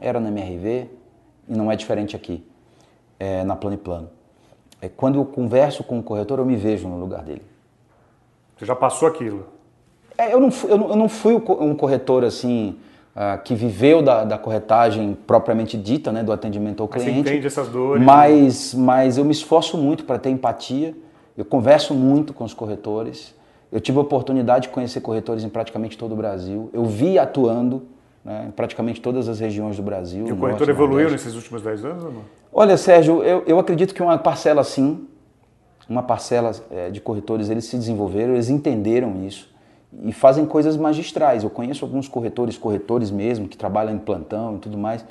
era 0.00 0.18
na 0.18 0.28
MRV 0.28 0.88
e 1.46 1.54
não 1.54 1.70
é 1.70 1.76
diferente 1.76 2.16
aqui, 2.16 2.42
é, 3.18 3.44
na 3.44 3.54
Plano 3.54 3.74
e 3.74 3.78
Plano. 3.78 4.08
É, 4.80 4.88
quando 4.88 5.18
eu 5.18 5.24
converso 5.26 5.84
com 5.84 5.98
um 5.98 6.02
corretor, 6.02 6.38
eu 6.38 6.46
me 6.46 6.56
vejo 6.56 6.88
no 6.88 6.98
lugar 6.98 7.22
dele. 7.22 7.42
Você 8.56 8.64
já 8.64 8.74
passou 8.74 9.06
aquilo? 9.06 9.46
É, 10.16 10.32
eu, 10.32 10.40
não, 10.40 10.48
eu, 10.66 10.78
não, 10.78 10.88
eu 10.88 10.96
não 10.96 11.08
fui 11.08 11.34
um 11.34 11.74
corretor 11.74 12.24
assim 12.24 12.78
uh, 13.16 13.42
que 13.42 13.54
viveu 13.54 14.02
da, 14.02 14.24
da, 14.24 14.38
corretagem 14.38 15.16
propriamente 15.26 15.76
dita, 15.76 16.10
né, 16.12 16.22
do 16.22 16.32
atendimento 16.32 16.82
ao 16.82 16.88
cliente. 16.88 17.10
Mas 17.10 17.24
você 17.24 17.30
entende 17.30 17.46
essas 17.46 17.68
dores? 17.68 18.04
Mas, 18.04 18.74
mas 18.74 19.18
eu 19.18 19.24
me 19.24 19.32
esforço 19.32 19.76
muito 19.76 20.04
para 20.04 20.18
ter 20.18 20.30
empatia 20.30 20.94
eu 21.40 21.44
converso 21.44 21.94
muito 21.94 22.34
com 22.34 22.44
os 22.44 22.52
corretores. 22.52 23.34
Eu 23.72 23.80
tive 23.80 23.96
a 23.96 24.02
oportunidade 24.02 24.64
de 24.64 24.68
conhecer 24.68 25.00
corretores 25.00 25.42
em 25.42 25.48
praticamente 25.48 25.96
todo 25.96 26.12
o 26.12 26.16
Brasil. 26.16 26.68
Eu 26.70 26.84
vi 26.84 27.18
atuando 27.18 27.82
né, 28.22 28.46
em 28.48 28.50
praticamente 28.50 29.00
todas 29.00 29.26
as 29.26 29.40
regiões 29.40 29.76
do 29.76 29.82
Brasil. 29.82 30.26
E 30.26 30.32
o 30.32 30.36
corretor 30.36 30.66
norte, 30.66 30.70
evoluiu 30.70 31.10
nesses 31.10 31.34
últimos 31.34 31.62
10 31.62 31.84
anos 31.86 32.04
ou 32.04 32.12
não? 32.12 32.22
Olha, 32.52 32.76
Sérgio, 32.76 33.22
eu, 33.22 33.42
eu 33.46 33.58
acredito 33.58 33.94
que 33.94 34.02
uma 34.02 34.18
parcela 34.18 34.62
sim, 34.62 35.06
uma 35.88 36.02
parcela 36.02 36.52
é, 36.70 36.90
de 36.90 37.00
corretores, 37.00 37.48
eles 37.48 37.64
se 37.64 37.76
desenvolveram, 37.76 38.34
eles 38.34 38.50
entenderam 38.50 39.24
isso 39.24 39.49
e 40.04 40.12
fazem 40.12 40.44
coisas 40.46 40.76
magistrais. 40.76 41.42
Eu 41.42 41.50
conheço 41.50 41.84
alguns 41.84 42.08
corretores, 42.08 42.56
corretores 42.56 43.10
mesmo, 43.10 43.48
que 43.48 43.56
trabalham 43.56 43.94
em 43.94 43.98
plantão 43.98 44.56
e 44.56 44.58
tudo 44.58 44.78
mais, 44.78 45.04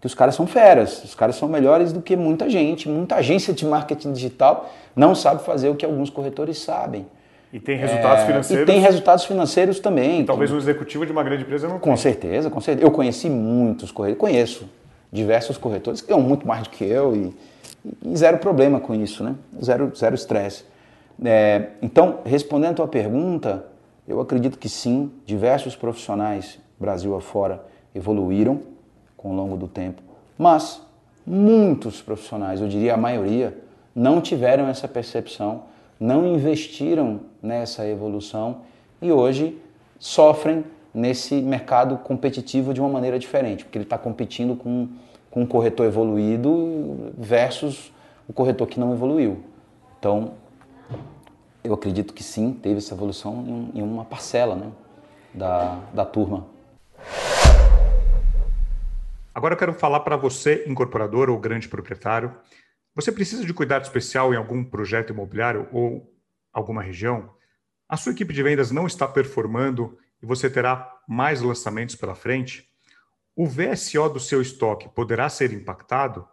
que 0.00 0.06
os 0.06 0.14
caras 0.14 0.34
são 0.34 0.46
feras, 0.46 1.04
os 1.04 1.14
caras 1.14 1.36
são 1.36 1.48
melhores 1.48 1.92
do 1.92 2.02
que 2.02 2.16
muita 2.16 2.50
gente, 2.50 2.88
muita 2.88 3.16
agência 3.16 3.54
de 3.54 3.64
marketing 3.64 4.12
digital 4.12 4.70
não 4.94 5.14
sabe 5.14 5.42
fazer 5.42 5.68
o 5.68 5.74
que 5.74 5.84
alguns 5.84 6.10
corretores 6.10 6.58
sabem. 6.58 7.06
E 7.52 7.60
tem 7.60 7.78
resultados 7.78 8.24
é, 8.24 8.26
financeiros. 8.26 8.62
E 8.62 8.66
tem 8.66 8.80
resultados 8.80 9.24
financeiros 9.24 9.80
também. 9.80 10.24
talvez 10.24 10.50
um 10.50 10.58
executivo 10.58 11.06
de 11.06 11.12
uma 11.12 11.22
grande 11.22 11.42
empresa 11.42 11.68
não 11.68 11.78
Com 11.78 11.84
tenha. 11.84 11.96
certeza, 11.96 12.50
com 12.50 12.60
certeza. 12.60 12.86
Eu 12.86 12.90
conheci 12.90 13.30
muitos 13.30 13.90
corretores, 13.90 14.20
conheço 14.20 14.68
diversos 15.12 15.56
corretores 15.56 16.00
que 16.00 16.08
ganham 16.08 16.20
muito 16.20 16.46
mais 16.46 16.64
do 16.64 16.70
que 16.70 16.84
eu 16.84 17.14
e, 17.14 17.34
e 18.04 18.16
zero 18.16 18.38
problema 18.38 18.80
com 18.80 18.94
isso, 18.94 19.22
né? 19.22 19.34
Zero 19.62 19.92
zero 19.96 20.14
estresse. 20.14 20.64
É, 21.24 21.68
então, 21.80 22.18
respondendo 22.26 22.72
a 22.72 22.74
tua 22.74 22.88
pergunta, 22.88 23.64
eu 24.06 24.20
acredito 24.20 24.58
que 24.58 24.68
sim, 24.68 25.10
diversos 25.24 25.74
profissionais 25.74 26.58
Brasil 26.78 27.16
afora 27.16 27.64
evoluíram 27.94 28.60
com 29.16 29.30
o 29.30 29.34
longo 29.34 29.56
do 29.56 29.66
tempo. 29.66 30.02
Mas 30.38 30.82
muitos 31.26 32.02
profissionais, 32.02 32.60
eu 32.60 32.68
diria 32.68 32.94
a 32.94 32.96
maioria, 32.96 33.56
não 33.94 34.20
tiveram 34.20 34.68
essa 34.68 34.86
percepção, 34.86 35.62
não 35.98 36.26
investiram 36.26 37.20
nessa 37.42 37.86
evolução 37.86 38.58
e 39.00 39.10
hoje 39.10 39.58
sofrem 39.98 40.64
nesse 40.92 41.36
mercado 41.36 41.98
competitivo 41.98 42.72
de 42.72 42.80
uma 42.80 42.88
maneira 42.88 43.18
diferente, 43.18 43.64
porque 43.64 43.78
ele 43.78 43.84
está 43.84 43.98
competindo 43.98 44.54
com, 44.54 44.88
com 45.30 45.42
um 45.42 45.46
corretor 45.46 45.86
evoluído 45.86 47.12
versus 47.16 47.92
o 48.28 48.32
corretor 48.32 48.66
que 48.66 48.78
não 48.78 48.92
evoluiu. 48.92 49.38
Então, 49.98 50.32
eu 51.66 51.74
acredito 51.74 52.14
que 52.14 52.22
sim, 52.22 52.52
teve 52.52 52.78
essa 52.78 52.94
evolução 52.94 53.44
em, 53.74 53.80
em 53.80 53.82
uma 53.82 54.04
parcela 54.04 54.54
né, 54.54 54.72
da, 55.34 55.74
da 55.92 56.04
turma. 56.04 56.46
Agora 59.34 59.54
eu 59.54 59.58
quero 59.58 59.74
falar 59.74 60.00
para 60.00 60.16
você, 60.16 60.64
incorporador 60.66 61.28
ou 61.28 61.38
grande 61.38 61.68
proprietário. 61.68 62.34
Você 62.94 63.12
precisa 63.12 63.44
de 63.44 63.52
cuidado 63.52 63.82
especial 63.82 64.32
em 64.32 64.36
algum 64.36 64.64
projeto 64.64 65.12
imobiliário 65.12 65.68
ou 65.72 66.10
alguma 66.52 66.82
região? 66.82 67.30
A 67.88 67.96
sua 67.96 68.12
equipe 68.12 68.32
de 68.32 68.42
vendas 68.42 68.70
não 68.70 68.86
está 68.86 69.06
performando 69.06 69.98
e 70.22 70.26
você 70.26 70.48
terá 70.48 70.90
mais 71.06 71.42
lançamentos 71.42 71.94
pela 71.94 72.14
frente? 72.14 72.66
O 73.34 73.46
VSO 73.46 74.08
do 74.08 74.18
seu 74.18 74.40
estoque 74.40 74.88
poderá 74.88 75.28
ser 75.28 75.52
impactado? 75.52 76.26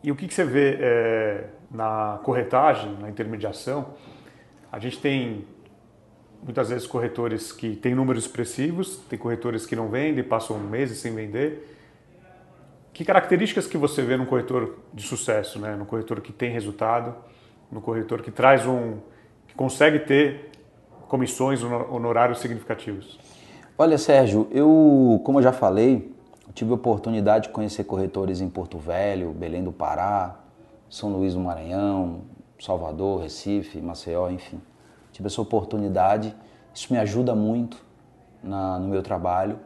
E 0.03 0.11
o 0.11 0.17
que, 0.17 0.27
que 0.27 0.35
você 0.35 0.45
vê 0.45 0.79
é, 0.81 1.45
na 1.71 2.21
corretagem, 2.25 2.97
na 2.99 3.09
intermediação? 3.09 3.95
A 4.71 4.79
gente 4.79 5.01
tem 5.01 5.47
muitas 6.43 6.71
vezes 6.71 6.87
corretores 6.87 7.53
que 7.53 7.77
têm 7.77 7.95
números 7.95 8.25
expressivos, 8.25 8.97
tem 9.09 9.19
corretores 9.19 9.65
que 9.65 9.77
não 9.77 9.89
vendem, 9.89 10.25
passam 10.25 10.59
meses 10.59 10.99
sem 10.99 11.15
vender. 11.15 11.77
Que 12.93 13.05
características 13.05 13.67
que 13.67 13.79
você 13.79 14.03
vê 14.03 14.17
num 14.17 14.27
corretor 14.27 14.79
de 14.93 15.07
sucesso, 15.07 15.59
né? 15.59 15.77
no 15.77 15.87
corretor 15.87 16.21
que 16.21 16.33
tem 16.33 16.51
resultado? 16.51 17.15
no 17.73 17.81
corretor 17.81 18.21
que 18.21 18.31
traz 18.31 18.67
um 18.67 18.99
que 19.49 19.55
consegue 19.55 20.01
ter 20.01 20.51
comissões 21.09 21.63
honorários 21.63 22.39
significativos? 22.39 23.19
Olha, 23.85 23.99
Sérgio, 23.99 24.47
eu, 24.53 25.21
como 25.25 25.41
eu 25.41 25.43
já 25.43 25.53
falei, 25.53 26.15
tive 26.55 26.71
a 26.71 26.75
oportunidade 26.75 27.49
de 27.49 27.53
conhecer 27.53 27.83
corretores 27.83 28.41
em 28.41 28.49
Porto 28.49 28.79
Velho, 28.79 29.33
Belém 29.33 29.65
do 29.65 29.73
Pará, 29.73 30.37
São 30.89 31.11
Luís 31.13 31.35
do 31.35 31.41
Maranhão, 31.41 32.21
Salvador, 32.61 33.23
Recife, 33.23 33.81
Maceió, 33.81 34.31
enfim. 34.31 34.61
Tive 35.11 35.27
essa 35.27 35.43
oportunidade, 35.43 36.33
isso 36.73 36.93
me 36.93 36.99
ajuda 37.01 37.35
muito 37.35 37.85
na, 38.41 38.79
no 38.79 38.87
meu 38.87 39.03
trabalho 39.03 39.59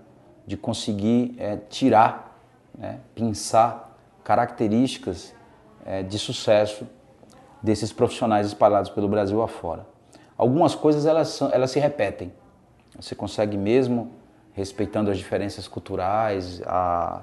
de 0.47 0.57
conseguir 0.57 1.37
é, 1.37 1.59
tirar, 1.69 2.41
né, 2.75 3.01
pensar 3.15 3.99
características 4.25 5.35
é, 5.85 6.03
de 6.03 6.19
sucesso 6.19 6.87
desses 7.63 7.93
profissionais 7.93 8.47
espalhados 8.47 8.89
pelo 8.89 9.09
Brasil 9.09 9.43
afora. 9.43 9.87
Algumas 10.39 10.75
coisas 10.75 11.05
elas, 11.05 11.39
elas 11.53 11.71
se 11.71 11.79
repetem. 11.79 12.33
Você 12.99 13.15
consegue 13.15 13.57
mesmo, 13.57 14.11
respeitando 14.53 15.11
as 15.11 15.19
diferenças 15.19 15.69
culturais, 15.69 16.63
a, 16.65 17.23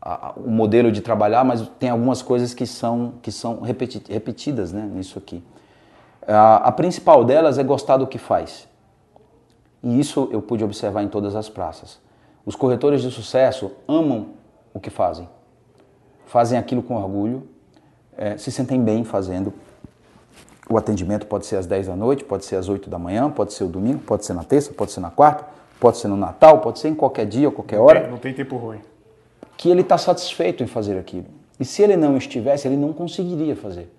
a, 0.00 0.32
o 0.36 0.50
modelo 0.50 0.92
de 0.92 1.00
trabalhar, 1.00 1.44
mas 1.44 1.66
tem 1.78 1.90
algumas 1.90 2.22
coisas 2.22 2.54
que 2.54 2.66
são, 2.66 3.14
que 3.22 3.32
são 3.32 3.60
repeti, 3.60 4.02
repetidas 4.08 4.72
né, 4.72 4.88
nisso 4.92 5.18
aqui. 5.18 5.42
A, 6.26 6.56
a 6.68 6.72
principal 6.72 7.24
delas 7.24 7.58
é 7.58 7.64
gostar 7.64 7.96
do 7.96 8.06
que 8.06 8.18
faz. 8.18 8.68
E 9.82 9.98
isso 9.98 10.28
eu 10.30 10.40
pude 10.40 10.62
observar 10.62 11.02
em 11.02 11.08
todas 11.08 11.34
as 11.34 11.48
praças. 11.48 11.98
Os 12.46 12.54
corretores 12.54 13.02
de 13.02 13.10
sucesso 13.10 13.72
amam 13.88 14.30
o 14.72 14.80
que 14.80 14.90
fazem. 14.90 15.28
Fazem 16.26 16.58
aquilo 16.58 16.82
com 16.82 16.94
orgulho, 16.96 17.48
é, 18.16 18.36
se 18.36 18.50
sentem 18.50 18.82
bem 18.82 19.04
fazendo. 19.04 19.52
O 20.72 20.78
atendimento 20.78 21.26
pode 21.26 21.44
ser 21.44 21.56
às 21.56 21.66
10 21.66 21.88
da 21.88 21.94
noite, 21.94 22.24
pode 22.24 22.46
ser 22.46 22.56
às 22.56 22.66
8 22.66 22.88
da 22.88 22.98
manhã, 22.98 23.28
pode 23.28 23.52
ser 23.52 23.62
o 23.64 23.68
domingo, 23.68 23.98
pode 23.98 24.24
ser 24.24 24.32
na 24.32 24.42
terça, 24.42 24.72
pode 24.72 24.90
ser 24.90 25.00
na 25.00 25.10
quarta, 25.10 25.44
pode 25.78 25.98
ser 25.98 26.08
no 26.08 26.16
Natal, 26.16 26.60
pode 26.60 26.78
ser 26.78 26.88
em 26.88 26.94
qualquer 26.94 27.26
dia 27.26 27.50
qualquer 27.50 27.78
hora. 27.78 28.08
não 28.08 28.16
tem 28.16 28.32
tempo 28.32 28.56
ruim. 28.56 28.80
Que 29.58 29.68
ele 29.68 29.82
está 29.82 29.98
satisfeito 29.98 30.62
em 30.64 30.66
fazer 30.66 30.98
aquilo. 30.98 31.26
E 31.60 31.64
se 31.66 31.82
ele 31.82 31.94
não 31.94 32.16
estivesse, 32.16 32.66
ele 32.66 32.78
não 32.78 32.90
conseguiria 32.90 33.54
fazer. 33.54 33.92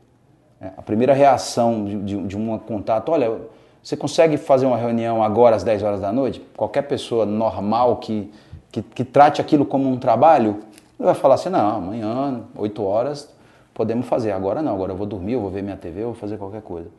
É, 0.59 0.71
a 0.75 0.81
primeira 0.81 1.13
reação 1.13 1.85
de, 1.85 2.01
de, 2.01 2.23
de 2.23 2.35
um 2.35 2.57
contato, 2.57 3.11
olha, 3.11 3.39
você 3.83 3.95
consegue 3.95 4.35
fazer 4.35 4.65
uma 4.65 4.77
reunião 4.77 5.21
agora 5.21 5.55
às 5.55 5.63
10 5.63 5.83
horas 5.83 6.01
da 6.01 6.11
noite? 6.11 6.41
Qualquer 6.57 6.81
pessoa 6.87 7.23
normal 7.23 7.97
que, 7.97 8.31
que, 8.71 8.81
que 8.81 9.03
trate 9.05 9.39
aquilo 9.39 9.63
como 9.63 9.87
um 9.87 9.99
trabalho, 9.99 10.63
ele 10.99 11.05
vai 11.05 11.13
falar 11.13 11.35
assim, 11.35 11.49
não, 11.49 11.75
amanhã, 11.75 12.41
8 12.55 12.83
horas, 12.83 13.29
podemos 13.73 14.05
fazer. 14.05 14.31
Agora 14.31 14.61
não, 14.61 14.73
agora 14.73 14.91
eu 14.91 14.97
vou 14.97 15.07
dormir, 15.07 15.33
eu 15.33 15.41
vou 15.41 15.49
ver 15.49 15.61
minha 15.61 15.77
TV, 15.77 16.01
eu 16.01 16.07
vou 16.07 16.15
fazer 16.15 16.37
qualquer 16.37 16.61
coisa. 16.61 16.89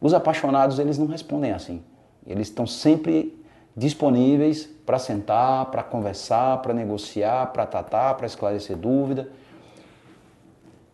Os 0.00 0.14
apaixonados, 0.14 0.78
eles 0.78 0.98
não 0.98 1.06
respondem 1.06 1.52
assim. 1.52 1.82
Eles 2.26 2.48
estão 2.48 2.66
sempre 2.66 3.38
disponíveis 3.76 4.68
para 4.84 4.98
sentar, 4.98 5.66
para 5.66 5.82
conversar, 5.82 6.60
para 6.62 6.74
negociar, 6.74 7.52
para 7.52 7.64
tratar, 7.64 8.14
para 8.14 8.26
esclarecer 8.26 8.76
dúvida. 8.76 9.28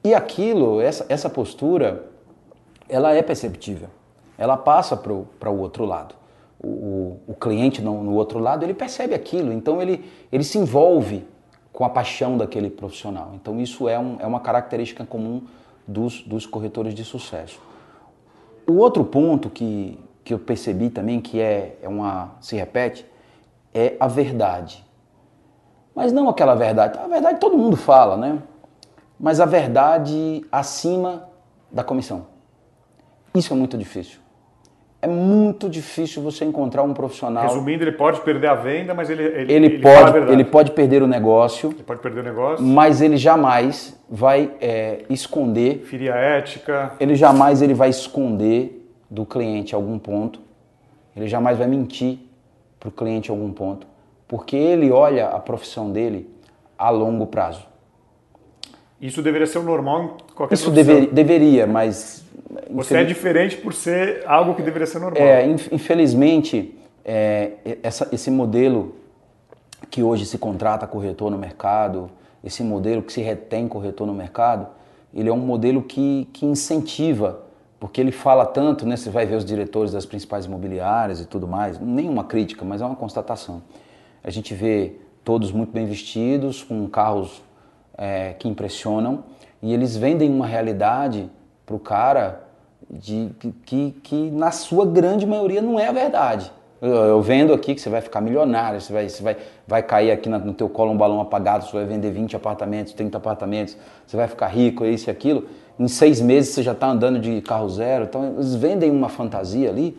E 0.03 0.14
aquilo, 0.14 0.81
essa, 0.81 1.07
essa 1.09 1.31
postura, 1.31 2.05
ela 2.89 3.14
é 3.14 3.22
perceptível. 3.22 3.89
Ela 4.37 4.57
passa 4.57 4.97
para 4.97 5.51
o 5.51 5.59
outro 5.59 5.85
lado. 5.85 6.14
O, 6.62 6.68
o, 6.68 7.20
o 7.29 7.35
cliente 7.35 7.81
no, 7.81 8.03
no, 8.03 8.14
outro 8.14 8.39
lado, 8.39 8.64
ele 8.64 8.75
percebe 8.75 9.14
aquilo, 9.14 9.53
então 9.53 9.81
ele, 9.81 10.05
ele 10.33 10.45
se 10.45 10.59
envolve 10.59 11.27
com 11.75 11.85
a 11.85 11.91
paixão 11.91 12.39
daquele 12.39 12.70
profissional. 12.70 13.33
Então 13.35 13.61
isso 13.61 13.89
é, 13.89 13.99
um, 13.99 14.16
é 14.20 14.27
uma 14.27 14.39
característica 14.39 15.05
comum 15.05 15.43
dos, 15.87 16.22
dos 16.22 16.47
corretores 16.47 16.95
de 16.95 17.05
sucesso. 17.05 17.61
O 18.66 18.75
outro 18.75 19.05
ponto 19.05 19.51
que, 19.51 19.99
que 20.22 20.33
eu 20.33 20.39
percebi 20.39 20.89
também 20.89 21.20
que 21.20 21.41
é, 21.41 21.77
é 21.83 21.89
uma 21.89 22.37
se 22.41 22.55
repete 22.57 23.05
é 23.75 23.97
a 23.99 24.07
verdade. 24.07 24.87
Mas 25.95 26.12
não 26.12 26.29
aquela 26.29 26.55
verdade. 26.55 26.97
A 26.99 27.09
verdade 27.09 27.41
todo 27.41 27.59
mundo 27.59 27.77
fala, 27.77 28.16
né? 28.16 28.41
Mas 29.18 29.41
a 29.41 29.45
verdade 29.45 30.47
acima 30.51 31.29
da 31.72 31.83
comissão. 31.83 32.27
Isso 33.35 33.53
é 33.53 33.57
muito 33.57 33.77
difícil 33.77 34.24
é 35.05 35.07
muito 35.07 35.69
difícil 35.69 36.23
você 36.23 36.47
encontrar 36.47 36.83
um 36.83 36.95
profissional. 36.95 37.43
Resumindo, 37.43 37.85
ele 37.85 37.93
pode 37.93 38.23
perder 38.23 38.47
a 38.47 38.55
venda, 38.55 38.95
mas 38.95 39.11
ele 39.11 39.23
ele, 39.23 39.53
ele, 39.53 39.67
ele 39.67 39.79
pode 39.79 40.33
ele 40.33 40.45
pode 40.45 40.71
perder 40.71 41.03
o 41.03 41.07
negócio. 41.07 41.71
Ele 41.71 41.83
pode 41.83 42.01
perder 42.01 42.21
o 42.21 42.23
negócio. 42.23 42.65
Mas 42.65 43.03
ele 43.03 43.19
jamais 43.19 44.01
vai 44.09 44.53
é, 44.63 45.05
esconder. 45.11 45.81
Ferir 45.85 46.11
a 46.11 46.17
ética. 46.17 46.93
Ele 46.99 47.15
jamais 47.15 47.61
ele 47.61 47.75
vai 47.75 47.91
esconder 47.91 48.89
do 49.11 49.27
cliente 49.27 49.75
algum 49.75 49.99
ponto. 49.99 50.41
Ele 51.15 51.29
jamais 51.29 51.59
vai 51.59 51.67
mentir 51.67 52.19
para 52.81 52.89
o 52.89 52.93
cliente 52.93 53.31
algum 53.31 53.53
ponto, 53.53 53.87
porque 54.27 54.57
ele 54.57 54.91
olha 54.91 55.29
a 55.29 55.39
profissão 55.39 55.93
dele 55.93 56.31
a 56.79 56.89
longo 56.89 57.27
prazo. 57.27 57.67
Isso 58.99 59.21
deveria 59.21 59.47
ser 59.47 59.59
o 59.59 59.63
normal 59.63 60.03
em 60.03 60.11
qualquer 60.35 60.55
Isso 60.55 60.70
dever, 60.70 61.12
deveria, 61.12 61.66
mas 61.66 62.24
você 62.70 62.99
é 62.99 63.05
diferente 63.05 63.57
por 63.57 63.72
ser 63.72 64.22
algo 64.26 64.55
que 64.55 64.62
deveria 64.62 64.87
ser 64.87 64.99
normal. 64.99 65.22
É, 65.22 65.47
infelizmente, 65.72 66.76
é, 67.05 67.53
essa, 67.82 68.09
esse 68.12 68.30
modelo 68.30 68.95
que 69.91 70.03
hoje 70.03 70.26
se 70.26 70.39
contrata 70.39 70.87
corretor 70.87 71.30
no 71.30 71.39
mercado, 71.39 72.11
esse 72.43 72.62
modelo 72.62 73.03
que 73.03 73.12
se 73.12 73.20
retém 73.20 73.68
corretor 73.68 74.07
no 74.07 74.14
mercado, 74.14 74.68
ele 75.12 75.28
é 75.28 75.32
um 75.32 75.39
modelo 75.39 75.82
que, 75.82 76.28
que 76.32 76.45
incentiva, 76.45 77.41
porque 77.78 78.01
ele 78.01 78.11
fala 78.11 78.45
tanto, 78.45 78.87
né? 78.87 78.97
Você 78.97 79.11
vai 79.11 79.26
ver 79.26 79.37
os 79.37 79.45
diretores 79.45 79.93
das 79.93 80.05
principais 80.05 80.47
imobiliárias 80.47 81.20
e 81.20 81.26
tudo 81.26 81.47
mais, 81.47 81.78
nenhuma 81.78 82.24
crítica, 82.24 82.64
mas 82.64 82.80
é 82.80 82.85
uma 82.85 82.97
constatação. 82.97 83.62
A 84.22 84.30
gente 84.30 84.55
vê 84.55 84.97
todos 85.22 85.53
muito 85.53 85.72
bem 85.72 85.87
vestidos, 85.87 86.62
com 86.62 86.87
carros 86.89 87.43
é, 87.97 88.35
que 88.39 88.49
impressionam, 88.49 89.24
e 89.65 89.73
eles 89.73 89.97
vendem 89.97 90.31
uma 90.31 90.47
realidade 90.47 91.31
para 91.65 91.75
o 91.75 91.79
cara 91.79 92.43
de, 92.91 93.31
que, 93.65 93.97
que, 94.03 94.31
na 94.31 94.51
sua 94.51 94.85
grande 94.85 95.27
maioria 95.27 95.62
não 95.62 95.81
é 95.81 95.89
a 95.89 95.93
verdade. 95.93 96.53
Eu, 96.83 96.91
eu, 96.91 97.23
vendo 97.23 97.55
aqui 97.55 97.75
que 97.75 97.81
você 97.81 97.89
vai 97.89 98.03
ficar 98.03 98.21
milionário, 98.21 98.79
você 98.79 98.93
vai, 98.93 99.09
você 99.09 99.23
vai, 99.23 99.39
vai 99.67 99.83
cair 99.83 100.11
aqui 100.11 100.29
no 100.29 100.53
teu 100.53 100.69
colo 100.69 100.93
um 100.93 100.97
balão 100.99 101.19
apagado, 101.19 101.65
você 101.65 101.73
vai 101.73 101.87
vender 101.87 102.11
20 102.11 102.37
apartamentos, 102.37 102.93
30 102.93 103.17
apartamentos, 103.17 103.75
você 104.07 104.19
vai 104.19 104.29
ficar 104.29 104.49
rico, 104.49 104.85
isso 104.85 105.09
e 105.09 105.11
aquilo. 105.11 105.47
Em 105.81 105.89
seis 105.89 106.21
meses 106.21 106.55
você 106.55 106.62
já 106.62 106.73
está 106.73 106.89
andando 106.89 107.19
de 107.19 107.41
carro 107.41 107.67
zero. 107.71 108.05
Então 108.05 108.35
eles 108.35 108.55
vendem 108.55 108.91
uma 108.91 109.09
fantasia 109.09 109.71
ali 109.71 109.99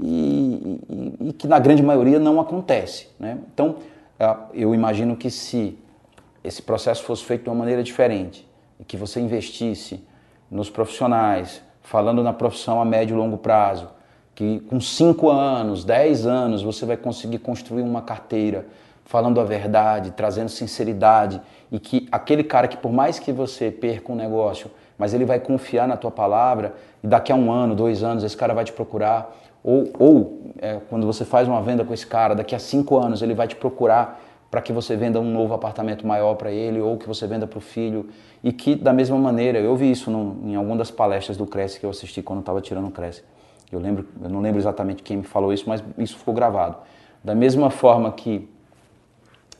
e, 0.00 0.80
e, 0.88 1.28
e 1.28 1.32
que 1.34 1.46
na 1.46 1.58
grande 1.58 1.82
maioria 1.82 2.18
não 2.18 2.40
acontece. 2.40 3.08
Né? 3.20 3.36
Então 3.52 3.76
eu 4.54 4.74
imagino 4.74 5.14
que 5.16 5.30
se 5.30 5.78
esse 6.42 6.62
processo 6.62 7.04
fosse 7.04 7.26
feito 7.26 7.42
de 7.42 7.50
uma 7.50 7.56
maneira 7.56 7.82
diferente 7.82 8.45
e 8.78 8.84
que 8.84 8.96
você 8.96 9.20
investisse 9.20 10.04
nos 10.50 10.70
profissionais, 10.70 11.62
falando 11.82 12.22
na 12.22 12.32
profissão 12.32 12.80
a 12.80 12.84
médio 12.84 13.14
e 13.14 13.18
longo 13.18 13.38
prazo, 13.38 13.88
que 14.34 14.60
com 14.60 14.80
5 14.80 15.30
anos, 15.30 15.84
10 15.84 16.26
anos, 16.26 16.62
você 16.62 16.84
vai 16.84 16.96
conseguir 16.96 17.38
construir 17.38 17.82
uma 17.82 18.02
carteira 18.02 18.66
falando 19.04 19.40
a 19.40 19.44
verdade, 19.44 20.10
trazendo 20.10 20.48
sinceridade 20.48 21.40
e 21.70 21.78
que 21.78 22.08
aquele 22.10 22.42
cara 22.42 22.66
que 22.68 22.76
por 22.76 22.92
mais 22.92 23.18
que 23.18 23.32
você 23.32 23.70
perca 23.70 24.12
um 24.12 24.16
negócio, 24.16 24.70
mas 24.98 25.14
ele 25.14 25.24
vai 25.24 25.38
confiar 25.38 25.86
na 25.86 25.96
tua 25.96 26.10
palavra 26.10 26.74
e 27.02 27.06
daqui 27.06 27.30
a 27.30 27.36
um 27.36 27.50
ano, 27.50 27.74
dois 27.74 28.02
anos, 28.02 28.24
esse 28.24 28.36
cara 28.36 28.52
vai 28.52 28.64
te 28.64 28.72
procurar 28.72 29.34
ou, 29.62 29.90
ou 29.98 30.40
é, 30.58 30.80
quando 30.88 31.06
você 31.06 31.24
faz 31.24 31.48
uma 31.48 31.62
venda 31.62 31.84
com 31.84 31.94
esse 31.94 32.06
cara, 32.06 32.34
daqui 32.34 32.54
a 32.54 32.58
cinco 32.58 32.98
anos 32.98 33.22
ele 33.22 33.34
vai 33.34 33.48
te 33.48 33.56
procurar 33.56 34.20
para 34.56 34.62
que 34.62 34.72
você 34.72 34.96
venda 34.96 35.20
um 35.20 35.30
novo 35.30 35.52
apartamento 35.52 36.06
maior 36.06 36.34
para 36.34 36.50
ele 36.50 36.80
ou 36.80 36.96
que 36.96 37.06
você 37.06 37.26
venda 37.26 37.46
para 37.46 37.58
o 37.58 37.60
filho. 37.60 38.08
E 38.42 38.50
que 38.50 38.74
da 38.74 38.90
mesma 38.90 39.18
maneira 39.18 39.58
eu 39.58 39.76
vi 39.76 39.90
isso 39.90 40.10
no, 40.10 40.48
em 40.48 40.56
alguma 40.56 40.78
das 40.78 40.90
palestras 40.90 41.36
do 41.36 41.44
Cresce 41.44 41.78
que 41.78 41.84
eu 41.84 41.90
assisti 41.90 42.22
quando 42.22 42.40
estava 42.40 42.58
tirando 42.62 42.86
o 42.86 42.90
Cresce. 42.90 43.22
Eu 43.70 43.78
lembro 43.78 44.08
eu 44.22 44.30
não 44.30 44.40
lembro 44.40 44.58
exatamente 44.58 45.02
quem 45.02 45.18
me 45.18 45.24
falou 45.24 45.52
isso 45.52 45.68
mas 45.68 45.84
isso 45.98 46.16
ficou 46.16 46.32
gravado. 46.32 46.78
Da 47.22 47.34
mesma 47.34 47.68
forma 47.68 48.10
que 48.12 48.48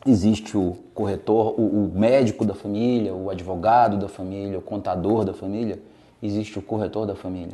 existe 0.03 0.57
o 0.57 0.75
corretor 0.95 1.53
o, 1.59 1.85
o 1.85 1.91
médico 1.93 2.43
da 2.43 2.55
família 2.55 3.13
o 3.13 3.29
advogado 3.29 3.99
da 3.99 4.07
família 4.07 4.57
o 4.57 4.63
contador 4.63 5.23
da 5.23 5.33
família 5.33 5.79
existe 6.23 6.57
o 6.57 6.61
corretor 6.63 7.05
da 7.05 7.13
família. 7.13 7.53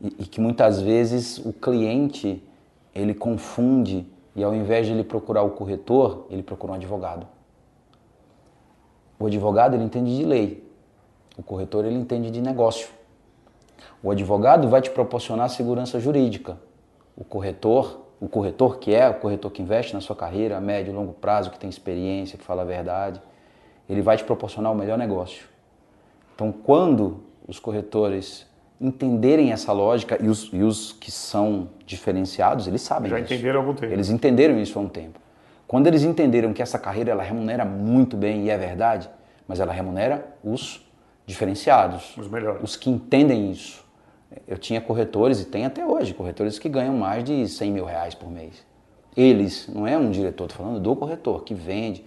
E, 0.00 0.06
e 0.20 0.26
que 0.26 0.40
muitas 0.40 0.80
vezes 0.80 1.38
o 1.38 1.52
cliente 1.52 2.40
ele 2.94 3.14
confunde 3.14 4.06
e 4.34 4.42
ao 4.42 4.54
invés 4.54 4.86
de 4.86 4.92
ele 4.92 5.04
procurar 5.04 5.42
o 5.42 5.50
corretor, 5.50 6.26
ele 6.30 6.42
procura 6.42 6.72
um 6.72 6.76
advogado. 6.76 7.26
O 9.18 9.26
advogado 9.26 9.74
ele 9.74 9.84
entende 9.84 10.16
de 10.16 10.24
lei, 10.24 10.68
o 11.36 11.42
corretor 11.42 11.84
ele 11.84 11.96
entende 11.96 12.30
de 12.30 12.40
negócio. 12.40 12.88
O 14.02 14.10
advogado 14.10 14.68
vai 14.68 14.80
te 14.80 14.90
proporcionar 14.90 15.48
segurança 15.48 16.00
jurídica. 16.00 16.58
O 17.16 17.24
corretor, 17.24 18.00
o 18.20 18.28
corretor 18.28 18.78
que 18.78 18.94
é 18.94 19.08
o 19.08 19.14
corretor 19.14 19.50
que 19.50 19.62
investe 19.62 19.94
na 19.94 20.00
sua 20.00 20.16
carreira 20.16 20.56
a 20.56 20.60
médio 20.60 20.92
e 20.92 20.94
longo 20.94 21.12
prazo, 21.12 21.50
que 21.50 21.58
tem 21.58 21.70
experiência, 21.70 22.38
que 22.38 22.44
fala 22.44 22.62
a 22.62 22.64
verdade, 22.64 23.20
ele 23.88 24.02
vai 24.02 24.16
te 24.16 24.24
proporcionar 24.24 24.72
o 24.72 24.74
melhor 24.74 24.98
negócio. 24.98 25.46
Então, 26.34 26.50
quando 26.50 27.22
os 27.46 27.58
corretores 27.58 28.46
entenderem 28.82 29.52
essa 29.52 29.72
lógica 29.72 30.18
e 30.20 30.28
os, 30.28 30.50
e 30.52 30.60
os 30.62 30.92
que 30.92 31.10
são 31.10 31.68
diferenciados, 31.86 32.66
eles 32.66 32.82
sabem 32.82 33.08
Já 33.08 33.20
disso. 33.20 33.32
entenderam 33.32 33.60
há 33.60 33.62
algum 33.62 33.74
tempo. 33.74 33.92
Eles 33.92 34.10
entenderam 34.10 34.58
isso 34.60 34.76
há 34.76 34.82
um 34.82 34.88
tempo. 34.88 35.20
Quando 35.68 35.86
eles 35.86 36.02
entenderam 36.02 36.52
que 36.52 36.60
essa 36.60 36.78
carreira 36.78 37.12
ela 37.12 37.22
remunera 37.22 37.64
muito 37.64 38.16
bem, 38.16 38.46
e 38.46 38.50
é 38.50 38.58
verdade, 38.58 39.08
mas 39.46 39.60
ela 39.60 39.72
remunera 39.72 40.26
os 40.42 40.84
diferenciados. 41.24 42.16
Os 42.18 42.28
melhores. 42.28 42.60
Os 42.62 42.74
que 42.74 42.90
entendem 42.90 43.52
isso. 43.52 43.84
Eu 44.48 44.58
tinha 44.58 44.80
corretores, 44.80 45.40
e 45.40 45.44
tem 45.44 45.64
até 45.64 45.86
hoje, 45.86 46.12
corretores 46.12 46.58
que 46.58 46.68
ganham 46.68 46.94
mais 46.96 47.22
de 47.22 47.46
100 47.46 47.70
mil 47.70 47.84
reais 47.84 48.14
por 48.14 48.28
mês. 48.30 48.66
Eles, 49.16 49.68
não 49.68 49.86
é 49.86 49.96
um 49.96 50.10
diretor, 50.10 50.46
estou 50.46 50.64
falando 50.64 50.80
do 50.80 50.96
corretor, 50.96 51.44
que 51.44 51.54
vende, 51.54 52.04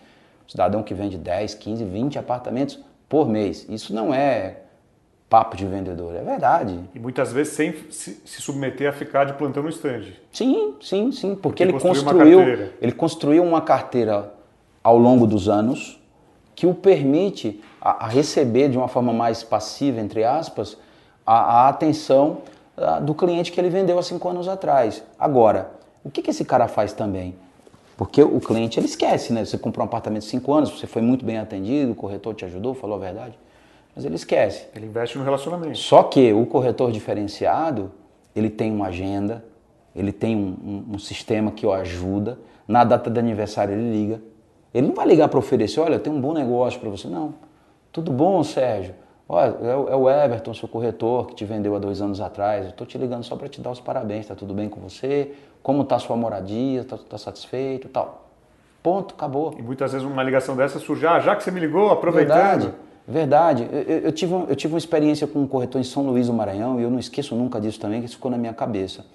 cidadão 0.47 0.83
que 0.83 0.93
vende 0.93 1.17
10, 1.17 1.53
15, 1.55 1.85
20 1.85 2.19
apartamentos 2.19 2.79
por 3.07 3.29
mês. 3.29 3.65
Isso 3.69 3.93
não 3.93 4.13
é 4.13 4.57
papo 5.29 5.57
de 5.57 5.65
vendedor, 5.65 6.15
é 6.15 6.21
verdade. 6.21 6.79
E 6.93 6.99
muitas 6.99 7.31
vezes 7.33 7.53
sem 7.53 7.73
se, 7.89 8.21
se 8.23 8.41
submeter 8.41 8.89
a 8.89 8.93
ficar 8.93 9.25
de 9.25 9.33
plantão 9.33 9.63
no 9.63 9.69
stand. 9.69 10.03
Sim, 10.31 10.75
sim, 10.81 11.11
sim, 11.11 11.35
porque, 11.35 11.39
Porque 11.39 11.63
ele 11.63 11.71
construiu 11.73 12.01
uma 12.01 12.11
construiu, 12.11 12.37
carteira. 12.37 12.73
ele 12.81 12.91
construiu 12.91 13.43
uma 13.43 13.61
carteira 13.61 14.33
ao 14.83 14.97
longo 14.97 15.25
dos 15.25 15.49
anos 15.49 15.99
que 16.55 16.65
o 16.65 16.73
permite 16.73 17.61
a, 17.81 18.05
a 18.05 18.07
receber 18.07 18.69
de 18.69 18.77
uma 18.77 18.87
forma 18.87 19.11
mais 19.11 19.43
passiva, 19.43 19.99
entre 19.99 20.23
aspas, 20.23 20.77
a, 21.25 21.65
a 21.65 21.69
atenção 21.69 22.39
ah, 22.77 22.99
do 22.99 23.13
cliente 23.13 23.51
que 23.51 23.59
ele 23.59 23.69
vendeu 23.69 23.97
há 23.97 24.03
cinco 24.03 24.29
anos 24.29 24.47
atrás. 24.47 25.03
Agora, 25.19 25.71
o 26.03 26.09
que, 26.09 26.21
que 26.21 26.29
esse 26.29 26.45
cara 26.45 26.67
faz 26.67 26.93
também? 26.93 27.35
Porque 27.97 28.21
o 28.21 28.39
cliente 28.39 28.79
ele 28.79 28.85
esquece, 28.87 29.33
né? 29.33 29.43
Você 29.43 29.57
comprou 29.57 29.83
um 29.83 29.87
apartamento 29.87 30.23
de 30.23 30.29
cinco 30.29 30.53
anos, 30.53 30.69
você 30.69 30.85
foi 30.85 31.01
muito 31.01 31.25
bem 31.25 31.37
atendido, 31.39 31.93
o 31.93 31.95
corretor 31.95 32.35
te 32.35 32.45
ajudou, 32.45 32.73
falou 32.73 32.97
a 32.97 32.99
verdade, 32.99 33.37
mas 33.95 34.03
ele 34.05 34.15
esquece. 34.15 34.67
Ele 34.75 34.85
investe 34.87 35.17
no 35.17 35.23
relacionamento. 35.23 35.77
Só 35.77 36.03
que 36.03 36.33
o 36.33 36.45
corretor 36.45 36.91
diferenciado, 36.91 37.91
ele 38.35 38.49
tem 38.49 38.71
uma 38.71 38.87
agenda, 38.87 39.43
ele 39.95 40.11
tem 40.11 40.35
um, 40.35 40.55
um- 40.89 40.95
um 40.95 40.99
sistema 40.99 41.51
que 41.51 41.65
o 41.65 41.71
ajuda. 41.71 42.37
Na 42.67 42.83
data 42.83 43.09
de 43.09 43.19
aniversário 43.19 43.73
ele 43.73 43.91
liga. 43.91 44.21
Ele 44.73 44.87
não 44.87 44.95
vai 44.95 45.05
ligar 45.07 45.29
para 45.29 45.39
oferecer, 45.39 45.79
olha, 45.79 45.93
eu 45.95 45.99
tenho 45.99 46.15
um 46.15 46.19
bom 46.21 46.33
negócio 46.33 46.79
para 46.79 46.89
você. 46.89 47.07
Não. 47.07 47.33
Tudo 47.91 48.11
bom, 48.11 48.43
Sérgio? 48.43 48.93
Olha, 49.29 49.55
é 49.61 49.75
o- 49.75 49.89
é 49.89 49.95
o 49.95 50.09
Everton, 50.09 50.53
seu 50.53 50.67
corretor, 50.67 51.27
que 51.27 51.35
te 51.35 51.45
vendeu 51.45 51.75
há 51.75 51.79
dois 51.79 52.01
anos 52.01 52.19
atrás. 52.19 52.65
Eu 52.65 52.69
estou 52.71 52.85
te 52.85 52.97
ligando 52.97 53.23
só 53.23 53.35
para 53.35 53.47
te 53.47 53.61
dar 53.61 53.71
os 53.71 53.79
parabéns. 53.79 54.21
Está 54.21 54.35
tudo 54.35 54.53
bem 54.53 54.67
com 54.69 54.79
você? 54.81 55.31
Como 55.63 55.81
está 55.83 55.95
a 55.95 55.99
sua 55.99 56.15
moradia? 56.17 56.81
Está 56.81 56.97
tá 56.97 57.17
satisfeito? 57.17 57.87
Tal. 57.87 58.25
Ponto, 58.83 59.15
acabou. 59.15 59.55
E 59.57 59.61
muitas 59.63 59.93
vezes 59.93 60.05
uma 60.05 60.21
ligação 60.21 60.55
dessa 60.55 60.77
surge, 60.77 61.07
ah, 61.07 61.19
já 61.19 61.35
que 61.35 61.43
você 61.43 61.49
me 61.49 61.59
ligou, 61.59 61.89
aproveitando. 61.89 62.37
Verdade, 62.61 62.73
verdade. 63.07 63.67
Eu, 63.71 63.81
eu- 63.81 63.99
eu 63.99 64.11
tive, 64.11 64.33
eu 64.33 64.55
tive 64.55 64.73
uma 64.73 64.77
experiência 64.79 65.27
com 65.27 65.39
um 65.39 65.47
corretor 65.47 65.79
em 65.79 65.83
São 65.83 66.03
Luís 66.03 66.27
do 66.27 66.33
Maranhão 66.33 66.79
e 66.79 66.83
eu 66.83 66.89
não 66.89 66.99
esqueço 66.99 67.35
nunca 67.35 67.59
disso 67.61 67.79
também, 67.79 67.99
que 67.99 68.05
isso 68.07 68.15
ficou 68.15 68.31
na 68.31 68.37
minha 68.37 68.53
cabeça. 68.53 69.05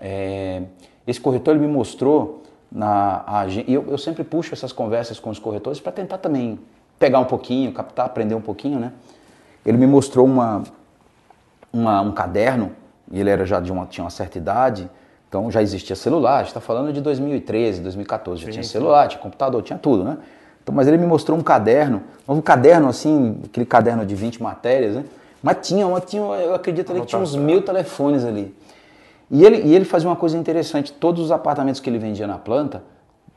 É, 0.00 0.62
esse 1.06 1.20
corretor 1.20 1.54
ele 1.54 1.66
me 1.66 1.72
mostrou 1.72 2.42
na 2.70 3.24
e 3.66 3.74
eu, 3.74 3.84
eu 3.88 3.98
sempre 3.98 4.22
puxo 4.24 4.54
essas 4.54 4.72
conversas 4.72 5.18
com 5.18 5.28
os 5.30 5.38
corretores 5.38 5.80
para 5.80 5.92
tentar 5.92 6.18
também 6.18 6.58
pegar 6.98 7.18
um 7.18 7.24
pouquinho, 7.24 7.72
captar, 7.72 8.06
aprender 8.06 8.34
um 8.34 8.40
pouquinho, 8.40 8.78
né? 8.78 8.92
Ele 9.66 9.76
me 9.76 9.86
mostrou 9.86 10.24
uma, 10.26 10.62
uma- 11.72 12.00
um 12.00 12.12
caderno, 12.12 12.72
e 13.10 13.18
ele 13.20 13.30
era 13.30 13.44
já 13.44 13.60
de 13.60 13.72
uma, 13.72 13.86
tinha 13.86 14.04
uma 14.04 14.10
certa 14.10 14.38
idade, 14.38 14.88
então 15.28 15.50
já 15.50 15.62
existia 15.62 15.96
celular, 15.96 16.36
a 16.36 16.38
gente 16.40 16.48
está 16.48 16.60
falando 16.60 16.92
de 16.92 17.00
2013, 17.00 17.80
2014, 17.80 18.40
já 18.42 18.46
Sim, 18.46 18.52
tinha 18.52 18.62
sim. 18.62 18.70
celular, 18.70 19.08
tinha 19.08 19.20
computador, 19.20 19.62
tinha 19.62 19.78
tudo, 19.78 20.04
né? 20.04 20.18
Então, 20.62 20.74
mas 20.74 20.86
ele 20.88 20.98
me 20.98 21.06
mostrou 21.06 21.38
um 21.38 21.42
caderno, 21.42 22.02
um 22.28 22.40
caderno 22.40 22.88
assim, 22.88 23.38
aquele 23.44 23.66
caderno 23.66 24.04
de 24.04 24.14
20 24.14 24.42
matérias, 24.42 24.94
né? 24.96 25.04
Mas 25.42 25.56
tinha, 25.66 25.86
uma- 25.86 26.00
tinha 26.00 26.22
eu 26.22 26.54
acredito 26.54 26.90
ali 26.92 27.00
que 27.00 27.06
tinha 27.06 27.20
uns 27.20 27.34
mil 27.46 27.62
telefones 27.62 28.24
ali. 28.24 28.54
E 29.30 29.44
ele, 29.44 29.62
e 29.64 29.74
ele 29.74 29.84
fazia 29.84 30.08
uma 30.08 30.16
coisa 30.16 30.36
interessante, 30.36 30.92
todos 30.92 31.24
os 31.24 31.32
apartamentos 31.32 31.80
que 31.80 31.88
ele 31.88 31.98
vendia 31.98 32.26
na 32.26 32.36
planta, 32.36 32.82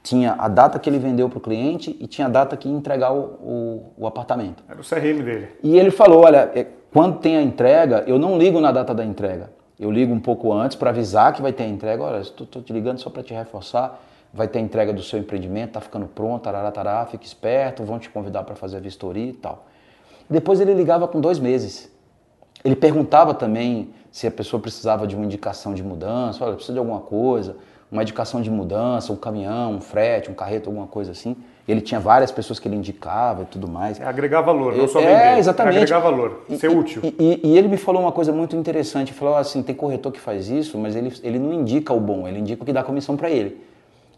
tinha 0.02 0.36
a 0.38 0.50
data 0.50 0.78
que 0.80 0.90
ele 0.90 1.00
vendeu 1.00 1.30
para 1.30 1.38
o 1.38 1.42
cliente 1.42 1.96
e 2.00 2.08
tinha 2.08 2.28
a 2.28 2.30
data 2.30 2.58
que 2.58 2.68
ia 2.68 2.76
entregar 2.76 3.14
o, 3.14 3.20
o- 3.42 3.84
o 4.00 4.06
apartamento. 4.08 4.62
Era 4.68 4.82
o 4.82 4.84
CRM 4.84 5.24
dele. 5.24 5.48
E 5.64 5.78
ele 5.80 5.92
falou: 5.92 6.24
olha, 6.26 6.52
é, 6.54 6.68
quando 6.92 7.20
tem 7.20 7.38
a 7.38 7.42
entrega, 7.42 8.04
eu 8.06 8.20
não 8.20 8.38
ligo 8.38 8.60
na 8.60 8.72
data 8.72 8.94
da 8.94 9.06
entrega. 9.06 9.50
Eu 9.80 9.90
ligo 9.90 10.14
um 10.14 10.20
pouco 10.20 10.52
antes 10.52 10.76
para 10.76 10.90
avisar 10.90 11.32
que 11.34 11.42
vai 11.42 11.54
ter 11.54 11.64
a 11.64 11.68
entrega. 11.68 12.04
Olha, 12.04 12.20
estou 12.22 12.46
te 12.62 12.74
ligando 12.74 12.98
só 13.00 13.10
para 13.10 13.24
te 13.24 13.34
reforçar. 13.34 14.02
Vai 14.34 14.48
ter 14.48 14.58
a 14.60 14.62
entrega 14.62 14.92
do 14.92 15.04
seu 15.04 15.20
empreendimento, 15.20 15.74
tá 15.74 15.82
ficando 15.82 16.08
pronto, 16.08 16.42
tarará, 16.44 16.72
tará, 16.72 17.06
fique 17.06 17.26
esperto, 17.26 17.84
vão 17.84 18.00
te 18.00 18.10
convidar 18.10 18.42
para 18.44 18.56
fazer 18.56 18.78
a 18.78 18.80
vistoria 18.80 19.30
e 19.30 19.34
tal. 19.34 19.68
Depois 20.30 20.60
ele 20.60 20.74
ligava 20.74 21.08
com 21.08 21.22
dois 21.22 21.38
meses. 21.38 21.92
Ele 22.66 22.76
perguntava 22.76 23.34
também 23.36 23.90
se 24.12 24.26
a 24.26 24.32
pessoa 24.32 24.60
precisava 24.60 25.06
de 25.06 25.16
uma 25.16 25.24
indicação 25.26 25.74
de 25.74 25.84
mudança, 25.84 26.44
olha, 26.44 26.54
precisa 26.56 26.74
de 26.74 26.80
alguma 26.80 27.00
coisa, 27.02 27.58
uma 27.92 28.02
indicação 28.02 28.42
de 28.42 28.50
mudança, 28.50 29.14
um 29.14 29.16
caminhão, 29.16 29.74
um 29.74 29.82
frete, 29.82 30.32
um 30.32 30.34
carreto, 30.34 30.68
alguma 30.70 30.88
coisa 30.88 31.12
assim. 31.12 31.36
Ele 31.68 31.80
tinha 31.82 32.00
várias 32.00 32.32
pessoas 32.32 32.58
que 32.60 32.68
ele 32.68 32.76
indicava 32.76 33.44
e 33.44 33.46
tudo 33.46 33.68
mais. 33.68 34.00
É 34.00 34.06
agregar 34.06 34.42
valor, 34.42 34.76
não 34.76 34.88
só 34.88 35.00
É, 35.00 35.06
vender. 35.30 35.38
exatamente. 35.40 35.76
É 35.76 35.82
agregar 35.82 36.00
valor, 36.00 36.42
ser 36.58 36.72
e- 36.72 36.76
útil. 36.76 37.02
E, 37.04 37.16
e- 37.20 37.48
e 37.50 37.58
ele 37.58 37.68
me 37.68 37.78
falou 37.78 38.02
uma 38.02 38.12
coisa 38.12 38.32
muito 38.34 38.56
interessante. 38.56 39.10
Ele 39.12 39.18
falou 39.20 39.36
assim: 39.36 39.62
tem 39.62 39.76
corretor 39.76 40.12
que 40.12 40.20
faz 40.20 40.50
isso, 40.50 40.78
mas 40.78 40.96
ele, 40.96 41.14
ele 41.22 41.38
não 41.38 41.54
indica 41.54 41.94
o 41.94 42.00
bom, 42.00 42.28
ele 42.28 42.40
indica 42.40 42.64
o 42.64 42.66
que 42.66 42.74
dá 42.74 42.84
comissão 42.84 43.16
para 43.16 43.30
ele. 43.30 43.62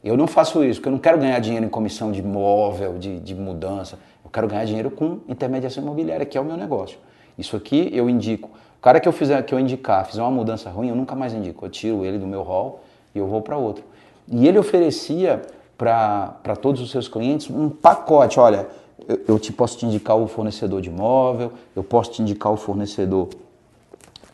Eu 0.06 0.16
não 0.16 0.28
faço 0.28 0.64
isso, 0.64 0.80
porque 0.80 0.88
eu 0.88 0.91
não 0.91 0.99
quero 0.99 1.18
ganhar 1.18 1.39
dinheiro 1.39 1.66
em 1.66 1.70
comissão 1.70 2.12
de 2.12 2.22
móvel, 2.22 2.99
de, 2.99 3.20
de 3.20 3.34
mudança. 3.34 3.97
Eu 4.24 4.30
quero 4.30 4.47
ganhar 4.47 4.64
dinheiro 4.64 4.91
com 4.91 5.20
intermediação 5.28 5.82
imobiliária, 5.82 6.24
que 6.28 6.38
é 6.38 6.41
o 6.41 6.45
meu 6.45 6.56
negócio. 6.56 6.99
Isso 7.36 7.58
aqui 7.58 7.89
eu 7.91 8.08
indico. 8.08 8.51
O 8.78 8.82
cara 8.82 8.99
que 8.99 9.08
eu 9.08 9.12
fizer, 9.12 9.41
que 9.41 9.51
eu 9.51 9.60
indicar, 9.60 10.06
fizer 10.06 10.22
uma 10.22 10.30
mudança 10.30 10.70
ruim, 10.70 10.89
eu 10.89 10.95
nunca 10.95 11.16
mais 11.16 11.34
indico. 11.34 11.66
Eu 11.66 11.72
tiro 11.72 12.06
ele 12.06 12.20
do 12.20 12.28
meu 12.28 12.43
hall 12.43 12.84
e 13.16 13.18
eu 13.18 13.26
vou 13.26 13.41
para 13.41 13.58
outro. 13.58 13.84
E 14.32 14.47
ele 14.47 14.60
oferecia 14.60 15.41
para 15.76 16.56
todos 16.62 16.82
os 16.82 16.91
seus 16.91 17.08
clientes 17.08 17.49
um 17.49 17.68
pacote. 17.68 18.39
Olha, 18.39 18.68
eu, 19.08 19.20
eu 19.28 19.39
te 19.39 19.51
posso 19.51 19.76
te 19.80 19.88
indicar 19.88 20.16
o 20.16 20.28
fornecedor 20.28 20.82
de 20.82 20.91
móvel, 20.91 21.51
eu 21.76 21.84
posso 21.84 22.12
te 22.12 22.22
indicar 22.22 22.53
o 22.53 22.58
fornecedor 22.58 23.30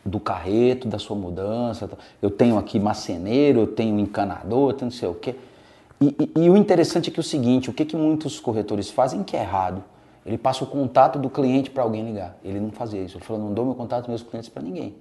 do 0.04 0.20
carreto, 0.20 0.86
da 0.86 0.98
sua 0.98 1.16
mudança. 1.16 1.88
Eu 2.20 2.30
tenho 2.30 2.58
aqui 2.58 2.78
marceneiro, 2.78 3.60
eu 3.60 3.66
tenho 3.66 3.98
encanador, 3.98 4.72
eu 4.72 4.74
tenho 4.74 4.90
não 4.90 4.98
sei 4.98 5.08
o 5.08 5.14
quê. 5.14 5.34
E, 6.02 6.16
e- 6.18 6.44
e 6.46 6.50
o 6.50 6.56
interessante 6.56 7.10
é 7.10 7.12
que 7.12 7.20
é 7.20 7.22
o 7.22 7.24
seguinte, 7.24 7.70
o 7.70 7.72
que, 7.72 7.84
que 7.84 7.94
muitos 7.96 8.40
corretores 8.40 8.90
fazem 8.90 9.22
que 9.22 9.36
é 9.36 9.40
errado? 9.40 9.84
Ele 10.26 10.36
passa 10.36 10.64
o 10.64 10.66
contato 10.66 11.16
do 11.16 11.30
cliente 11.30 11.70
para 11.70 11.84
alguém 11.84 12.04
ligar. 12.04 12.36
Ele 12.44 12.58
não 12.58 12.72
fazia 12.72 13.00
isso. 13.00 13.16
Ele 13.18 13.24
falou, 13.24 13.40
não 13.40 13.54
dou 13.54 13.64
meu 13.64 13.74
contato 13.76 14.08
meus 14.08 14.22
clientes 14.22 14.48
para 14.48 14.62
ninguém. 14.62 14.96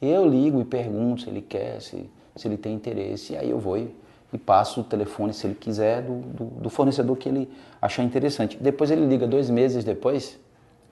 Eu 0.00 0.26
ligo 0.26 0.58
e 0.60 0.64
pergunto 0.64 1.22
se 1.22 1.28
ele 1.28 1.42
quer, 1.42 1.80
se, 1.82 2.08
se 2.34 2.48
ele 2.48 2.56
tem 2.56 2.74
interesse, 2.74 3.34
e 3.34 3.36
aí 3.36 3.50
eu 3.50 3.58
vou 3.58 3.76
e, 3.76 3.94
e 4.32 4.38
passo 4.38 4.80
o 4.80 4.84
telefone, 4.84 5.34
se 5.34 5.46
ele 5.46 5.54
quiser, 5.54 6.02
do, 6.02 6.20
do, 6.20 6.44
do 6.44 6.70
fornecedor 6.70 7.16
que 7.16 7.28
ele 7.28 7.50
achar 7.80 8.02
interessante. 8.02 8.56
Depois 8.58 8.90
ele 8.90 9.04
liga 9.06 9.26
dois 9.26 9.50
meses 9.50 9.84
depois 9.84 10.38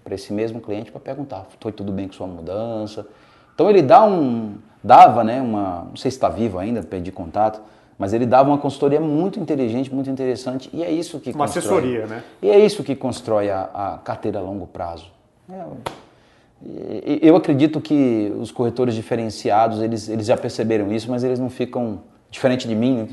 para 0.02 0.14
esse 0.14 0.30
mesmo 0.32 0.60
cliente 0.60 0.90
para 0.90 1.00
perguntar, 1.00 1.46
foi 1.58 1.72
tudo 1.72 1.90
bem 1.90 2.06
com 2.06 2.12
sua 2.12 2.26
mudança? 2.26 3.06
Então 3.54 3.70
ele 3.70 3.80
dá 3.80 4.04
um, 4.04 4.56
dava, 4.82 5.24
né, 5.24 5.40
uma, 5.40 5.84
não 5.88 5.96
sei 5.96 6.10
se 6.10 6.18
está 6.18 6.28
vivo 6.28 6.58
ainda, 6.58 6.82
perdi 6.82 7.10
contato, 7.10 7.60
mas 7.98 8.12
ele 8.12 8.26
dava 8.26 8.50
uma 8.50 8.58
consultoria 8.58 9.00
muito 9.00 9.38
inteligente, 9.38 9.92
muito 9.94 10.10
interessante, 10.10 10.68
e 10.72 10.82
é 10.82 10.90
isso 10.90 11.20
que 11.20 11.30
Uma 11.30 11.46
constrói- 11.46 11.60
assessoria, 11.78 12.06
né? 12.06 12.22
E 12.42 12.50
é 12.50 12.58
isso 12.58 12.82
que 12.82 12.94
constrói 12.96 13.50
a, 13.50 13.62
a 13.72 13.98
carteira 13.98 14.38
a 14.38 14.42
longo 14.42 14.66
prazo. 14.66 15.10
É, 15.48 17.18
eu 17.20 17.36
acredito 17.36 17.80
que 17.80 18.32
os 18.38 18.50
corretores 18.50 18.94
diferenciados, 18.94 19.80
eles, 19.82 20.08
eles 20.08 20.26
já 20.26 20.36
perceberam 20.36 20.92
isso, 20.92 21.10
mas 21.10 21.22
eles 21.22 21.38
não 21.38 21.50
ficam, 21.50 22.00
diferente 22.30 22.66
de 22.66 22.74
mim, 22.74 22.96
né, 22.96 23.08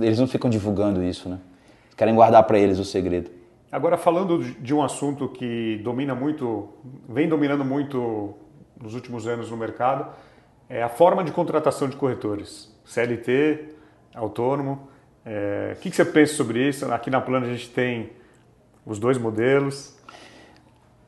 eles 0.00 0.18
não 0.18 0.26
ficam 0.26 0.50
divulgando 0.50 1.02
isso, 1.02 1.28
né? 1.28 1.38
querem 1.96 2.14
guardar 2.14 2.42
para 2.44 2.58
eles 2.58 2.78
o 2.78 2.84
segredo. 2.84 3.30
Agora 3.70 3.96
falando 3.98 4.42
de 4.42 4.74
um 4.74 4.82
assunto 4.82 5.28
que 5.28 5.78
domina 5.84 6.14
muito, 6.14 6.68
vem 7.08 7.28
dominando 7.28 7.64
muito 7.64 8.34
nos 8.82 8.94
últimos 8.94 9.26
anos 9.26 9.50
no 9.50 9.56
mercado, 9.56 10.06
é 10.68 10.82
a 10.82 10.88
forma 10.88 11.22
de 11.22 11.30
contratação 11.30 11.88
de 11.88 11.96
corretores. 11.96 12.74
CLT, 12.84 13.74
autônomo. 14.14 14.88
É, 15.24 15.74
o 15.76 15.80
que, 15.80 15.90
que 15.90 15.96
você 15.96 16.04
pensa 16.04 16.34
sobre 16.34 16.68
isso? 16.68 16.90
Aqui 16.92 17.10
na 17.10 17.20
Plana 17.20 17.46
a 17.46 17.50
gente 17.50 17.68
tem 17.70 18.10
os 18.84 18.98
dois 18.98 19.18
modelos. 19.18 19.96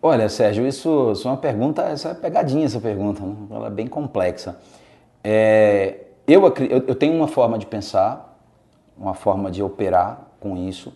Olha, 0.01 0.29
Sérgio, 0.29 0.67
isso, 0.67 1.13
isso 1.13 1.29
é 1.29 1.31
uma 1.31 1.37
pergunta, 1.37 1.83
essa 1.83 2.11
é 2.11 2.15
pegadinha 2.15 2.65
essa 2.65 2.81
pergunta, 2.81 3.23
né? 3.23 3.37
ela 3.51 3.69
é 3.69 3.71
bem 3.71 3.87
complexa. 3.87 4.59
É, 5.23 6.07
eu, 6.27 6.43
eu 6.45 6.95
tenho 6.95 7.15
uma 7.15 7.29
forma 7.29 7.57
de 7.57 7.67
pensar, 7.67 8.37
uma 8.99 9.15
forma 9.15 9.51
de 9.51 9.63
operar 9.63 10.27
com 10.41 10.57
isso. 10.57 10.93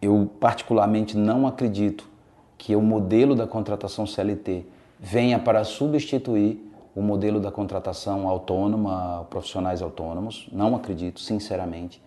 Eu 0.00 0.30
particularmente 0.40 1.16
não 1.16 1.46
acredito 1.46 2.08
que 2.56 2.74
o 2.74 2.80
modelo 2.80 3.34
da 3.34 3.46
contratação 3.46 4.06
CLT 4.06 4.64
venha 4.98 5.38
para 5.38 5.62
substituir 5.62 6.65
o 6.96 7.02
modelo 7.02 7.38
da 7.38 7.52
contratação 7.52 8.26
autônoma, 8.26 9.26
profissionais 9.28 9.82
autônomos. 9.82 10.48
Não 10.50 10.74
acredito, 10.74 11.20
sinceramente. 11.20 12.02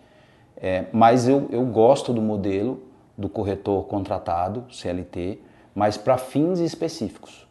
É, 0.56 0.86
mas 0.92 1.28
eu, 1.28 1.46
eu 1.52 1.64
gosto 1.64 2.12
do 2.12 2.20
modelo 2.20 2.82
do 3.16 3.28
corretor 3.28 3.84
contratado, 3.84 4.64
CLT, 4.68 5.38
mas 5.72 5.96
para 5.96 6.18
fins 6.18 6.58
específicos, 6.58 7.46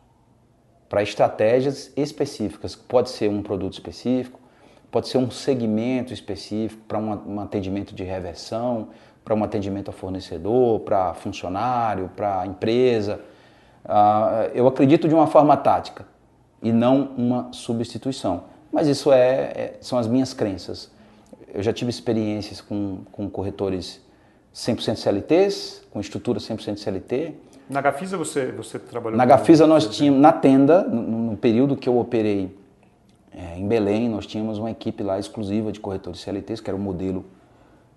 para 0.90 1.02
estratégias 1.02 1.94
específicas. 1.96 2.76
Pode 2.76 3.10
ser 3.10 3.30
um 3.30 3.42
produto 3.42 3.74
específico, 3.74 4.38
pode 4.92 5.08
ser 5.08 5.18
um 5.18 5.32
segmento 5.32 6.12
específico 6.12 6.82
para 6.90 7.00
um, 7.00 7.36
um 7.36 7.40
atendimento 7.40 7.96
de 7.96 8.04
reversão, 8.04 8.90
para 9.24 9.34
um 9.34 9.44
atendimento 9.46 9.90
a 9.90 9.94
fornecedor, 9.94 10.82
para 10.82 11.14
funcionário, 11.14 12.12
para 12.18 12.46
empresa. 12.46 13.22
Uh, 13.86 14.52
eu 14.54 14.68
acredito 14.68 15.08
de 15.08 15.16
uma 15.16 15.28
forma 15.28 15.56
tática 15.56 16.06
e 16.62 16.72
não 16.72 17.12
uma 17.18 17.52
substituição. 17.52 18.44
Mas 18.72 18.88
isso 18.88 19.12
é, 19.12 19.18
é, 19.20 19.78
são 19.82 19.98
as 19.98 20.08
minhas 20.08 20.34
crenças. 20.34 20.92
Eu 21.54 21.64
já 21.64 21.74
tive 21.74 21.90
experiências 21.90 22.62
com, 22.62 23.00
com 23.12 23.30
corretores 23.30 24.02
100% 24.54 24.96
CLTs, 24.98 25.82
com 25.92 26.00
estrutura 26.00 26.40
100% 26.40 26.78
CLT. 26.78 27.34
Na 27.70 27.82
Gafisa 27.82 28.18
você, 28.18 28.52
você 28.52 28.78
trabalhou? 28.80 29.18
Na 29.18 29.26
Gafisa 29.26 29.66
nós 29.66 29.88
tínhamos, 29.88 30.22
na 30.22 30.32
tenda, 30.32 30.84
no, 30.84 31.32
no 31.32 31.38
período 31.38 31.76
que 31.76 31.88
eu 31.88 31.98
operei 31.98 32.56
é, 33.32 33.58
em 33.58 33.68
Belém, 33.68 34.10
nós 34.10 34.26
tínhamos 34.26 34.58
uma 34.58 34.72
equipe 34.72 35.04
lá 35.04 35.20
exclusiva 35.20 35.72
de 35.72 35.80
corretores 35.80 36.20
CLTs, 36.22 36.62
que 36.62 36.70
era 36.70 36.78
o 36.78 36.80
modelo 36.80 37.26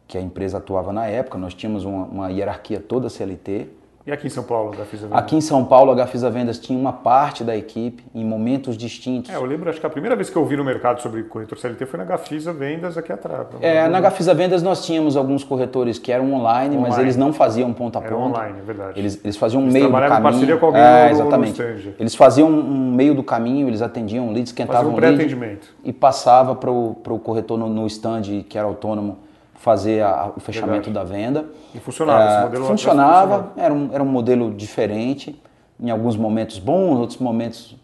que 0.07 0.19
a 0.19 0.21
empresa 0.21 0.59
atuava 0.59 0.93
na 0.93 1.07
época. 1.07 1.39
Nós 1.39 1.55
tínhamos 1.55 1.85
uma, 1.85 2.05
uma 2.05 2.29
hierarquia 2.29 2.81
toda 2.81 3.09
CLT. 3.09 3.69
E 4.05 4.11
aqui 4.11 4.26
em 4.26 4.30
São 4.30 4.42
Paulo, 4.42 4.72
a 4.72 4.76
Gafisa 4.78 5.07
Vendas? 5.07 5.18
Aqui 5.18 5.36
em 5.36 5.40
São 5.40 5.64
Paulo, 5.64 5.92
a 5.92 5.94
Gafisa 5.94 6.28
Vendas 6.28 6.59
tinha 6.59 6.76
uma 6.76 6.92
parte 6.92 7.44
da 7.44 7.57
equipe 7.57 8.03
em 8.12 8.24
momentos 8.24 8.76
distintos. 8.76 9.30
É, 9.30 9.36
eu 9.36 9.44
lembro, 9.44 9.70
acho 9.70 9.78
que 9.78 9.86
a 9.86 9.90
primeira 9.90 10.16
vez 10.16 10.28
que 10.28 10.36
eu 10.36 10.44
vi 10.44 10.57
no 10.57 10.64
mercado 10.64 11.00
sobre 11.00 11.22
corretor 11.22 11.57
CLT 11.57 11.86
foi 11.86 11.98
na 11.98 12.05
Gafisa 12.05 12.53
Vendas 12.53 12.98
aqui 12.98 13.12
atrás. 13.12 13.46
É, 13.61 13.86
na 13.86 14.00
Gafisa 14.00 14.34
Vendas 14.34 14.61
nós 14.61 14.84
tínhamos 14.84 15.16
alguns 15.16 15.44
corretores 15.44 16.00
que 16.00 16.11
eram 16.11 16.34
online, 16.34 16.76
online. 16.76 16.78
mas 16.78 16.98
eles 16.98 17.16
não 17.16 17.32
faziam 17.32 17.72
ponta 17.72 18.00
a 18.00 18.03
ponta. 18.03 18.14
Era 18.14 18.24
online, 18.24 18.59
é 18.59 18.62
verdade. 18.62 18.98
Eles, 18.98 19.20
eles 19.22 19.36
faziam 19.36 19.62
um 19.62 19.70
meio 19.70 19.86
do 19.86 19.92
caminho. 19.92 20.22
parceria 20.22 20.57
com 20.57 20.66
alguém 20.66 20.82
é, 20.82 21.05
no, 21.05 21.11
exatamente. 21.11 21.62
No 21.62 21.94
eles 22.00 22.14
faziam 22.16 22.48
um 22.50 22.92
meio 22.92 23.14
do 23.14 23.22
caminho, 23.22 23.68
eles 23.68 23.82
atendiam 23.82 24.32
leads, 24.32 24.50
esquentavam 24.50 24.92
um 24.92 24.96
pré-atendimento. 24.96 25.68
E 25.84 25.92
passava 25.92 26.57
para 26.57 26.70
o 26.72 27.20
corretor 27.22 27.57
no, 27.57 27.68
no 27.68 27.86
stand 27.86 28.22
que 28.48 28.59
era 28.59 28.66
autônomo 28.66 29.18
fazer 29.63 30.03
a, 30.03 30.33
o 30.37 30.41
fechamento 30.41 30.91
Verdade. 30.91 30.93
da 30.93 31.05
venda. 31.05 31.47
E 31.73 31.79
funcionava, 31.79 32.25
é, 32.25 32.35
esse 32.35 32.43
modelo 32.43 32.65
funcionava, 32.65 33.53
era 33.57 33.73
um, 33.73 33.91
era 33.93 34.03
um 34.03 34.07
modelo 34.07 34.53
diferente, 34.53 35.41
em 35.79 35.89
alguns 35.89 36.17
momentos 36.17 36.59
bons, 36.59 36.99
outros 36.99 37.21
momentos 37.21 37.77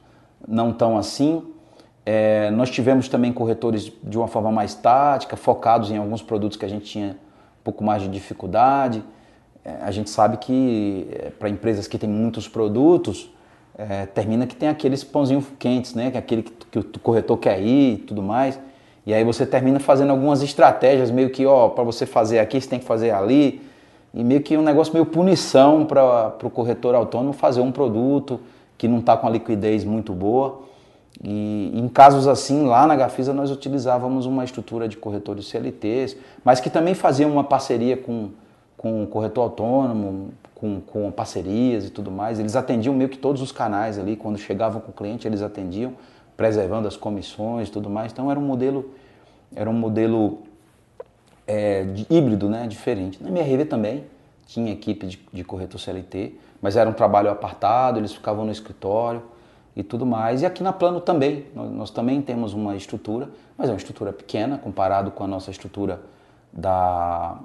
não 0.46 0.72
tão 0.72 0.98
assim. 0.98 1.40
É, 2.04 2.50
nós 2.50 2.68
tivemos 2.68 3.08
também 3.08 3.32
corretores 3.32 3.92
de 4.02 4.18
uma 4.18 4.26
forma 4.26 4.50
mais 4.50 4.74
tática, 4.74 5.36
focados 5.36 5.92
em 5.92 5.98
alguns 5.98 6.20
produtos 6.20 6.58
que 6.58 6.64
a 6.64 6.68
gente 6.68 6.84
tinha 6.84 7.10
um 7.10 7.62
pouco 7.62 7.84
mais 7.84 8.02
de 8.02 8.08
dificuldade. 8.08 9.04
É, 9.64 9.76
a 9.80 9.92
gente 9.92 10.10
sabe 10.10 10.38
que 10.38 11.06
é, 11.12 11.30
para 11.30 11.48
empresas 11.48 11.86
que 11.86 11.96
têm 11.96 12.10
muitos 12.10 12.48
produtos, 12.48 13.32
é, 13.76 14.04
termina 14.06 14.48
que 14.48 14.56
tem 14.56 14.68
aqueles 14.68 15.04
pãozinhos 15.04 15.44
quentes, 15.60 15.94
né? 15.94 16.10
Que 16.10 16.16
é 16.16 16.20
aquele 16.20 16.42
que, 16.42 16.52
que 16.52 16.78
o 16.80 17.00
corretor 17.00 17.36
quer 17.36 17.62
ir 17.62 17.94
e 17.94 17.98
tudo 17.98 18.20
mais. 18.20 18.58
E 19.08 19.14
aí 19.14 19.24
você 19.24 19.46
termina 19.46 19.80
fazendo 19.80 20.10
algumas 20.10 20.42
estratégias, 20.42 21.10
meio 21.10 21.30
que, 21.30 21.46
ó, 21.46 21.70
para 21.70 21.82
você 21.82 22.04
fazer 22.04 22.40
aqui, 22.40 22.60
você 22.60 22.68
tem 22.68 22.78
que 22.78 22.84
fazer 22.84 23.10
ali. 23.10 23.62
E 24.12 24.22
meio 24.22 24.42
que 24.42 24.54
um 24.54 24.60
negócio 24.60 24.92
meio 24.92 25.06
punição 25.06 25.86
para 25.86 26.36
o 26.44 26.50
corretor 26.50 26.94
autônomo 26.94 27.32
fazer 27.32 27.62
um 27.62 27.72
produto 27.72 28.38
que 28.76 28.86
não 28.86 28.98
está 28.98 29.16
com 29.16 29.26
a 29.26 29.30
liquidez 29.30 29.82
muito 29.82 30.12
boa. 30.12 30.60
E 31.24 31.72
em 31.74 31.88
casos 31.88 32.28
assim, 32.28 32.66
lá 32.66 32.86
na 32.86 32.94
Gafisa 32.96 33.32
nós 33.32 33.50
utilizávamos 33.50 34.26
uma 34.26 34.44
estrutura 34.44 34.86
de 34.86 34.98
corretores 34.98 35.48
CLTs, 35.48 36.14
mas 36.44 36.60
que 36.60 36.68
também 36.68 36.92
faziam 36.92 37.32
uma 37.32 37.44
parceria 37.44 37.96
com, 37.96 38.28
com 38.76 39.04
o 39.04 39.06
corretor 39.06 39.40
autônomo, 39.40 40.34
com, 40.54 40.82
com 40.82 41.10
parcerias 41.10 41.86
e 41.86 41.90
tudo 41.90 42.10
mais. 42.10 42.38
Eles 42.38 42.54
atendiam 42.54 42.94
meio 42.94 43.08
que 43.08 43.16
todos 43.16 43.40
os 43.40 43.52
canais 43.52 43.98
ali, 43.98 44.16
quando 44.16 44.36
chegavam 44.36 44.82
com 44.82 44.90
o 44.90 44.94
cliente, 44.94 45.26
eles 45.26 45.40
atendiam 45.40 45.94
preservando 46.38 46.86
as 46.86 46.96
comissões 46.96 47.66
e 47.66 47.70
tudo 47.72 47.90
mais. 47.90 48.12
Então 48.12 48.30
era 48.30 48.38
um 48.38 48.44
modelo, 48.44 48.94
era 49.56 49.68
um 49.68 49.72
modelo 49.72 50.38
é, 51.44 51.84
híbrido, 52.08 52.48
né, 52.48 52.68
diferente. 52.68 53.20
Na 53.20 53.28
MRV 53.28 53.64
também 53.64 54.04
tinha 54.46 54.72
equipe 54.72 55.04
de, 55.08 55.20
de 55.32 55.42
corretor 55.42 55.80
CLT, 55.80 56.38
mas 56.62 56.76
era 56.76 56.88
um 56.88 56.92
trabalho 56.92 57.28
apartado, 57.28 57.98
eles 57.98 58.14
ficavam 58.14 58.44
no 58.44 58.52
escritório 58.52 59.20
e 59.74 59.82
tudo 59.82 60.06
mais. 60.06 60.40
E 60.40 60.46
aqui 60.46 60.62
na 60.62 60.72
Plano 60.72 61.00
também, 61.00 61.46
nós, 61.56 61.70
nós, 61.72 61.90
também 61.90 62.22
temos 62.22 62.54
uma 62.54 62.76
estrutura, 62.76 63.28
mas 63.56 63.68
é 63.68 63.72
uma 63.72 63.78
estrutura 63.78 64.12
pequena 64.12 64.58
comparado 64.58 65.10
com 65.10 65.24
a 65.24 65.26
nossa 65.26 65.50
estrutura 65.50 66.00
da, 66.52 67.36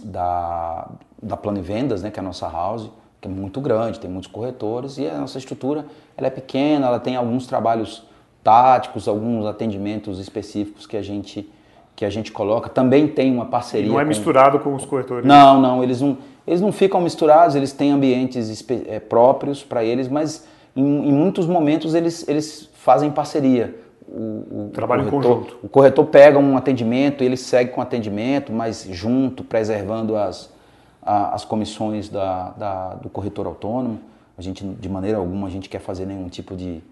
da, 0.00 0.88
da 1.22 1.36
Plano 1.36 1.58
e 1.58 1.62
Vendas, 1.62 2.02
né, 2.02 2.10
que 2.10 2.18
é 2.18 2.22
a 2.22 2.24
nossa 2.24 2.48
house, 2.48 2.90
que 3.20 3.28
é 3.28 3.30
muito 3.30 3.60
grande, 3.60 4.00
tem 4.00 4.10
muitos 4.10 4.28
corretores, 4.28 4.98
e 4.98 5.08
a 5.08 5.18
nossa 5.18 5.38
estrutura 5.38 5.86
ela 6.16 6.26
é 6.26 6.30
pequena, 6.30 6.88
ela 6.88 6.98
tem 6.98 7.14
alguns 7.14 7.46
trabalhos 7.46 8.12
táticos, 8.44 9.08
alguns 9.08 9.46
atendimentos 9.46 10.20
específicos 10.20 10.86
que 10.86 10.96
a 10.96 11.02
gente 11.02 11.50
que 11.96 12.04
a 12.04 12.10
gente 12.10 12.32
coloca. 12.32 12.68
Também 12.68 13.06
tem 13.06 13.32
uma 13.32 13.46
parceria. 13.46 13.86
E 13.86 13.88
não 13.88 14.00
é 14.00 14.02
com... 14.02 14.08
misturado 14.08 14.58
com 14.58 14.74
os 14.74 14.84
corretores? 14.84 15.24
Não, 15.24 15.60
não, 15.60 15.82
eles 15.82 16.00
não, 16.00 16.18
eles 16.46 16.60
não 16.60 16.72
ficam 16.72 17.00
misturados, 17.00 17.54
eles 17.54 17.72
têm 17.72 17.92
ambientes 17.92 18.64
é, 18.88 18.98
próprios 18.98 19.62
para 19.62 19.84
eles, 19.84 20.08
mas 20.08 20.44
em, 20.74 20.82
em, 20.82 21.12
muitos 21.12 21.46
momentos 21.46 21.94
eles, 21.94 22.26
eles 22.28 22.68
fazem 22.74 23.10
parceria. 23.10 23.76
O, 24.08 24.66
o 24.66 24.70
Trabalho 24.72 25.04
corretor, 25.04 25.30
em 25.30 25.34
conjunto. 25.34 25.58
O 25.62 25.68
corretor 25.68 26.04
pega 26.06 26.38
um 26.38 26.56
atendimento, 26.56 27.22
ele 27.22 27.36
segue 27.36 27.70
com 27.70 27.80
o 27.80 27.82
atendimento, 27.82 28.52
mas 28.52 28.86
junto, 28.90 29.44
preservando 29.44 30.16
as, 30.16 30.52
a, 31.00 31.34
as 31.34 31.44
comissões 31.44 32.08
da, 32.08 32.50
da, 32.50 32.94
do 32.94 33.08
corretor 33.08 33.46
autônomo. 33.46 34.00
A 34.36 34.42
gente, 34.42 34.64
de 34.64 34.88
maneira 34.88 35.18
alguma, 35.18 35.46
a 35.46 35.50
gente 35.50 35.68
quer 35.68 35.78
fazer 35.78 36.06
nenhum 36.06 36.28
tipo 36.28 36.56
de, 36.56 36.82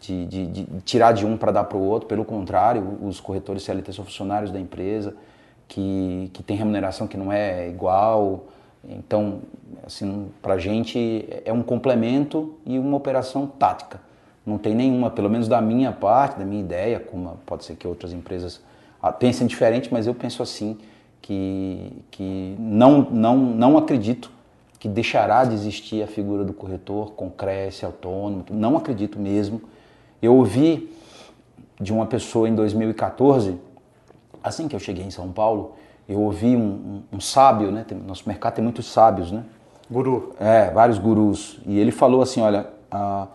de, 0.00 0.26
de, 0.26 0.46
de 0.46 0.66
tirar 0.84 1.12
de 1.12 1.24
um 1.24 1.36
para 1.36 1.52
dar 1.52 1.64
para 1.64 1.78
o 1.78 1.82
outro. 1.82 2.08
Pelo 2.08 2.24
contrário, 2.24 2.98
os 3.02 3.20
corretores 3.20 3.62
CLT 3.62 3.92
são 3.92 4.04
funcionários 4.04 4.50
da 4.50 4.60
empresa 4.60 5.14
que, 5.68 6.30
que 6.32 6.42
tem 6.42 6.56
remuneração 6.56 7.06
que 7.06 7.16
não 7.16 7.32
é 7.32 7.68
igual. 7.68 8.44
Então, 8.88 9.40
assim, 9.86 10.28
para 10.42 10.54
a 10.54 10.58
gente 10.58 11.26
é 11.44 11.52
um 11.52 11.62
complemento 11.62 12.54
e 12.66 12.78
uma 12.78 12.96
operação 12.96 13.46
tática. 13.46 14.00
Não 14.44 14.58
tem 14.58 14.74
nenhuma, 14.74 15.10
pelo 15.10 15.30
menos 15.30 15.48
da 15.48 15.60
minha 15.60 15.90
parte, 15.90 16.38
da 16.38 16.44
minha 16.44 16.60
ideia, 16.60 17.00
como 17.00 17.38
pode 17.46 17.64
ser 17.64 17.76
que 17.76 17.88
outras 17.88 18.12
empresas 18.12 18.60
pensem 19.18 19.46
diferente, 19.46 19.88
mas 19.90 20.06
eu 20.06 20.14
penso 20.14 20.42
assim, 20.42 20.78
que, 21.22 21.90
que 22.10 22.54
não, 22.58 23.02
não, 23.10 23.36
não 23.36 23.78
acredito 23.78 24.30
que 24.78 24.86
deixará 24.86 25.44
de 25.44 25.54
existir 25.54 26.02
a 26.02 26.06
figura 26.06 26.44
do 26.44 26.52
corretor 26.52 27.12
com 27.12 27.30
cresce, 27.30 27.86
autônomo, 27.86 28.44
não 28.50 28.76
acredito 28.76 29.18
mesmo. 29.18 29.62
Eu 30.24 30.36
ouvi 30.36 30.90
de 31.78 31.92
uma 31.92 32.06
pessoa 32.06 32.48
em 32.48 32.54
2014, 32.54 33.58
assim 34.42 34.66
que 34.68 34.74
eu 34.74 34.80
cheguei 34.80 35.04
em 35.04 35.10
São 35.10 35.30
Paulo, 35.30 35.74
eu 36.08 36.18
ouvi 36.18 36.56
um, 36.56 37.02
um, 37.12 37.16
um 37.16 37.20
sábio, 37.20 37.70
né? 37.70 37.84
Tem, 37.86 37.98
nosso 37.98 38.26
mercado 38.26 38.54
tem 38.54 38.64
muitos 38.64 38.90
sábios, 38.90 39.30
né? 39.30 39.44
Guru. 39.90 40.34
É, 40.40 40.70
vários 40.70 40.98
gurus. 40.98 41.60
E 41.66 41.78
ele 41.78 41.90
falou 41.90 42.22
assim, 42.22 42.40
olha, 42.40 42.70
ah, 42.90 43.26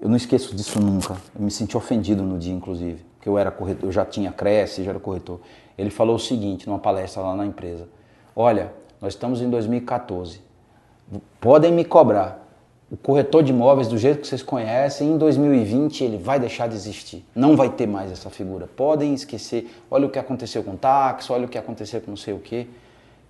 eu 0.00 0.08
não 0.08 0.16
esqueço 0.16 0.54
disso 0.54 0.80
nunca. 0.80 1.16
Eu 1.34 1.42
me 1.42 1.50
senti 1.50 1.76
ofendido 1.76 2.22
no 2.22 2.38
dia, 2.38 2.54
inclusive, 2.54 3.04
porque 3.16 3.28
eu 3.28 3.36
era 3.36 3.50
corretor, 3.50 3.88
eu 3.88 3.92
já 3.92 4.04
tinha 4.04 4.30
Cresce, 4.30 4.84
já 4.84 4.90
era 4.90 5.00
corretor. 5.00 5.40
Ele 5.76 5.90
falou 5.90 6.14
o 6.14 6.20
seguinte, 6.20 6.68
numa 6.68 6.78
palestra 6.78 7.20
lá 7.22 7.34
na 7.34 7.46
empresa: 7.46 7.88
Olha, 8.36 8.72
nós 9.00 9.14
estamos 9.14 9.40
em 9.40 9.50
2014. 9.50 10.40
Podem 11.40 11.72
me 11.72 11.84
cobrar, 11.84 12.41
o 12.92 12.96
corretor 12.98 13.42
de 13.42 13.52
imóveis 13.52 13.88
do 13.88 13.96
jeito 13.96 14.20
que 14.20 14.26
vocês 14.26 14.42
conhecem, 14.42 15.08
em 15.08 15.16
2020 15.16 16.04
ele 16.04 16.18
vai 16.18 16.38
deixar 16.38 16.68
de 16.68 16.74
existir. 16.74 17.24
Não 17.34 17.56
vai 17.56 17.70
ter 17.70 17.86
mais 17.86 18.12
essa 18.12 18.28
figura. 18.28 18.68
Podem 18.76 19.14
esquecer. 19.14 19.66
Olha 19.90 20.06
o 20.06 20.10
que 20.10 20.18
aconteceu 20.18 20.62
com 20.62 20.72
o 20.72 20.76
táxi, 20.76 21.32
olha 21.32 21.46
o 21.46 21.48
que 21.48 21.56
aconteceu 21.56 22.02
com 22.02 22.10
não 22.10 22.18
sei 22.18 22.34
o 22.34 22.38
quê. 22.38 22.66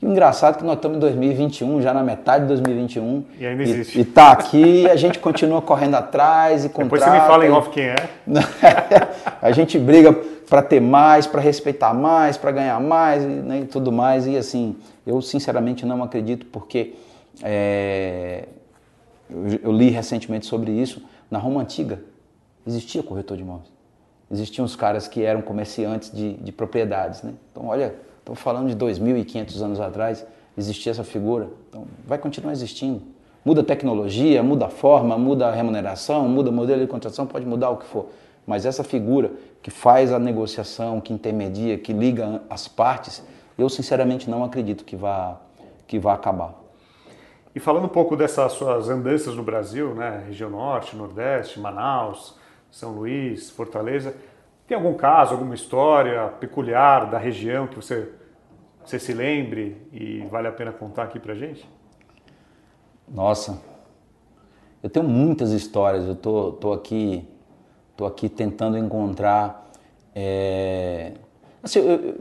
E 0.02 0.04
o 0.04 0.10
engraçado 0.10 0.56
é 0.56 0.58
que 0.58 0.64
nós 0.64 0.74
estamos 0.74 0.96
em 0.96 1.00
2021, 1.00 1.80
já 1.80 1.94
na 1.94 2.02
metade 2.02 2.42
de 2.42 2.48
2021. 2.48 3.24
E 3.38 3.46
ainda 3.46 3.62
existe. 3.62 3.98
E, 3.98 4.00
e 4.00 4.04
tá 4.04 4.32
aqui, 4.32 4.90
a 4.90 4.96
gente 4.96 5.20
continua 5.20 5.62
correndo 5.62 5.94
atrás 5.94 6.64
e 6.64 6.68
contrata. 6.68 6.96
Depois 6.96 7.02
você 7.04 7.10
me 7.10 7.20
fala 7.28 7.46
em 7.46 7.50
off 7.50 7.70
quem 7.70 7.84
é. 7.84 7.94
a 9.40 9.52
gente 9.52 9.78
briga 9.78 10.12
para 10.50 10.60
ter 10.60 10.80
mais, 10.80 11.28
para 11.28 11.40
respeitar 11.40 11.94
mais, 11.94 12.36
para 12.36 12.50
ganhar 12.50 12.80
mais 12.80 13.22
né, 13.24 13.60
e 13.60 13.64
tudo 13.66 13.92
mais. 13.92 14.26
E 14.26 14.36
assim, 14.36 14.74
eu 15.06 15.22
sinceramente 15.22 15.86
não 15.86 16.02
acredito 16.02 16.46
porque 16.46 16.94
é, 17.44 18.46
eu, 19.62 19.72
li 19.72 19.90
recentemente 19.90 20.46
sobre 20.46 20.70
isso. 20.70 21.02
Na 21.30 21.38
Roma 21.38 21.60
Antiga 21.60 22.02
existia 22.66 23.02
corretor 23.02 23.36
de 23.36 23.42
imóveis. 23.42 23.70
Existiam 24.30 24.64
os 24.64 24.76
caras 24.76 25.08
que 25.08 25.22
eram 25.22 25.42
comerciantes 25.42 26.10
de, 26.10 26.34
de 26.34 26.52
propriedades. 26.52 27.22
Né? 27.22 27.34
Então, 27.50 27.66
olha, 27.66 27.94
Estamos 28.22 28.40
falando 28.40 28.68
de 28.68 28.76
2.500 28.76 29.60
anos 29.60 29.80
atrás, 29.80 30.24
existia 30.56 30.92
essa 30.92 31.02
figura. 31.02 31.48
Então, 31.68 31.84
vai 32.06 32.18
continuar 32.18 32.52
existindo. 32.52 33.02
Muda 33.44 33.62
a 33.62 33.64
tecnologia, 33.64 34.40
muda 34.44 34.66
a 34.66 34.68
forma, 34.68 35.18
muda 35.18 35.48
a 35.48 35.50
remuneração, 35.50 36.28
muda 36.28 36.50
o 36.50 36.52
modelo 36.52 36.80
de 36.80 36.86
contratação, 36.86 37.26
pode 37.26 37.44
mudar 37.44 37.70
o 37.70 37.78
que 37.78 37.84
for. 37.84 38.10
Mas 38.46 38.64
essa 38.64 38.84
figura 38.84 39.32
que 39.60 39.72
faz 39.72 40.12
a 40.12 40.20
negociação, 40.20 41.00
que 41.00 41.12
intermedia, 41.12 41.76
que 41.76 41.92
liga 41.92 42.40
as 42.48 42.68
partes, 42.68 43.24
eu 43.58 43.68
sinceramente 43.68 44.30
não 44.30 44.44
acredito 44.44 44.84
que 44.84 44.94
vá, 44.94 45.40
que 45.88 45.98
vá 45.98 46.14
acabar. 46.14 46.54
E 47.54 47.60
falando 47.60 47.84
um 47.84 47.88
pouco 47.88 48.16
dessas 48.16 48.52
suas 48.52 48.88
andanças 48.88 49.34
no 49.34 49.42
Brasil, 49.42 49.94
né, 49.94 50.24
região 50.26 50.48
norte, 50.48 50.96
nordeste, 50.96 51.60
Manaus, 51.60 52.38
São 52.70 52.92
Luís, 52.92 53.50
Fortaleza, 53.50 54.14
tem 54.66 54.76
algum 54.76 54.94
caso, 54.94 55.32
alguma 55.32 55.54
história 55.54 56.28
peculiar 56.40 57.10
da 57.10 57.18
região 57.18 57.66
que 57.66 57.76
você, 57.76 58.10
você 58.82 58.98
se 58.98 59.12
lembre 59.12 59.76
e 59.92 60.26
vale 60.30 60.48
a 60.48 60.52
pena 60.52 60.72
contar 60.72 61.02
aqui 61.02 61.20
pra 61.20 61.34
gente? 61.34 61.68
Nossa, 63.06 63.60
eu 64.82 64.90
tenho 64.90 65.06
muitas 65.06 65.52
histórias. 65.52 66.06
Eu 66.06 66.16
tô, 66.16 66.52
tô 66.52 66.72
aqui, 66.72 67.28
tô 67.96 68.04
aqui 68.04 68.28
tentando 68.28 68.76
encontrar. 68.76 69.70
É... 70.14 71.12
Assim, 71.62 71.78
eu, 71.78 71.90
eu, 71.90 72.20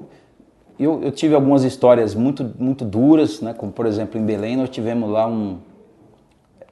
eu, 0.84 1.12
tive 1.12 1.36
algumas 1.36 1.64
histórias 1.64 2.16
muito, 2.16 2.50
muito 2.58 2.84
duras, 2.84 3.42
né? 3.42 3.54
Como 3.54 3.72
por 3.72 3.86
exemplo 3.86 4.20
em 4.20 4.26
Belém 4.26 4.56
nós 4.56 4.70
tivemos 4.70 5.10
lá 5.10 5.28
um. 5.28 5.58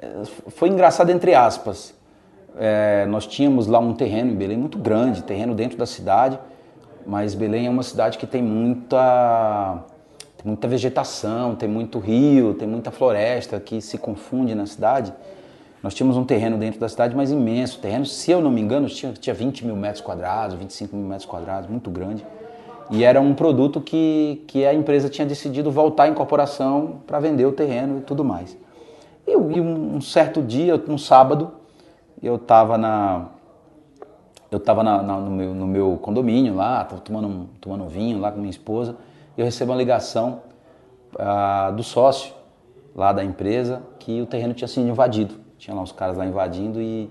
É, 0.01 0.24
foi 0.47 0.70
engraçado 0.70 1.10
entre 1.10 1.36
aspas 1.36 1.97
é, 2.57 3.05
nós 3.05 3.26
tínhamos 3.26 3.68
lá 3.68 3.80
um 3.80 3.93
terreno 3.93 4.32
em 4.32 4.36
Belém 4.36 4.57
muito 4.57 4.78
grande, 4.78 5.24
terreno 5.24 5.55
dentro 5.55 5.78
da 5.78 5.86
cidade, 5.86 6.38
mas 7.05 7.34
Belém 7.34 7.68
é 7.68 7.70
uma 7.70 7.84
cidade 7.84 8.18
que 8.18 8.28
tem 8.28 8.41
muita, 8.41 9.84
tem 10.38 10.45
muita 10.45 10.68
vegetação, 10.68 11.55
tem 11.55 11.70
muito 11.70 11.99
rio, 11.99 12.53
tem 12.53 12.68
muita 12.68 12.91
floresta 12.91 13.60
que 13.60 13.82
se 13.82 13.97
confunde 13.97 14.53
na 14.53 14.66
cidade. 14.66 15.14
Nós 15.82 15.93
tínhamos 15.93 16.18
um 16.18 16.26
terreno 16.26 16.57
dentro 16.57 16.80
da 16.80 16.89
cidade, 16.89 17.16
mas 17.16 17.32
imenso. 17.32 17.80
terreno, 17.80 18.05
se 18.05 18.30
eu 18.30 18.41
não 18.41 18.51
me 18.51 18.60
engano, 18.60 18.88
tinha, 18.89 19.14
tinha 19.14 19.34
20 19.34 19.66
mil 19.66 19.78
metros 19.78 20.01
quadrados, 20.01 20.57
25 20.57 20.93
mil 20.93 21.07
metros 21.07 21.26
quadrados, 21.26 21.70
muito 21.70 21.89
grande. 21.89 22.26
E 22.89 23.03
era 23.03 23.21
um 23.21 23.33
produto 23.33 23.79
que, 23.79 24.43
que 24.47 24.65
a 24.65 24.73
empresa 24.73 25.09
tinha 25.09 25.25
decidido 25.25 25.71
voltar 25.71 26.03
à 26.03 26.07
incorporação 26.07 27.01
para 27.05 27.19
vender 27.19 27.45
o 27.45 27.51
terreno 27.51 27.99
e 27.99 28.01
tudo 28.01 28.23
mais. 28.25 28.57
E, 29.27 29.35
um 29.35 30.01
certo 30.01 30.41
dia, 30.41 30.81
um 30.87 30.97
sábado, 30.97 31.51
eu 32.21 32.35
estava 32.35 32.77
na 32.77 33.27
eu 34.51 34.57
estava 34.57 34.83
no, 34.83 35.29
meu, 35.29 35.53
no 35.53 35.67
meu 35.67 35.99
condomínio 36.01 36.55
lá, 36.55 36.83
tomando, 36.83 37.47
tomando 37.61 37.85
vinho 37.85 38.19
lá 38.19 38.31
com 38.31 38.39
minha 38.39 38.49
esposa, 38.49 38.95
e 39.37 39.41
eu 39.41 39.45
recebo 39.45 39.71
uma 39.71 39.77
ligação 39.77 40.41
ah, 41.19 41.71
do 41.71 41.83
sócio 41.83 42.33
lá 42.95 43.13
da 43.13 43.23
empresa 43.23 43.83
que 43.99 44.19
o 44.21 44.25
terreno 44.25 44.55
tinha 44.55 44.67
sido 44.67 44.87
invadido. 44.87 45.35
Tinha 45.59 45.75
lá 45.75 45.83
uns 45.83 45.91
caras 45.91 46.17
lá 46.17 46.25
invadindo 46.25 46.81
e, 46.81 47.09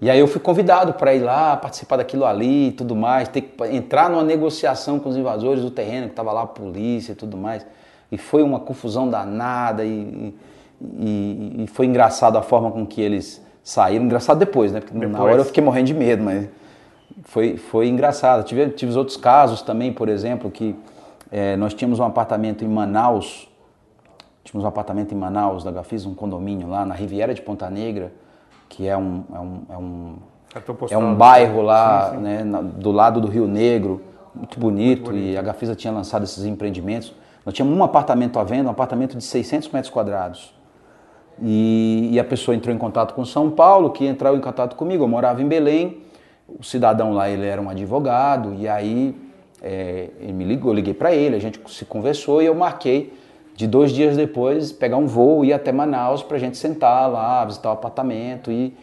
e 0.00 0.08
aí 0.08 0.18
eu 0.18 0.26
fui 0.26 0.40
convidado 0.40 0.94
para 0.94 1.14
ir 1.14 1.20
lá, 1.20 1.56
participar 1.56 1.96
daquilo 1.96 2.24
ali 2.24 2.68
e 2.68 2.72
tudo 2.72 2.96
mais, 2.96 3.28
ter 3.28 3.42
que 3.42 3.64
entrar 3.66 4.08
numa 4.08 4.22
negociação 4.22 4.98
com 4.98 5.10
os 5.10 5.16
invasores 5.16 5.62
do 5.62 5.70
terreno, 5.70 6.06
que 6.06 6.12
estava 6.12 6.32
lá 6.32 6.42
a 6.42 6.46
polícia 6.46 7.12
e 7.12 7.14
tudo 7.14 7.36
mais. 7.36 7.66
E 8.10 8.16
foi 8.16 8.42
uma 8.42 8.58
confusão 8.58 9.08
danada 9.08 9.84
e, 9.84 10.34
e, 10.98 11.64
e 11.64 11.66
foi 11.66 11.84
engraçado 11.84 12.38
a 12.38 12.42
forma 12.42 12.70
com 12.70 12.86
que 12.86 13.00
eles 13.00 13.44
saíram. 13.62 14.06
Engraçado 14.06 14.38
depois, 14.38 14.72
né? 14.72 14.80
Porque 14.80 14.94
depois. 14.94 15.12
na 15.12 15.22
hora 15.22 15.36
eu 15.36 15.44
fiquei 15.44 15.62
morrendo 15.62 15.88
de 15.88 15.94
medo, 15.94 16.24
mas 16.24 16.48
foi, 17.24 17.58
foi 17.58 17.88
engraçado. 17.88 18.42
Tive, 18.44 18.70
tive 18.70 18.96
outros 18.96 19.18
casos 19.18 19.60
também, 19.60 19.92
por 19.92 20.08
exemplo, 20.08 20.50
que 20.50 20.74
é, 21.30 21.56
nós 21.56 21.74
tínhamos 21.74 21.98
um 21.98 22.04
apartamento 22.04 22.64
em 22.64 22.68
Manaus, 22.68 23.48
tínhamos 24.44 24.64
um 24.64 24.68
apartamento 24.68 25.12
em 25.12 25.16
Manaus, 25.16 25.62
da 25.62 25.70
Gafis, 25.70 26.06
um 26.06 26.14
condomínio 26.14 26.68
lá 26.68 26.86
na 26.86 26.94
Riviera 26.94 27.34
de 27.34 27.42
Ponta 27.42 27.68
Negra, 27.68 28.12
que 28.70 28.86
é 28.86 28.96
um, 28.96 29.24
é 29.34 29.38
um, 29.38 29.62
é 29.68 29.76
um, 29.76 30.16
é 30.90 30.96
um 30.96 31.14
bairro 31.14 31.60
lá, 31.60 32.10
sim, 32.10 32.16
sim. 32.16 32.22
Né, 32.22 32.44
do 32.76 32.92
lado 32.92 33.20
do 33.20 33.28
Rio 33.28 33.46
Negro, 33.46 34.00
muito 34.34 34.58
bonito, 34.58 35.02
muito 35.02 35.10
bonito. 35.10 35.32
e 35.32 35.36
a 35.36 35.42
Gafisa 35.42 35.74
tinha 35.74 35.92
lançado 35.92 36.22
esses 36.22 36.44
empreendimentos. 36.44 37.12
Nós 37.44 37.52
tínhamos 37.54 37.76
um 37.76 37.82
apartamento 37.82 38.38
à 38.38 38.44
venda, 38.44 38.68
um 38.68 38.72
apartamento 38.72 39.18
de 39.18 39.24
600 39.24 39.68
metros 39.70 39.92
quadrados. 39.92 40.54
E, 41.42 42.10
e, 42.12 42.20
a 42.20 42.24
pessoa 42.24 42.54
entrou 42.54 42.74
em 42.74 42.78
contato 42.78 43.14
com 43.14 43.24
São 43.24 43.50
Paulo, 43.50 43.90
que 43.90 44.06
entrou 44.06 44.36
em 44.36 44.40
contato 44.40 44.76
comigo. 44.76 45.02
Eu 45.04 45.08
morava 45.08 45.42
em 45.42 45.48
Belém, 45.48 46.02
o 46.46 46.62
cidadão 46.62 47.12
lá 47.12 47.28
ele 47.28 47.46
era 47.46 47.60
um 47.60 47.68
advogado, 47.68 48.54
e 48.54 48.68
aí 48.68 49.16
é, 49.62 50.10
ele 50.20 50.32
me 50.32 50.44
ligou, 50.44 50.70
eu 50.70 50.76
liguei 50.76 50.94
para 50.94 51.14
ele, 51.14 51.34
a 51.34 51.38
gente 51.38 51.60
se 51.68 51.84
conversou 51.84 52.42
e 52.42 52.46
eu 52.46 52.54
marquei 52.54 53.12
de 53.60 53.66
dois 53.66 53.92
dias 53.92 54.16
depois 54.16 54.72
pegar 54.72 54.96
um 54.96 55.06
voo 55.06 55.44
e 55.44 55.48
ir 55.48 55.52
até 55.52 55.70
Manaus 55.70 56.22
para 56.22 56.36
a 56.36 56.40
gente 56.40 56.56
sentar 56.56 57.10
lá, 57.10 57.44
visitar 57.44 57.68
o 57.68 57.72
apartamento 57.72 58.50
e, 58.50 58.74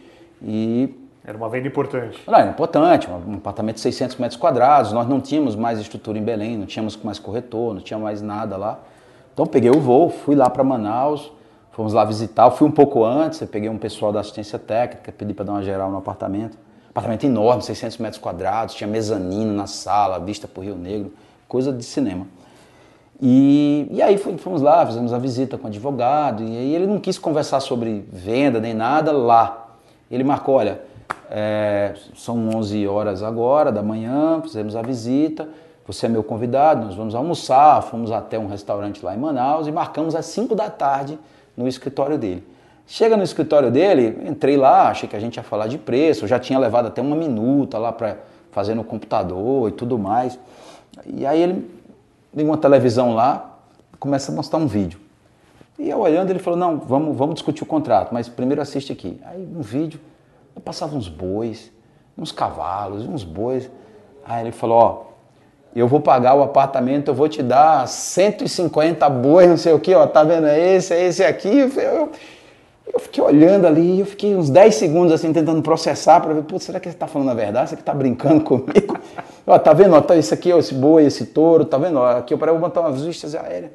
e 0.42 0.94
era 1.24 1.36
uma 1.36 1.48
venda 1.48 1.68
importante. 1.68 2.18
Não, 2.26 2.38
era 2.38 2.50
importante, 2.50 3.08
um 3.10 3.34
apartamento 3.34 3.74
de 3.74 3.82
600 3.82 4.16
metros 4.16 4.40
quadrados. 4.40 4.92
Nós 4.92 5.06
não 5.06 5.20
tínhamos 5.20 5.54
mais 5.54 5.78
estrutura 5.78 6.16
em 6.16 6.22
Belém, 6.22 6.56
não 6.56 6.64
tínhamos 6.64 6.96
mais 7.02 7.18
corretor, 7.18 7.74
não 7.74 7.80
tinha 7.80 7.98
mais 7.98 8.22
nada 8.22 8.56
lá. 8.56 8.78
Então 9.34 9.46
peguei 9.46 9.70
o 9.70 9.80
voo, 9.80 10.08
fui 10.08 10.34
lá 10.34 10.48
para 10.48 10.64
Manaus, 10.64 11.30
Fomos 11.78 11.92
lá 11.92 12.04
visitar, 12.04 12.44
eu 12.44 12.50
fui 12.50 12.66
um 12.66 12.72
pouco 12.72 13.04
antes, 13.04 13.40
eu 13.40 13.46
peguei 13.46 13.68
um 13.68 13.78
pessoal 13.78 14.10
da 14.10 14.18
assistência 14.18 14.58
técnica, 14.58 15.12
pedi 15.12 15.32
para 15.32 15.44
dar 15.44 15.52
uma 15.52 15.62
geral 15.62 15.92
no 15.92 15.98
apartamento. 15.98 16.58
Apartamento 16.90 17.22
enorme, 17.22 17.62
600 17.62 17.98
metros 17.98 18.20
quadrados, 18.20 18.74
tinha 18.74 18.88
mezanino 18.88 19.52
na 19.52 19.68
sala, 19.68 20.18
vista 20.18 20.48
para 20.48 20.60
o 20.60 20.64
Rio 20.64 20.74
Negro, 20.74 21.12
coisa 21.46 21.72
de 21.72 21.84
cinema. 21.84 22.26
E, 23.20 23.88
e 23.90 24.00
aí 24.00 24.16
fomos 24.16 24.62
lá, 24.62 24.86
fizemos 24.86 25.12
a 25.12 25.18
visita 25.18 25.58
com 25.58 25.64
o 25.64 25.66
advogado, 25.66 26.42
e 26.42 26.56
aí 26.56 26.74
ele 26.74 26.86
não 26.86 27.00
quis 27.00 27.18
conversar 27.18 27.60
sobre 27.60 28.04
venda 28.12 28.60
nem 28.60 28.74
nada 28.74 29.10
lá. 29.10 29.68
Ele 30.10 30.22
marcou, 30.22 30.54
olha, 30.54 30.80
é, 31.30 31.94
são 32.14 32.48
11 32.48 32.86
horas 32.86 33.22
agora 33.22 33.72
da 33.72 33.82
manhã, 33.82 34.40
fizemos 34.42 34.76
a 34.76 34.82
visita, 34.82 35.48
você 35.86 36.06
é 36.06 36.08
meu 36.08 36.22
convidado, 36.22 36.86
nós 36.86 36.94
vamos 36.94 37.14
almoçar, 37.14 37.82
fomos 37.82 38.12
até 38.12 38.38
um 38.38 38.46
restaurante 38.46 39.04
lá 39.04 39.14
em 39.14 39.18
Manaus 39.18 39.66
e 39.66 39.72
marcamos 39.72 40.14
às 40.14 40.26
5 40.26 40.54
da 40.54 40.70
tarde 40.70 41.18
no 41.56 41.66
escritório 41.66 42.16
dele. 42.16 42.46
Chega 42.86 43.16
no 43.16 43.22
escritório 43.22 43.70
dele, 43.70 44.18
entrei 44.26 44.56
lá, 44.56 44.88
achei 44.88 45.08
que 45.08 45.16
a 45.16 45.20
gente 45.20 45.36
ia 45.36 45.42
falar 45.42 45.66
de 45.66 45.76
preço, 45.76 46.26
já 46.26 46.38
tinha 46.38 46.58
levado 46.58 46.86
até 46.86 47.02
uma 47.02 47.16
minuta 47.16 47.78
lá 47.78 47.92
para 47.92 48.16
fazer 48.50 48.74
no 48.74 48.84
computador 48.84 49.68
e 49.68 49.72
tudo 49.72 49.98
mais. 49.98 50.38
E 51.06 51.26
aí 51.26 51.42
ele 51.42 51.77
liga 52.34 52.50
uma 52.50 52.58
televisão 52.58 53.14
lá, 53.14 53.58
começa 53.98 54.30
a 54.30 54.34
mostrar 54.34 54.58
um 54.58 54.66
vídeo. 54.66 55.00
E 55.78 55.88
eu 55.88 56.00
olhando, 56.00 56.30
ele 56.30 56.38
falou: 56.38 56.58
Não, 56.58 56.78
vamos, 56.78 57.16
vamos 57.16 57.34
discutir 57.34 57.62
o 57.62 57.66
contrato, 57.66 58.12
mas 58.12 58.28
primeiro 58.28 58.60
assiste 58.60 58.92
aqui. 58.92 59.20
Aí 59.24 59.38
no 59.40 59.62
vídeo, 59.62 60.00
eu 60.54 60.60
passava 60.60 60.96
uns 60.96 61.08
bois, 61.08 61.70
uns 62.16 62.32
cavalos, 62.32 63.06
uns 63.06 63.22
bois. 63.22 63.70
Aí 64.24 64.44
ele 64.44 64.52
falou: 64.52 64.78
Ó, 64.78 65.08
eu 65.74 65.86
vou 65.86 66.00
pagar 66.00 66.34
o 66.34 66.42
apartamento, 66.42 67.08
eu 67.08 67.14
vou 67.14 67.28
te 67.28 67.42
dar 67.42 67.86
150 67.86 69.08
bois, 69.08 69.48
não 69.48 69.56
sei 69.56 69.72
o 69.72 69.78
que, 69.78 69.94
ó, 69.94 70.06
tá 70.06 70.24
vendo? 70.24 70.46
É 70.46 70.74
esse, 70.74 70.92
é 70.94 71.04
esse 71.04 71.24
aqui. 71.24 71.70
Eu, 71.76 72.10
eu 72.92 72.98
fiquei 73.00 73.22
olhando 73.22 73.66
ali, 73.66 74.00
eu 74.00 74.06
fiquei 74.06 74.34
uns 74.34 74.50
10 74.50 74.74
segundos 74.74 75.12
assim 75.12 75.32
tentando 75.32 75.60
processar 75.62 76.20
para 76.20 76.32
ver, 76.34 76.42
putz, 76.42 76.64
será 76.64 76.80
que 76.80 76.90
você 76.90 76.96
tá 76.96 77.06
falando 77.06 77.30
a 77.30 77.34
verdade? 77.34 77.70
Será 77.70 77.78
que 77.78 77.84
tá 77.84 77.94
brincando 77.94 78.42
comigo? 78.42 78.98
ó, 79.46 79.58
tá 79.58 79.72
vendo? 79.72 79.94
Ó, 79.94 80.00
tá 80.00 80.16
esse 80.16 80.32
aqui, 80.32 80.52
ó, 80.52 80.58
esse 80.58 80.74
boi, 80.74 81.04
esse 81.04 81.26
touro, 81.26 81.64
tá 81.64 81.78
vendo? 81.78 81.98
Ó, 81.98 82.18
aqui 82.18 82.32
eu 82.32 82.38
parei, 82.38 82.52
vou 82.52 82.60
botar 82.60 82.80
umas 82.80 83.02
vistas 83.02 83.34
aéreas. 83.34 83.72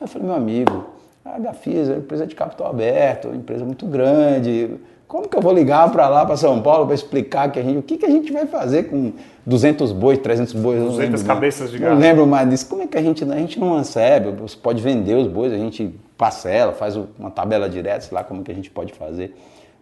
Aí 0.00 0.04
eu 0.04 0.08
falei, 0.08 0.26
meu 0.26 0.36
amigo, 0.36 0.86
a 1.24 1.38
Gafisa 1.38 1.92
é 1.92 1.94
uma 1.96 2.00
empresa 2.00 2.26
de 2.26 2.34
capital 2.34 2.68
aberto, 2.68 3.28
uma 3.28 3.36
empresa 3.36 3.64
muito 3.64 3.86
grande. 3.86 4.70
Como 5.06 5.26
que 5.26 5.36
eu 5.36 5.40
vou 5.40 5.52
ligar 5.52 5.90
para 5.90 6.08
lá, 6.08 6.26
para 6.26 6.36
São 6.36 6.60
Paulo, 6.60 6.84
para 6.84 6.94
explicar 6.94 7.50
que 7.50 7.58
a 7.58 7.62
gente, 7.62 7.78
o 7.78 7.82
que, 7.82 7.96
que 7.96 8.04
a 8.04 8.10
gente 8.10 8.30
vai 8.30 8.46
fazer 8.46 8.84
com 8.84 9.12
200 9.46 9.92
bois, 9.92 10.18
300 10.18 10.52
bois? 10.54 10.80
200 10.80 10.98
lembro, 10.98 11.26
cabeças 11.26 11.70
de 11.70 11.78
gado. 11.78 11.94
Não 11.94 12.00
lembro 12.00 12.26
mais 12.26 12.48
disso. 12.48 12.68
Como 12.68 12.82
é 12.82 12.86
que 12.86 12.98
a 12.98 13.02
gente, 13.02 13.24
a 13.24 13.36
gente 13.36 13.58
não 13.58 13.78
recebe? 13.78 14.30
Você 14.32 14.56
pode 14.56 14.82
vender 14.82 15.14
os 15.14 15.26
bois, 15.26 15.52
a 15.52 15.56
gente 15.56 15.94
parcela, 16.18 16.72
faz 16.72 16.96
uma 17.18 17.30
tabela 17.30 17.68
direta, 17.68 18.02
sei 18.02 18.14
lá 18.14 18.22
como 18.22 18.42
que 18.42 18.52
a 18.52 18.54
gente 18.54 18.70
pode 18.70 18.92
fazer. 18.92 19.34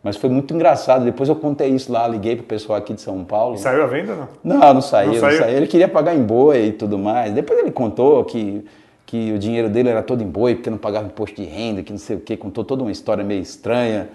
Mas 0.02 0.16
foi 0.16 0.30
muito 0.30 0.54
engraçado. 0.54 1.04
Depois 1.04 1.28
eu 1.28 1.34
contei 1.34 1.70
isso 1.70 1.90
lá, 1.90 2.06
liguei 2.06 2.36
pro 2.36 2.44
pessoal 2.44 2.78
aqui 2.78 2.94
de 2.94 3.00
São 3.00 3.24
Paulo. 3.24 3.56
E 3.56 3.58
saiu 3.58 3.82
a 3.82 3.86
venda, 3.86 4.14
não? 4.14 4.28
Não, 4.44 4.74
não 4.74 4.80
saiu, 4.80 5.14
não, 5.14 5.20
não 5.20 5.30
saiu. 5.30 5.56
Ele 5.56 5.66
queria 5.66 5.88
pagar 5.88 6.14
em 6.14 6.22
boi 6.22 6.66
e 6.66 6.72
tudo 6.72 6.96
mais. 6.96 7.32
Depois 7.32 7.58
ele 7.58 7.72
contou 7.72 8.24
que 8.24 8.64
que 9.06 9.32
o 9.32 9.38
dinheiro 9.38 9.70
dele 9.70 9.88
era 9.88 10.02
todo 10.02 10.22
em 10.22 10.26
boi, 10.26 10.56
porque 10.56 10.68
não 10.68 10.76
pagava 10.76 11.06
imposto 11.06 11.40
de 11.40 11.46
renda, 11.48 11.82
que 11.82 11.92
não 11.92 11.98
sei 11.98 12.16
o 12.16 12.20
quê, 12.20 12.36
contou 12.36 12.64
toda 12.64 12.82
uma 12.82 12.90
história 12.90 13.22
meio 13.22 13.40
estranha. 13.40 14.08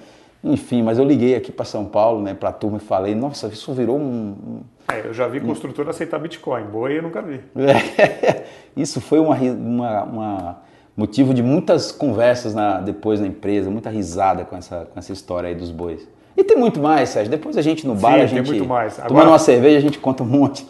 Enfim, 0.44 0.82
mas 0.82 0.98
eu 0.98 1.06
liguei 1.06 1.36
aqui 1.36 1.52
para 1.52 1.64
São 1.64 1.86
Paulo, 1.86 2.22
né, 2.22 2.34
para 2.34 2.50
a 2.50 2.52
turma 2.52 2.78
e 2.78 2.82
falei, 2.82 3.16
nossa, 3.16 3.48
isso 3.48 3.72
virou 3.74 3.98
um... 3.98 4.62
É, 4.92 5.08
eu 5.08 5.14
já 5.14 5.28
vi 5.28 5.40
construtor 5.40 5.88
aceitar 5.88 6.20
Bitcoin, 6.20 6.64
boi 6.64 6.98
eu 6.98 7.04
nunca 7.04 7.22
vi. 7.22 7.40
É, 7.56 8.44
isso 8.76 9.00
foi 9.00 9.20
uma, 9.20 9.36
uma, 9.36 10.04
uma, 10.04 10.62
motivo 11.02 11.34
de 11.34 11.42
muitas 11.42 11.92
conversas 11.92 12.54
na, 12.54 12.80
depois 12.80 13.20
na 13.20 13.26
empresa, 13.26 13.72
muita 13.72 13.90
risada 13.90 14.46
com 14.46 14.56
essa, 14.56 14.86
com 14.86 15.00
essa 15.00 15.12
história 15.12 15.50
aí 15.50 15.56
dos 15.56 15.72
bois. 15.72 16.08
E 16.38 16.44
tem 16.44 16.56
muito 16.56 16.80
mais, 16.80 17.10
Sérgio. 17.10 17.32
Depois 17.32 17.58
a 17.58 17.62
gente 17.62 17.88
no 17.88 17.96
bar, 17.96 18.20
Sim, 18.20 18.22
a 18.22 18.28
gente 18.28 18.48
muito 18.48 18.66
mais. 18.66 19.00
Agora... 19.00 19.10
tomando 19.10 19.30
uma 19.30 19.40
cerveja, 19.40 19.80
a 19.80 19.82
gente 19.82 19.98
conta 19.98 20.22
um 20.22 20.28
monte. 20.28 20.68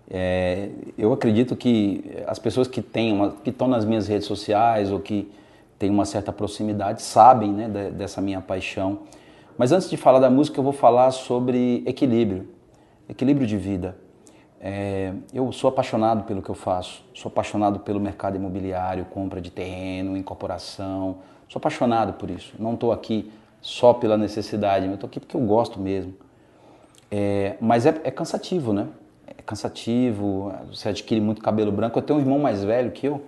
é, 0.10 0.70
eu 0.98 1.14
acredito 1.14 1.56
que 1.56 2.04
as 2.26 2.40
pessoas 2.40 2.68
que 2.68 2.82
têm 2.82 3.14
uma, 3.14 3.32
que 3.32 3.52
estão 3.52 3.68
nas 3.68 3.86
minhas 3.86 4.08
redes 4.08 4.28
sociais 4.28 4.92
ou 4.92 5.00
que 5.00 5.32
têm 5.78 5.90
uma 5.90 6.06
certa 6.06 6.32
proximidade 6.32 7.02
sabem 7.02 7.52
né, 7.52 7.92
dessa 7.92 8.20
minha 8.22 8.42
paixão. 8.42 9.00
Mas 9.58 9.72
antes 9.72 9.90
de 9.90 9.98
falar 9.98 10.20
da 10.20 10.30
música, 10.30 10.60
eu 10.60 10.64
vou 10.64 10.74
falar 10.74 11.12
sobre 11.12 11.84
equilíbrio, 11.86 12.48
equilíbrio 13.08 13.46
de 13.46 13.58
vida. 13.58 13.96
É, 14.62 15.14
eu 15.34 15.50
sou 15.52 15.70
apaixonado 15.70 16.24
pelo 16.24 16.42
que 16.42 16.50
eu 16.50 16.56
faço, 16.56 17.04
sou 17.14 17.30
apaixonado 17.30 17.80
pelo 17.80 18.00
mercado 18.00 18.36
imobiliário, 18.36 19.06
compra 19.06 19.40
de 19.40 19.50
terreno, 19.50 20.18
incorporação, 20.18 21.18
sou 21.48 21.60
apaixonado 21.60 22.14
por 22.14 22.30
isso. 22.30 22.54
Não 22.60 22.74
estou 22.74 22.92
aqui 22.92 23.32
só 23.62 23.94
pela 23.94 24.18
necessidade, 24.18 24.86
eu 24.86 24.94
estou 24.94 25.08
aqui 25.08 25.20
porque 25.20 25.36
eu 25.36 25.42
gosto 25.42 25.80
mesmo. 25.80 26.14
É, 27.12 27.56
mas 27.62 27.86
é, 27.86 28.02
é, 28.04 28.12
cansativo, 28.12 28.74
né? 28.74 28.88
Cansativo, 29.50 30.54
você 30.68 30.90
adquire 30.90 31.20
muito 31.20 31.42
cabelo 31.42 31.72
branco. 31.72 31.98
Eu 31.98 32.04
tenho 32.04 32.20
um 32.20 32.22
irmão 32.22 32.38
mais 32.38 32.64
velho 32.64 32.92
que 32.92 33.08
eu, 33.08 33.20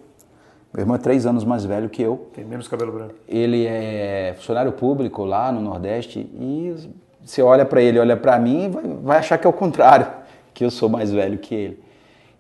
meu 0.71 0.83
irmão 0.83 0.95
é 0.95 0.99
três 0.99 1.25
anos 1.25 1.43
mais 1.43 1.65
velho 1.65 1.89
que 1.89 1.99
eu. 1.99 2.29
Tem 2.31 2.45
menos 2.45 2.67
cabelo 2.67 2.91
branco. 2.91 3.15
Ele 3.27 3.65
é 3.65 4.35
funcionário 4.37 4.71
público 4.71 5.25
lá 5.25 5.51
no 5.51 5.59
Nordeste 5.59 6.19
e 6.19 6.91
você 7.25 7.41
olha 7.41 7.65
para 7.65 7.81
ele, 7.81 7.97
olha 7.97 8.15
para 8.15 8.37
mim, 8.37 8.69
vai, 8.69 8.83
vai, 8.83 9.17
achar 9.17 9.39
que 9.39 9.47
é 9.47 9.49
o 9.49 9.53
contrário, 9.53 10.05
que 10.53 10.63
eu 10.63 10.69
sou 10.69 10.87
mais 10.87 11.11
velho 11.11 11.39
que 11.39 11.55
ele. 11.55 11.83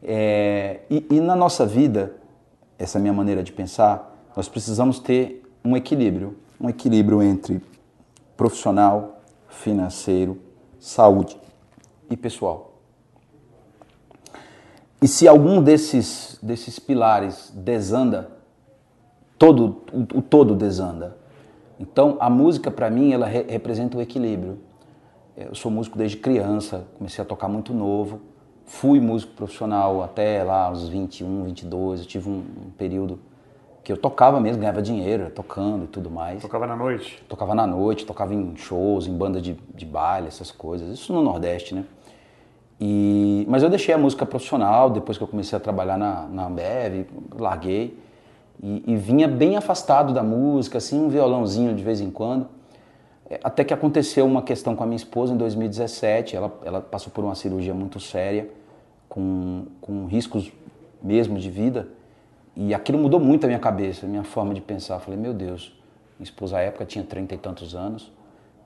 É, 0.03 0.81
e, 0.87 1.03
e 1.09 1.19
na 1.19 1.35
nossa 1.35 1.65
vida, 1.65 2.13
essa 2.77 2.97
é 2.97 2.99
a 2.99 3.01
minha 3.01 3.13
maneira 3.13 3.41
de 3.41 3.51
pensar, 3.51 4.15
nós 4.37 4.47
precisamos 4.47 4.99
ter 4.99 5.41
um 5.65 5.75
equilíbrio, 5.75 6.37
um 6.59 6.69
equilíbrio 6.69 7.23
entre 7.23 7.59
profissional, 8.37 9.23
financeiro, 9.49 10.39
saúde 10.79 11.35
e 12.11 12.15
pessoal. 12.15 12.70
E 15.03 15.07
se 15.07 15.27
algum 15.27 15.63
desses, 15.63 16.37
desses 16.43 16.77
pilares 16.77 17.51
desanda, 17.55 18.29
todo, 19.35 19.81
o, 19.91 20.21
todo 20.21 20.53
desanda. 20.53 21.17
Então, 21.79 22.17
a 22.19 22.29
música, 22.29 22.69
para 22.69 22.87
mim, 22.91 23.11
ela 23.11 23.25
re, 23.25 23.41
representa 23.49 23.97
o 23.97 24.01
equilíbrio. 24.01 24.59
Eu 25.35 25.55
sou 25.55 25.71
músico 25.71 25.97
desde 25.97 26.17
criança, 26.17 26.85
comecei 26.99 27.19
a 27.19 27.25
tocar 27.25 27.47
muito 27.47 27.73
novo. 27.73 28.21
Fui 28.63 28.99
músico 28.99 29.33
profissional 29.33 30.03
até 30.03 30.43
lá, 30.43 30.69
uns 30.69 30.87
21, 30.87 31.45
22. 31.45 32.01
Eu 32.01 32.05
tive 32.05 32.29
um, 32.29 32.43
um 32.67 32.69
período 32.77 33.19
que 33.83 33.91
eu 33.91 33.97
tocava 33.97 34.39
mesmo, 34.39 34.59
ganhava 34.59 34.83
dinheiro, 34.83 35.31
tocando 35.31 35.85
e 35.85 35.87
tudo 35.87 36.11
mais. 36.11 36.43
Tocava 36.43 36.67
na 36.67 36.75
noite? 36.75 37.23
Tocava 37.27 37.55
na 37.55 37.65
noite, 37.65 38.05
tocava 38.05 38.35
em 38.35 38.55
shows, 38.55 39.07
em 39.07 39.17
banda 39.17 39.41
de, 39.41 39.57
de 39.73 39.85
baile, 39.87 40.27
essas 40.27 40.51
coisas. 40.51 40.87
Isso 40.93 41.11
no 41.11 41.23
Nordeste, 41.23 41.73
né? 41.73 41.85
E, 42.83 43.45
mas 43.47 43.61
eu 43.61 43.69
deixei 43.69 43.93
a 43.93 43.97
música 43.97 44.25
profissional 44.25 44.89
depois 44.89 45.15
que 45.15 45.23
eu 45.23 45.27
comecei 45.27 45.55
a 45.55 45.59
trabalhar 45.59 45.99
na, 45.99 46.25
na 46.27 46.47
Ambev, 46.47 47.05
larguei 47.37 47.95
e, 48.61 48.83
e, 48.87 48.95
vinha 48.95 49.27
bem 49.27 49.55
afastado 49.55 50.11
da 50.11 50.23
música, 50.23 50.79
assim, 50.79 50.99
um 50.99 51.07
violãozinho 51.07 51.75
de 51.75 51.83
vez 51.83 52.01
em 52.01 52.09
quando. 52.09 52.47
É, 53.29 53.39
até 53.43 53.63
que 53.63 53.71
aconteceu 53.71 54.25
uma 54.25 54.41
questão 54.41 54.75
com 54.75 54.83
a 54.83 54.87
minha 54.87 54.95
esposa 54.95 55.31
em 55.31 55.37
2017, 55.37 56.35
ela, 56.35 56.51
ela 56.65 56.81
passou 56.81 57.13
por 57.13 57.23
uma 57.23 57.35
cirurgia 57.35 57.73
muito 57.73 57.99
séria, 57.99 58.49
com, 59.07 59.65
com 59.79 60.07
riscos 60.07 60.51
mesmo 61.03 61.37
de 61.37 61.51
vida, 61.51 61.87
e 62.55 62.73
aquilo 62.73 62.97
mudou 62.97 63.19
muito 63.19 63.43
a 63.43 63.47
minha 63.47 63.59
cabeça, 63.59 64.07
a 64.07 64.09
minha 64.09 64.23
forma 64.23 64.55
de 64.55 64.61
pensar. 64.61 64.95
Eu 64.95 64.99
falei, 65.01 65.19
meu 65.19 65.33
Deus, 65.35 65.71
minha 66.17 66.25
esposa 66.25 66.57
à 66.57 66.61
época 66.61 66.83
tinha 66.85 67.03
trinta 67.03 67.35
e 67.35 67.37
tantos 67.37 67.75
anos, 67.75 68.11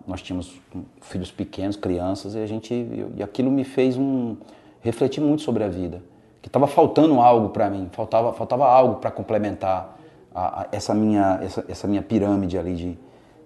nós 0.07 0.21
tínhamos 0.21 0.59
filhos 1.01 1.31
pequenos, 1.31 1.75
crianças, 1.75 2.35
e 2.35 2.39
a 2.39 2.45
gente 2.45 2.73
e 3.15 3.23
aquilo 3.23 3.51
me 3.51 3.63
fez 3.63 3.97
um 3.97 4.35
refletir 4.81 5.21
muito 5.21 5.41
sobre 5.41 5.63
a 5.63 5.67
vida, 5.67 6.01
que 6.41 6.47
estava 6.47 6.67
faltando 6.67 7.19
algo 7.19 7.49
para 7.49 7.69
mim, 7.69 7.89
faltava 7.91 8.33
faltava 8.33 8.67
algo 8.67 8.95
para 8.95 9.11
complementar 9.11 9.97
a, 10.33 10.61
a, 10.61 10.67
essa 10.71 10.93
minha 10.93 11.39
essa, 11.43 11.65
essa, 11.67 11.87
minha 11.87 12.01
pirâmide 12.01 12.57
ali 12.57 12.75
de 12.75 12.97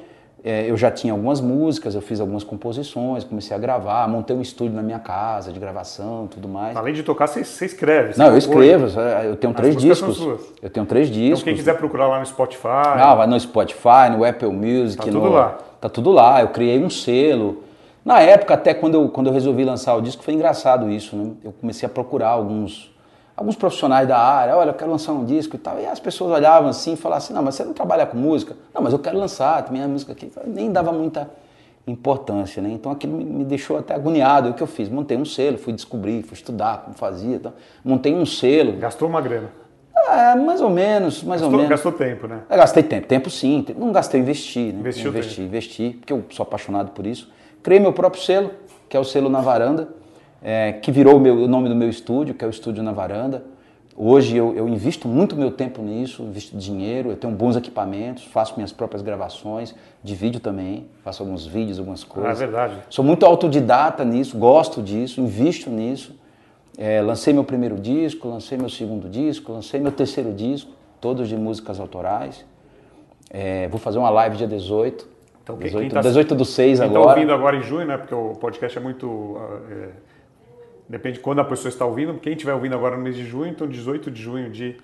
eu 0.45 0.77
já 0.77 0.91
tinha 0.91 1.13
algumas 1.13 1.41
músicas, 1.41 1.95
eu 1.95 2.01
fiz 2.01 2.21
algumas 2.21 2.45
composições, 2.45 3.25
comecei 3.25 3.57
a 3.57 3.59
gravar, 3.59 4.09
montei 4.09 4.37
um 4.37 4.41
estúdio 4.41 4.75
na 4.75 4.83
minha 4.83 4.99
casa 4.99 5.53
de 5.53 5.59
gravação, 5.59 6.29
tudo 6.29 6.49
mais. 6.49 6.77
Além 6.77 6.95
de 6.95 7.03
tocar, 7.03 7.27
você, 7.27 7.45
você 7.45 7.67
escreve? 7.67 8.15
Você 8.15 8.23
Não, 8.23 8.29
eu 8.29 8.39
escrevo. 8.39 8.87
Eu 9.25 9.37
tenho 9.37 9.53
três 9.53 9.77
discos. 9.77 10.21
Eu 10.63 10.71
tenho 10.71 10.87
três 10.87 11.09
discos. 11.09 11.41
Então 11.41 11.45
quem 11.45 11.57
quiser 11.57 11.77
procurar 11.77 12.07
lá 12.07 12.21
no 12.21 12.27
Spotify. 12.27 12.69
Ah, 12.69 13.15
vai 13.15 13.27
no 13.27 13.39
Spotify, 13.39 14.11
no 14.11 14.25
Apple 14.25 14.53
Music. 14.53 14.99
Tá 14.99 15.05
tudo 15.05 15.21
no... 15.21 15.31
lá. 15.31 15.59
Tá 15.81 15.89
tudo 15.89 16.11
lá. 16.11 16.41
Eu 16.41 16.49
criei 16.49 16.83
um 16.83 16.89
selo. 16.89 17.65
Na 18.05 18.21
época, 18.21 18.55
até 18.55 18.73
quando 18.73 18.95
eu, 18.95 19.09
quando 19.09 19.27
eu 19.27 19.33
resolvi 19.33 19.65
lançar 19.65 19.95
o 19.97 20.01
disco, 20.01 20.23
foi 20.23 20.35
engraçado 20.35 20.89
isso, 20.89 21.17
né? 21.17 21.33
Eu 21.45 21.53
comecei 21.53 21.85
a 21.85 21.91
procurar 21.91 22.29
alguns 22.29 22.91
alguns 23.39 23.55
profissionais 23.55 24.07
da 24.07 24.19
área, 24.19 24.57
olha, 24.57 24.71
eu 24.71 24.75
quero 24.75 24.91
lançar 24.91 25.13
um 25.13 25.25
disco 25.25 25.55
e 25.55 25.59
tal. 25.61 25.79
E 25.79 25.87
as 25.87 26.01
pessoas 26.01 26.33
olhavam 26.33 26.69
assim 26.69 26.95
e 26.95 26.97
falavam 26.97 27.19
assim, 27.25 27.33
não, 27.33 27.43
mas 27.43 27.55
você 27.55 27.65
não 27.65 27.73
trabalha 27.73 28.05
com 28.05 28.17
música? 28.17 28.57
Não, 28.75 28.83
mas 28.83 28.93
eu 28.93 28.99
quero 28.99 29.17
lançar, 29.17 29.63
também 29.63 29.81
a 29.81 29.87
música 29.87 30.11
aqui. 30.11 30.31
Nem 30.45 30.73
dava 30.73 30.91
muita 30.91 31.31
importância, 31.87 32.61
né? 32.61 32.69
Então 32.71 32.91
aquilo 32.91 33.17
me 33.17 33.45
deixou 33.45 33.79
até 33.79 33.95
agoniado. 33.95 34.51
O 34.51 34.55
que 34.55 34.63
eu 34.63 34.67
fiz? 34.67 34.89
Montei 34.89 35.17
um 35.17 35.25
selo, 35.25 35.57
fui 35.57 35.73
descobrir, 35.73 36.25
fui 36.25 36.35
estudar 36.35 36.79
como 36.79 36.97
fazia. 36.97 37.37
Então, 37.37 37.53
montei 37.85 38.13
um 38.13 38.27
selo. 38.27 38.73
Gastou 38.73 39.09
uma 39.09 39.21
grana? 39.21 39.51
É, 40.09 40.35
mais 40.35 40.61
ou 40.61 40.71
menos, 40.71 41.23
mais 41.23 41.41
gastou, 41.41 41.51
ou 41.51 41.57
menos. 41.59 41.69
Gastou 41.69 41.93
tempo, 41.93 42.27
né? 42.27 42.41
Eu 42.51 42.57
gastei 42.57 42.83
tempo, 42.83 43.07
tempo 43.07 43.31
sim. 43.31 43.65
Não 43.77 43.93
gastei, 43.93 44.21
investi, 44.21 44.73
né? 44.73 44.81
Investiu 44.81 45.11
investi, 45.11 45.37
tempo. 45.37 45.49
investi, 45.49 45.91
porque 46.01 46.13
eu 46.13 46.25
sou 46.31 46.43
apaixonado 46.43 46.91
por 46.91 47.07
isso. 47.07 47.31
Criei 47.63 47.79
meu 47.79 47.93
próprio 47.93 48.21
selo, 48.21 48.51
que 48.89 48.97
é 48.97 49.01
o 49.01 49.05
selo 49.05 49.29
Na 49.29 49.41
Varanda, 49.41 49.89
é, 50.43 50.73
que 50.73 50.93
virou 50.93 51.17
o, 51.17 51.21
meu, 51.21 51.35
o 51.45 51.49
nome 51.49 51.69
do 51.69 51.75
meu 51.75 51.89
estúdio, 51.89 52.35
que 52.35 52.45
é 52.45 52.49
o 52.49 52.51
Estúdio 52.51 52.83
Na 52.83 52.93
Varanda. 52.93 53.43
Hoje 53.97 54.37
eu, 54.37 54.55
eu, 54.55 54.69
invisto 54.69 55.09
muito 55.09 55.35
meu 55.35 55.51
tempo 55.51 55.83
nisso, 55.83 56.23
invisto 56.23 56.57
dinheiro, 56.57 57.11
eu 57.11 57.17
tenho 57.17 57.33
bons 57.33 57.57
equipamentos, 57.57 58.25
faço 58.27 58.55
minhas 58.55 58.71
próprias 58.71 59.03
gravações, 59.03 59.75
de 60.05 60.15
vídeo 60.15 60.39
também, 60.39 60.87
faço 61.03 61.21
alguns 61.21 61.45
vídeos, 61.45 61.81
algumas 61.81 62.05
coisas. 62.05 62.31
Ah, 62.31 62.33
é 62.33 62.47
verdade. 62.47 62.75
Sou 62.89 63.05
muito 63.05 63.27
autodidata 63.27 64.05
nisso, 64.05 64.39
gosto 64.39 64.81
disso, 64.81 65.21
invisto 65.21 65.69
nisso. 65.69 66.15
É, 66.79 67.03
lancei 67.03 67.35
meu 67.35 67.43
primeiro 67.43 67.75
disco, 67.75 68.29
lancei 68.29 68.57
meu 68.57 68.69
segundo 68.69 69.09
disco, 69.09 69.51
lancei 69.51 69.81
meu 69.81 69.91
terceiro 69.91 70.33
disco, 70.33 70.71
todos 71.01 71.29
de 71.29 71.37
músicas 71.37 71.81
autorais. 71.81 72.45
É, 73.31 73.67
vou 73.67 73.81
fazer 73.81 73.99
uma 73.99 74.11
live 74.11 74.37
dia 74.37 74.47
18. 74.47 75.09
Então, 75.43 75.57
18, 75.57 75.93
tá, 75.93 76.01
18 76.03 76.35
do 76.37 76.45
6 76.45 76.79
quem 76.79 76.87
agora. 76.87 77.01
está 77.01 77.15
ouvindo 77.15 77.33
agora 77.33 77.57
em 77.57 77.63
junho, 77.63 77.87
né? 77.87 77.97
Porque 77.97 78.15
o 78.15 78.35
podcast 78.35 78.79
é 78.79 78.81
muito. 78.81 79.37
Depende 80.89 81.17
de 81.17 81.21
quando 81.21 81.41
a 81.41 81.45
pessoa 81.45 81.69
está 81.69 81.85
ouvindo. 81.85 82.15
Quem 82.15 82.33
estiver 82.33 82.55
ouvindo 82.55 82.75
agora 82.75 82.97
no 82.97 83.03
mês 83.03 83.15
de 83.15 83.25
junho, 83.25 83.51
então 83.51 83.67
18 83.67 84.11
de 84.11 84.23
junho 84.23 84.51
de 84.51 84.77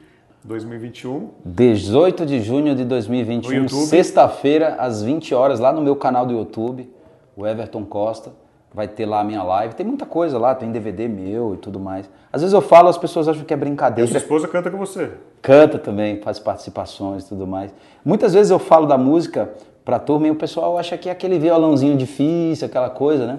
2021. 0.44 1.30
18 1.46 2.26
de 2.26 2.42
junho 2.42 2.74
de 2.74 2.84
2021, 2.84 3.68
sexta-feira, 3.68 4.76
às 4.78 5.02
20 5.02 5.34
horas, 5.34 5.58
lá 5.58 5.72
no 5.72 5.80
meu 5.80 5.96
canal 5.96 6.26
do 6.26 6.34
YouTube, 6.34 6.92
o 7.34 7.46
Everton 7.46 7.84
Costa. 7.86 8.32
vai 8.74 8.86
ter 8.88 9.06
lá 9.06 9.20
a 9.20 9.24
minha 9.24 9.42
live. 9.42 9.74
Tem 9.74 9.86
muita 9.86 10.04
coisa 10.04 10.36
lá, 10.36 10.54
tem 10.54 10.70
DVD 10.70 11.08
meu 11.08 11.54
e 11.54 11.56
tudo 11.56 11.80
mais. 11.80 12.10
Às 12.32 12.42
vezes 12.42 12.52
eu 12.52 12.60
falo, 12.60 12.88
as 12.88 12.98
pessoas 12.98 13.28
acham 13.28 13.44
que 13.44 13.54
é 13.54 13.56
brincadeira. 13.56 14.06
E 14.06 14.10
sua 14.10 14.18
esposa 14.18 14.48
canta 14.48 14.70
com 14.70 14.76
você? 14.76 15.12
Canta 15.40 15.78
também, 15.78 16.20
faz 16.20 16.38
participações 16.38 17.24
e 17.24 17.28
tudo 17.28 17.46
mais. 17.46 17.72
Muitas 18.04 18.34
vezes 18.34 18.50
eu 18.50 18.58
falo 18.58 18.86
da 18.86 18.98
música 18.98 19.52
pra 19.84 19.98
turma 19.98 20.26
e 20.26 20.30
o 20.30 20.34
pessoal 20.34 20.76
acha 20.76 20.98
que 20.98 21.08
é 21.08 21.12
aquele 21.12 21.38
violãozinho 21.38 21.96
difícil, 21.96 22.66
aquela 22.66 22.90
coisa, 22.90 23.26
né? 23.26 23.38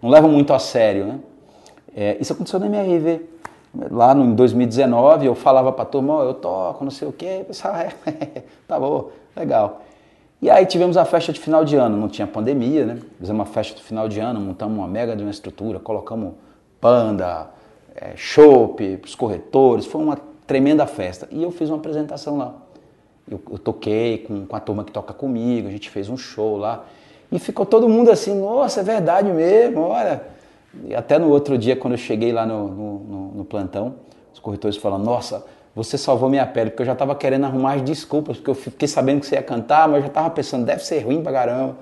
Não 0.00 0.08
leva 0.08 0.28
muito 0.28 0.54
a 0.54 0.58
sério, 0.58 1.04
né? 1.06 1.18
É, 1.96 2.16
isso 2.20 2.32
aconteceu 2.32 2.58
na 2.60 2.66
MRV. 2.66 3.20
Lá 3.90 4.14
no, 4.14 4.24
em 4.24 4.34
2019 4.34 5.26
eu 5.26 5.34
falava 5.34 5.72
pra 5.72 5.84
turma, 5.84 6.18
oh, 6.18 6.22
eu 6.24 6.34
toco, 6.34 6.84
não 6.84 6.90
sei 6.90 7.08
o 7.08 7.12
quê. 7.12 7.44
Pessoal, 7.46 7.74
é, 7.76 7.90
tá 8.66 8.78
bom, 8.78 9.10
legal. 9.36 9.82
E 10.40 10.48
aí 10.48 10.64
tivemos 10.66 10.96
a 10.96 11.04
festa 11.04 11.32
de 11.32 11.40
final 11.40 11.64
de 11.64 11.74
ano, 11.76 11.96
não 11.96 12.08
tinha 12.08 12.26
pandemia, 12.26 12.86
né? 12.86 12.98
Fizemos 13.18 13.40
uma 13.40 13.46
festa 13.46 13.76
de 13.76 13.82
final 13.82 14.08
de 14.08 14.20
ano, 14.20 14.40
montamos 14.40 14.78
uma 14.78 14.86
mega 14.86 15.16
de 15.16 15.22
uma 15.22 15.30
estrutura, 15.32 15.80
colocamos 15.80 16.34
panda, 16.80 17.48
é, 17.94 18.12
chopp, 18.14 19.00
os 19.04 19.14
corretores, 19.16 19.84
foi 19.84 20.00
uma 20.00 20.16
tremenda 20.46 20.86
festa. 20.86 21.26
E 21.30 21.42
eu 21.42 21.50
fiz 21.50 21.68
uma 21.68 21.76
apresentação 21.76 22.36
lá. 22.36 22.54
Eu, 23.28 23.40
eu 23.50 23.58
toquei 23.58 24.18
com, 24.18 24.46
com, 24.46 24.56
a 24.56 24.60
turma 24.60 24.84
que 24.84 24.92
toca 24.92 25.12
comigo, 25.12 25.68
a 25.68 25.70
gente 25.70 25.90
fez 25.90 26.08
um 26.08 26.16
show 26.16 26.56
lá. 26.56 26.84
E 27.30 27.38
ficou 27.38 27.66
todo 27.66 27.88
mundo 27.88 28.10
assim, 28.10 28.34
nossa, 28.40 28.80
é 28.80 28.82
verdade 28.82 29.30
mesmo, 29.30 29.80
olha. 29.80 30.37
E 30.84 30.94
até 30.94 31.18
no 31.18 31.28
outro 31.30 31.56
dia, 31.56 31.76
quando 31.76 31.94
eu 31.94 31.98
cheguei 31.98 32.32
lá 32.32 32.46
no, 32.46 32.68
no, 32.68 33.32
no, 33.36 33.44
plantão, 33.44 33.96
os 34.32 34.38
corretores 34.38 34.76
falaram, 34.76 35.02
nossa, 35.02 35.44
você 35.74 35.96
salvou 35.96 36.28
minha 36.28 36.46
pele, 36.46 36.70
porque 36.70 36.82
eu 36.82 36.86
já 36.86 36.92
estava 36.92 37.14
querendo 37.14 37.44
arrumar 37.44 37.74
as 37.74 37.82
desculpas, 37.82 38.36
porque 38.36 38.50
eu 38.50 38.54
fiquei 38.54 38.86
sabendo 38.88 39.20
que 39.20 39.26
você 39.26 39.36
ia 39.36 39.42
cantar, 39.42 39.88
mas 39.88 39.96
eu 39.96 40.02
já 40.02 40.08
estava 40.08 40.30
pensando, 40.30 40.64
deve 40.64 40.84
ser 40.84 41.00
ruim 41.00 41.22
pra 41.22 41.32
caramba. 41.32 41.76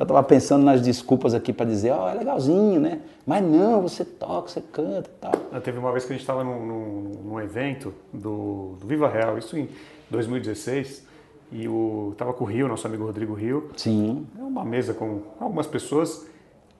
Eu 0.00 0.04
estava 0.04 0.22
pensando 0.22 0.64
nas 0.64 0.80
desculpas 0.80 1.34
aqui 1.34 1.52
para 1.52 1.66
dizer, 1.66 1.90
ó, 1.90 2.06
oh, 2.06 2.08
é 2.08 2.14
legalzinho, 2.14 2.80
né? 2.80 3.00
Mas 3.26 3.44
não, 3.44 3.82
você 3.82 4.02
toca, 4.02 4.48
você 4.48 4.62
canta 4.62 5.10
e 5.10 5.20
tal. 5.20 5.32
Ah, 5.52 5.60
teve 5.60 5.78
uma 5.78 5.92
vez 5.92 6.06
que 6.06 6.12
a 6.12 6.16
gente 6.16 6.22
estava 6.22 6.42
num, 6.42 6.64
num, 6.64 7.12
num, 7.22 7.40
evento 7.40 7.92
do, 8.10 8.76
do, 8.80 8.86
Viva 8.86 9.08
Real, 9.08 9.36
isso 9.36 9.58
em 9.58 9.68
2016, 10.08 11.06
e 11.52 11.68
o 11.68 12.14
tava 12.16 12.32
com 12.32 12.44
o 12.44 12.46
Rio, 12.46 12.66
nosso 12.66 12.86
amigo 12.86 13.04
Rodrigo 13.04 13.34
Rio. 13.34 13.70
Sim. 13.76 14.26
Uma 14.38 14.64
mesa 14.64 14.94
com 14.94 15.20
algumas 15.38 15.66
pessoas, 15.66 16.26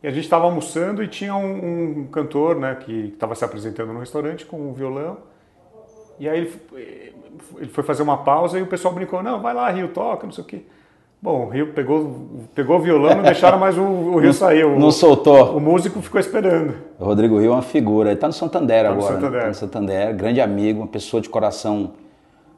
e 0.02 0.08
a 0.08 0.10
gente 0.10 0.24
estava 0.24 0.44
almoçando 0.44 1.02
e 1.02 1.08
tinha 1.08 1.34
um, 1.34 2.00
um 2.00 2.06
cantor, 2.06 2.56
né, 2.56 2.74
que 2.74 3.12
estava 3.12 3.34
se 3.34 3.44
apresentando 3.44 3.92
no 3.92 4.00
restaurante 4.00 4.46
com 4.46 4.56
um 4.58 4.72
violão, 4.72 5.18
e 6.18 6.28
aí 6.28 6.38
ele, 6.38 7.14
ele 7.58 7.70
foi 7.70 7.84
fazer 7.84 8.02
uma 8.02 8.18
pausa 8.18 8.58
e 8.58 8.62
o 8.62 8.66
pessoal 8.66 8.94
brincou, 8.94 9.22
não, 9.22 9.40
vai 9.40 9.54
lá, 9.54 9.70
Rio, 9.70 9.88
toca, 9.88 10.26
não 10.26 10.32
sei 10.32 10.44
o 10.44 10.46
quê. 10.46 10.62
Bom, 11.22 11.46
o 11.46 11.48
Rio 11.50 11.74
pegou, 11.74 12.48
pegou 12.54 12.78
o 12.78 12.80
violão, 12.80 13.16
não 13.16 13.22
deixaram 13.22 13.58
mais 13.58 13.76
o, 13.76 13.82
o 13.82 14.18
Rio 14.18 14.32
sair. 14.32 14.64
O, 14.64 14.78
não 14.78 14.90
soltou. 14.90 15.54
O 15.54 15.60
músico 15.60 16.00
ficou 16.00 16.18
esperando. 16.18 16.74
O 16.98 17.04
Rodrigo 17.04 17.38
Rio 17.38 17.50
é 17.50 17.54
uma 17.56 17.62
figura. 17.62 18.08
Ele 18.08 18.14
está 18.14 18.26
no 18.26 18.32
Santander 18.32 18.84
tá 18.84 18.90
agora. 18.90 19.16
No 19.16 19.20
Santander. 19.20 19.30
Né? 19.32 19.40
Tá 19.40 19.48
no 19.48 19.54
Santander, 19.54 20.16
grande 20.16 20.40
amigo, 20.40 20.80
uma 20.80 20.86
pessoa 20.86 21.20
de 21.20 21.28
coração 21.28 21.92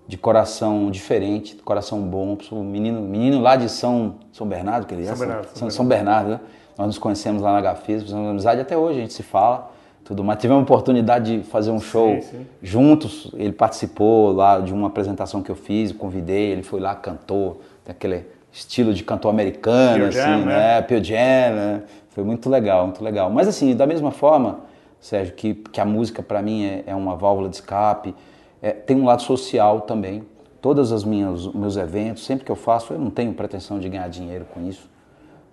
de 0.06 0.16
coração 0.16 0.90
diferente, 0.90 1.56
de 1.56 1.62
coração 1.62 2.00
bom, 2.00 2.36
um 2.50 2.64
menino, 2.64 3.00
menino 3.00 3.40
lá 3.40 3.56
de 3.56 3.68
São, 3.68 4.16
São 4.32 4.46
Bernardo, 4.46 4.86
que 4.86 4.94
ele 4.94 5.02
é? 5.02 5.06
São 5.06 5.18
Bernardo. 5.18 5.48
São, 5.54 5.70
São 5.70 5.86
Bernardo, 5.86 6.30
né? 6.30 6.40
Nós 6.76 6.86
nos 6.86 6.98
conhecemos 6.98 7.42
lá 7.42 7.52
na 7.52 7.60
Gafis, 7.60 8.02
fizemos 8.02 8.28
amizade 8.28 8.60
até 8.60 8.76
hoje, 8.76 8.98
a 8.98 9.02
gente 9.02 9.12
se 9.12 9.22
fala 9.22 9.70
tudo 10.04 10.24
mais. 10.24 10.40
Tivemos 10.40 10.60
a 10.60 10.64
oportunidade 10.64 11.38
de 11.38 11.44
fazer 11.44 11.70
um 11.70 11.80
show 11.80 12.14
sim, 12.14 12.20
sim. 12.22 12.46
juntos. 12.62 13.30
Ele 13.34 13.52
participou 13.52 14.32
lá 14.32 14.58
de 14.58 14.72
uma 14.72 14.88
apresentação 14.88 15.42
que 15.42 15.50
eu 15.50 15.54
fiz, 15.54 15.92
convidei, 15.92 16.50
ele 16.50 16.62
foi 16.62 16.80
lá, 16.80 16.94
cantou, 16.94 17.60
tem 17.84 17.92
aquele 17.92 18.26
estilo 18.52 18.92
de 18.92 19.02
cantor 19.02 19.30
americano, 19.30 20.06
assim, 20.06 20.18
Jam, 20.18 20.38
né? 20.38 20.44
né? 20.44 20.82
Pure 20.82 21.04
Jam, 21.04 21.16
né? 21.16 21.82
Foi 22.10 22.22
muito 22.24 22.50
legal, 22.50 22.84
muito 22.86 23.02
legal. 23.02 23.30
Mas 23.30 23.48
assim, 23.48 23.74
da 23.74 23.86
mesma 23.86 24.10
forma, 24.10 24.60
Sérgio, 25.00 25.34
que, 25.34 25.54
que 25.54 25.80
a 25.80 25.84
música 25.84 26.22
para 26.22 26.42
mim 26.42 26.64
é, 26.64 26.84
é, 26.88 26.94
uma 26.94 27.16
válvula 27.16 27.48
de 27.48 27.56
escape, 27.56 28.14
é, 28.62 28.70
tem 28.70 28.96
um 28.96 29.04
lado 29.04 29.22
social 29.22 29.82
também. 29.82 30.24
Todas 30.60 30.92
as 30.92 31.02
minhas 31.04 31.46
meus 31.48 31.76
eventos, 31.76 32.24
sempre 32.24 32.44
que 32.44 32.52
eu 32.52 32.56
faço, 32.56 32.92
eu 32.92 32.98
não 32.98 33.10
tenho 33.10 33.34
pretensão 33.34 33.80
de 33.80 33.88
ganhar 33.88 34.08
dinheiro 34.08 34.46
com 34.54 34.66
isso. 34.66 34.88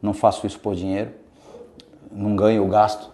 Não 0.01 0.13
faço 0.13 0.45
isso 0.45 0.59
por 0.59 0.75
dinheiro. 0.75 1.11
Não 2.11 2.35
ganho, 2.35 2.63
eu 2.63 2.67
gasto 2.67 3.11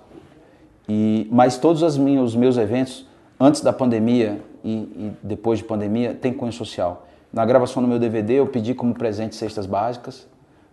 e, 0.88 1.28
mas 1.32 1.58
todos 1.58 1.82
os 1.82 1.98
meus, 1.98 2.32
os 2.32 2.36
meus 2.36 2.58
eventos, 2.58 3.06
antes 3.40 3.62
da 3.62 3.74
pandemia 3.74 4.42
e, 4.64 4.74
e, 4.74 5.14
depois 5.22 5.60
de 5.60 5.66
pandemia, 5.66 6.14
tem 6.14 6.34
cunho 6.34 6.54
social. 6.54 7.08
Na 7.34 7.46
gravação 7.46 7.82
do 7.82 7.90
meu 7.90 8.00
DVD, 8.00 8.36
eu 8.36 8.48
pedi 8.48 8.74
como 8.74 8.94
presente 8.94 9.36
cestas 9.36 9.66
básicas 9.66 10.28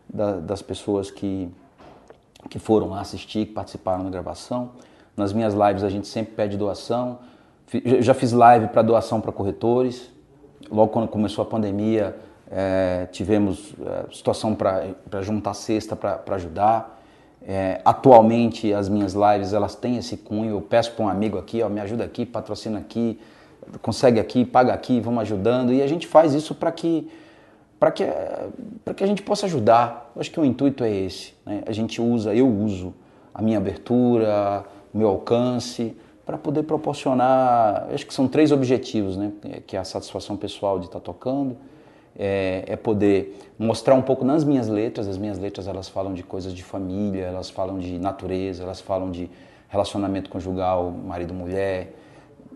da, 0.09 0.33
das 0.33 0.62
pessoas 0.62 1.11
que, 1.11 1.51
que 2.49 2.59
foram 2.59 2.91
lá 2.91 3.01
assistir, 3.01 3.47
que 3.47 3.53
participaram 3.53 4.05
da 4.05 4.11
gravação. 4.11 4.70
Nas 5.16 5.33
minhas 5.33 5.55
lives, 5.55 5.83
a 5.83 5.89
gente 5.89 6.07
sempre 6.07 6.35
pede 6.35 6.57
doação. 6.57 7.18
Já 8.01 8.12
fiz 8.12 8.33
live 8.33 8.68
para 8.68 8.83
doação 8.83 9.20
para 9.20 9.33
corretores. 9.33 10.11
Logo 10.70 10.93
quando 10.93 11.09
começou 11.09 11.43
a 11.43 11.47
pandemia, 11.47 12.14
é, 12.51 13.07
tivemos 13.11 13.75
é, 13.85 14.12
situação 14.12 14.55
para 14.55 15.23
juntar 15.23 15.55
cesta 15.55 15.97
para 15.97 16.35
ajudar. 16.35 17.03
É, 17.45 17.81
atualmente 17.85 18.73
as 18.73 18.89
minhas 18.89 19.14
lives 19.14 19.53
elas 19.55 19.75
têm 19.75 19.97
esse 19.97 20.18
cunho. 20.18 20.51
Eu 20.51 20.61
peço 20.61 20.93
para 20.93 21.07
um 21.07 21.09
amigo 21.09 21.39
aqui, 21.39 21.62
ó, 21.62 21.68
me 21.68 21.81
ajuda 21.81 22.05
aqui, 22.05 22.27
patrocina 22.27 22.79
aqui, 22.79 23.18
consegue 23.81 24.20
aqui, 24.20 24.45
paga 24.45 24.75
aqui, 24.75 25.01
vamos 25.01 25.23
ajudando. 25.23 25.73
E 25.73 25.83
a 25.83 25.87
gente 25.87 26.07
faz 26.07 26.35
isso 26.35 26.55
para 26.55 26.70
que 26.70 27.11
para 27.81 27.91
que 27.91 28.05
para 28.85 28.95
que 28.95 29.03
a 29.03 29.07
gente 29.07 29.23
possa 29.23 29.47
ajudar. 29.47 30.12
Eu 30.14 30.20
acho 30.20 30.31
que 30.31 30.39
o 30.39 30.45
intuito 30.45 30.85
é 30.85 30.91
esse. 30.91 31.35
Né? 31.47 31.62
A 31.66 31.73
gente 31.73 32.03
usa, 32.03 32.35
eu 32.35 32.47
uso 32.47 32.95
a 33.35 33.41
minha 33.41 33.57
abertura, 33.57 34.64
o 34.93 34.99
meu 34.99 35.09
alcance 35.09 35.97
para 36.25 36.39
poder 36.39 36.62
proporcionar. 36.64 37.89
Acho 37.93 38.07
que 38.07 38.14
são 38.14 38.29
três 38.29 38.53
objetivos, 38.53 39.16
né? 39.16 39.33
Que 39.66 39.77
é 39.77 39.81
a 39.81 39.85
satisfação 39.85 40.37
pessoal 40.37 40.79
de 40.79 40.87
estar 40.87 41.01
tá 41.01 41.05
tocando 41.05 41.57
é, 42.18 42.64
é, 42.66 42.77
poder 42.77 43.39
mostrar 43.59 43.95
um 43.95 44.03
pouco 44.03 44.25
nas 44.25 44.45
minhas 44.45 44.68
letras. 44.68 45.09
As 45.09 45.18
minhas 45.18 45.39
letras 45.39 45.66
elas 45.66 45.89
falam 45.89 46.12
de 46.14 46.23
coisas 46.23 46.53
de 46.53 46.62
família, 46.62 47.25
elas 47.25 47.51
falam 47.51 47.79
de 47.79 47.99
natureza, 47.99 48.62
elas 48.62 48.81
falam 48.81 49.11
de 49.11 49.31
relacionamento 49.68 50.31
conjugal, 50.31 50.91
marido-mulher. 50.91 51.95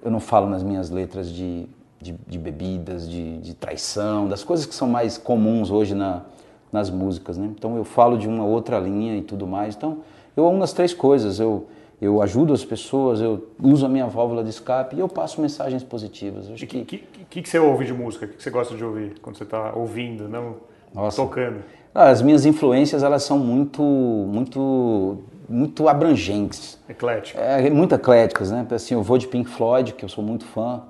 Eu 0.02 0.10
não 0.10 0.20
falo 0.20 0.48
nas 0.48 0.62
minhas 0.62 0.90
letras 0.90 1.32
de, 1.32 1.66
de, 2.00 2.14
de 2.26 2.38
bebidas, 2.38 3.08
de, 3.08 3.38
de, 3.38 3.54
traição, 3.54 4.28
das 4.28 4.44
coisas 4.44 4.66
que 4.66 4.74
são 4.74 4.88
mais 4.88 5.16
comuns 5.16 5.70
hoje 5.70 5.94
na, 5.94 6.22
nas 6.70 6.90
músicas. 6.90 7.38
Né? 7.38 7.50
Então 7.56 7.76
eu 7.76 7.84
falo 7.84 8.18
de 8.18 8.28
uma 8.28 8.44
outra 8.44 8.78
linha 8.78 9.16
e 9.16 9.22
tudo 9.22 9.46
mais. 9.46 9.74
Então 9.74 9.98
eu 10.36 10.46
amo 10.46 10.62
as 10.62 10.72
três 10.72 10.92
coisas. 10.92 11.40
Eu, 11.40 11.66
eu 12.00 12.20
ajudo 12.20 12.52
as 12.52 12.64
pessoas, 12.64 13.20
eu 13.20 13.48
uso 13.62 13.86
a 13.86 13.88
minha 13.88 14.06
válvula 14.06 14.44
de 14.44 14.50
escape 14.50 14.96
e 14.96 15.00
eu 15.00 15.08
passo 15.08 15.40
mensagens 15.40 15.82
positivas. 15.82 16.48
O 16.48 16.52
que, 16.54 16.66
que, 16.66 16.84
que, 16.84 17.42
que, 17.42 17.48
você 17.48 17.58
ouve 17.58 17.86
de 17.86 17.92
música? 17.94 18.26
O 18.26 18.28
que, 18.28 18.42
você 18.42 18.50
gosta 18.50 18.74
de 18.76 18.84
ouvir 18.84 19.18
quando 19.20 19.36
você 19.36 19.44
está 19.44 19.72
ouvindo, 19.74 20.28
não 20.28 20.56
Nossa. 20.94 21.16
tocando? 21.16 21.62
Ah, 21.94 22.10
as 22.10 22.20
minhas 22.20 22.44
influências 22.44 23.02
elas 23.02 23.22
são 23.22 23.38
muito, 23.38 23.82
muito, 23.82 25.22
muito 25.48 25.88
abrangentes. 25.88 26.78
Ecléticas. 26.86 27.42
É, 27.42 27.70
muito 27.70 27.94
ecléticas, 27.94 28.50
né? 28.50 28.66
Assim, 28.70 28.92
eu 28.92 29.02
vou 29.02 29.16
de 29.16 29.26
Pink 29.26 29.48
Floyd, 29.48 29.94
que 29.94 30.04
eu 30.04 30.08
sou 30.08 30.22
muito 30.22 30.44
fã 30.44 30.82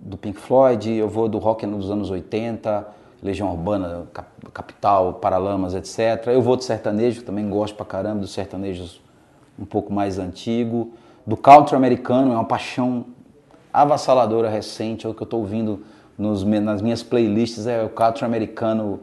do 0.00 0.16
Pink 0.16 0.40
Floyd, 0.40 0.90
eu 0.90 1.08
vou 1.08 1.28
do 1.28 1.36
rock 1.36 1.66
dos 1.66 1.90
anos 1.90 2.10
80, 2.10 2.86
Legião 3.22 3.50
Urbana, 3.50 4.06
Capital, 4.54 5.14
Paralamas, 5.14 5.74
etc. 5.74 6.28
Eu 6.28 6.40
vou 6.40 6.56
de 6.56 6.64
sertanejo, 6.64 7.22
também 7.22 7.46
gosto 7.50 7.74
pra 7.74 7.84
caramba 7.84 8.20
dos 8.20 8.32
sertanejos 8.32 9.04
um 9.58 9.64
pouco 9.64 9.92
mais 9.92 10.18
antigo. 10.18 10.92
Do 11.26 11.36
country 11.36 11.76
americano, 11.76 12.32
é 12.32 12.34
uma 12.34 12.44
paixão 12.44 13.06
avassaladora 13.72 14.48
recente, 14.48 15.06
é 15.06 15.08
o 15.08 15.14
que 15.14 15.22
eu 15.22 15.24
estou 15.26 15.40
ouvindo 15.40 15.84
nos, 16.16 16.42
nas 16.44 16.80
minhas 16.80 17.02
playlists, 17.02 17.66
é 17.66 17.82
o 17.82 17.88
country 17.88 18.24
americano 18.24 19.00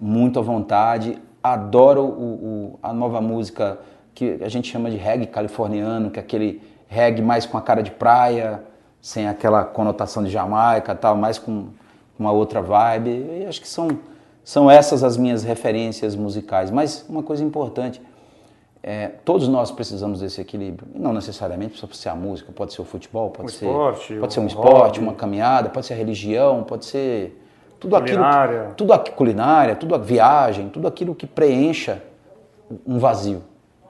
muito 0.00 0.38
à 0.38 0.42
vontade. 0.42 1.18
Adoro 1.42 2.02
o, 2.02 2.06
o, 2.06 2.78
a 2.82 2.92
nova 2.92 3.20
música 3.20 3.78
que 4.14 4.38
a 4.42 4.48
gente 4.48 4.70
chama 4.70 4.90
de 4.90 4.96
reggae 4.96 5.26
californiano, 5.26 6.10
que 6.10 6.18
é 6.18 6.22
aquele 6.22 6.62
reggae 6.86 7.22
mais 7.22 7.46
com 7.46 7.56
a 7.56 7.62
cara 7.62 7.82
de 7.82 7.90
praia, 7.90 8.62
sem 9.00 9.26
aquela 9.26 9.64
conotação 9.64 10.22
de 10.22 10.30
Jamaica 10.30 10.94
tal, 10.94 11.16
mais 11.16 11.38
com 11.38 11.68
uma 12.18 12.30
outra 12.30 12.60
vibe. 12.60 13.10
E 13.40 13.46
acho 13.48 13.60
que 13.60 13.68
são, 13.68 13.88
são 14.44 14.70
essas 14.70 15.02
as 15.02 15.16
minhas 15.16 15.42
referências 15.42 16.14
musicais. 16.14 16.70
Mas 16.70 17.04
uma 17.08 17.22
coisa 17.22 17.42
importante, 17.42 18.00
é, 18.82 19.08
todos 19.24 19.46
nós 19.46 19.70
precisamos 19.70 20.20
desse 20.20 20.40
equilíbrio. 20.40 20.88
E 20.94 20.98
não 20.98 21.12
necessariamente 21.12 21.72
precisa 21.78 21.92
ser 21.94 22.08
a 22.08 22.16
música, 22.16 22.50
pode 22.52 22.72
ser 22.72 22.82
o 22.82 22.84
futebol, 22.84 23.30
pode, 23.30 23.46
um 23.46 23.48
ser, 23.48 23.66
esporte, 23.66 24.14
pode 24.14 24.32
ser 24.34 24.40
um 24.40 24.42
um 24.42 24.46
esporte, 24.46 24.96
hobby. 24.96 25.00
uma 25.00 25.14
caminhada, 25.14 25.68
pode 25.70 25.86
ser 25.86 25.94
a 25.94 25.96
religião, 25.96 26.64
pode 26.64 26.86
ser 26.86 27.40
tudo 27.78 27.96
Culinária. 27.96 28.60
aquilo, 28.60 28.74
tudo 28.74 28.92
aqui, 28.92 29.10
culinária, 29.12 29.76
tudo 29.76 29.94
a 29.94 29.98
viagem, 29.98 30.68
tudo 30.68 30.86
aquilo 30.88 31.14
que 31.14 31.26
preencha 31.26 32.02
um 32.86 32.98
vazio 32.98 33.42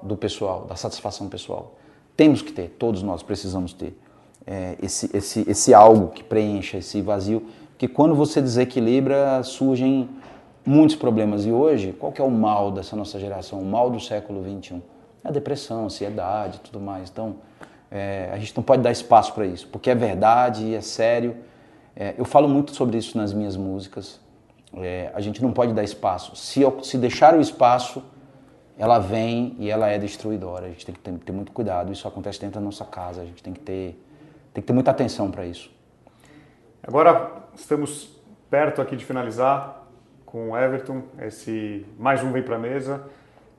do 0.02 0.16
pessoal, 0.16 0.66
da 0.68 0.76
satisfação 0.76 1.28
pessoal. 1.28 1.74
Temos 2.16 2.42
que 2.42 2.52
ter, 2.52 2.74
todos 2.78 3.02
nós 3.02 3.22
precisamos 3.22 3.72
ter 3.72 3.98
é, 4.46 4.76
esse, 4.82 5.14
esse, 5.16 5.48
esse 5.48 5.74
algo 5.74 6.08
que 6.08 6.22
preencha 6.22 6.78
esse 6.78 7.00
vazio, 7.00 7.46
que 7.78 7.88
quando 7.88 8.14
você 8.14 8.40
desequilibra 8.40 9.42
surgem 9.42 10.08
muitos 10.64 10.96
problemas. 10.96 11.46
E 11.46 11.52
hoje, 11.52 11.92
qual 11.92 12.12
que 12.12 12.20
é 12.20 12.24
o 12.24 12.30
mal 12.30 12.70
dessa 12.70 12.96
nossa 12.96 13.18
geração, 13.18 13.60
o 13.60 13.64
mal 13.64 13.90
do 13.90 14.00
século 14.00 14.42
XXI? 14.42 14.82
a 15.24 15.30
depressão, 15.30 15.82
a 15.82 15.84
ansiedade, 15.84 16.60
tudo 16.60 16.80
mais. 16.80 17.10
Então, 17.10 17.36
é, 17.90 18.30
a 18.32 18.38
gente 18.38 18.56
não 18.56 18.62
pode 18.62 18.82
dar 18.82 18.90
espaço 18.90 19.32
para 19.32 19.46
isso, 19.46 19.68
porque 19.68 19.90
é 19.90 19.94
verdade, 19.94 20.74
é 20.74 20.80
sério. 20.80 21.36
É, 21.94 22.14
eu 22.16 22.24
falo 22.24 22.48
muito 22.48 22.74
sobre 22.74 22.98
isso 22.98 23.16
nas 23.16 23.32
minhas 23.32 23.56
músicas. 23.56 24.20
É, 24.76 25.10
a 25.14 25.20
gente 25.20 25.42
não 25.42 25.52
pode 25.52 25.72
dar 25.72 25.84
espaço. 25.84 26.34
Se, 26.34 26.62
se 26.82 26.98
deixar 26.98 27.34
o 27.34 27.40
espaço, 27.40 28.02
ela 28.78 28.98
vem 28.98 29.54
e 29.58 29.70
ela 29.70 29.88
é 29.88 29.98
destruidora. 29.98 30.66
A 30.66 30.68
gente 30.70 30.86
tem 30.86 30.94
que 30.94 31.00
ter, 31.00 31.12
ter, 31.18 31.32
muito 31.32 31.52
cuidado. 31.52 31.92
Isso 31.92 32.08
acontece 32.08 32.40
dentro 32.40 32.58
da 32.58 32.64
nossa 32.64 32.84
casa. 32.84 33.20
A 33.20 33.24
gente 33.24 33.42
tem 33.42 33.52
que 33.52 33.60
ter, 33.60 34.02
tem 34.54 34.62
que 34.62 34.66
ter 34.66 34.72
muita 34.72 34.90
atenção 34.90 35.30
para 35.30 35.44
isso. 35.44 35.70
Agora 36.82 37.44
estamos 37.54 38.08
perto 38.50 38.80
aqui 38.80 38.96
de 38.96 39.04
finalizar 39.04 39.81
com 40.32 40.52
o 40.52 40.56
Everton. 40.56 41.02
Esse 41.20 41.86
mais 41.98 42.24
um 42.24 42.32
vem 42.32 42.42
para 42.42 42.56
a 42.56 42.58
mesa. 42.58 43.04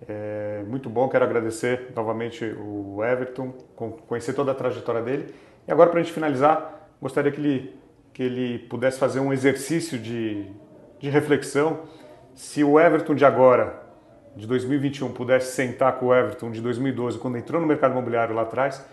É 0.09 0.63
muito 0.67 0.89
bom. 0.89 1.07
Quero 1.07 1.23
agradecer 1.23 1.91
novamente 1.95 2.43
o 2.43 3.03
Everton, 3.03 3.53
conhecer 4.07 4.33
toda 4.33 4.51
a 4.51 4.55
trajetória 4.55 5.03
dele. 5.03 5.33
E 5.67 5.71
agora 5.71 5.91
para 5.91 5.99
a 5.99 6.03
gente 6.03 6.11
finalizar, 6.11 6.89
gostaria 6.99 7.31
que 7.31 7.39
ele 7.39 7.83
que 8.11 8.21
ele 8.21 8.59
pudesse 8.59 8.99
fazer 8.99 9.19
um 9.19 9.33
exercício 9.33 9.97
de, 9.97 10.45
de 10.99 11.09
reflexão. 11.09 11.79
Se 12.35 12.63
o 12.63 12.79
Everton 12.79 13.15
de 13.15 13.25
agora 13.25 13.81
de 14.35 14.45
2021 14.45 15.11
pudesse 15.13 15.55
sentar 15.55 15.93
com 15.93 16.07
o 16.07 16.15
Everton 16.15 16.51
de 16.51 16.61
2012, 16.61 17.17
quando 17.17 17.37
entrou 17.37 17.59
no 17.59 17.65
mercado 17.65 17.93
imobiliário 17.93 18.35
lá 18.35 18.43
atrás, 18.43 18.85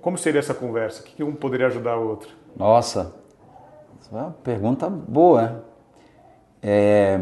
como 0.00 0.16
seria 0.16 0.38
essa 0.38 0.54
conversa? 0.54 1.02
O 1.02 1.04
que 1.04 1.24
um 1.24 1.34
poderia 1.34 1.66
ajudar 1.66 1.96
o 1.96 2.08
outro? 2.08 2.30
Nossa, 2.56 3.12
é 4.12 4.14
uma 4.14 4.30
pergunta 4.30 4.88
boa. 4.88 5.71
É... 6.62 7.20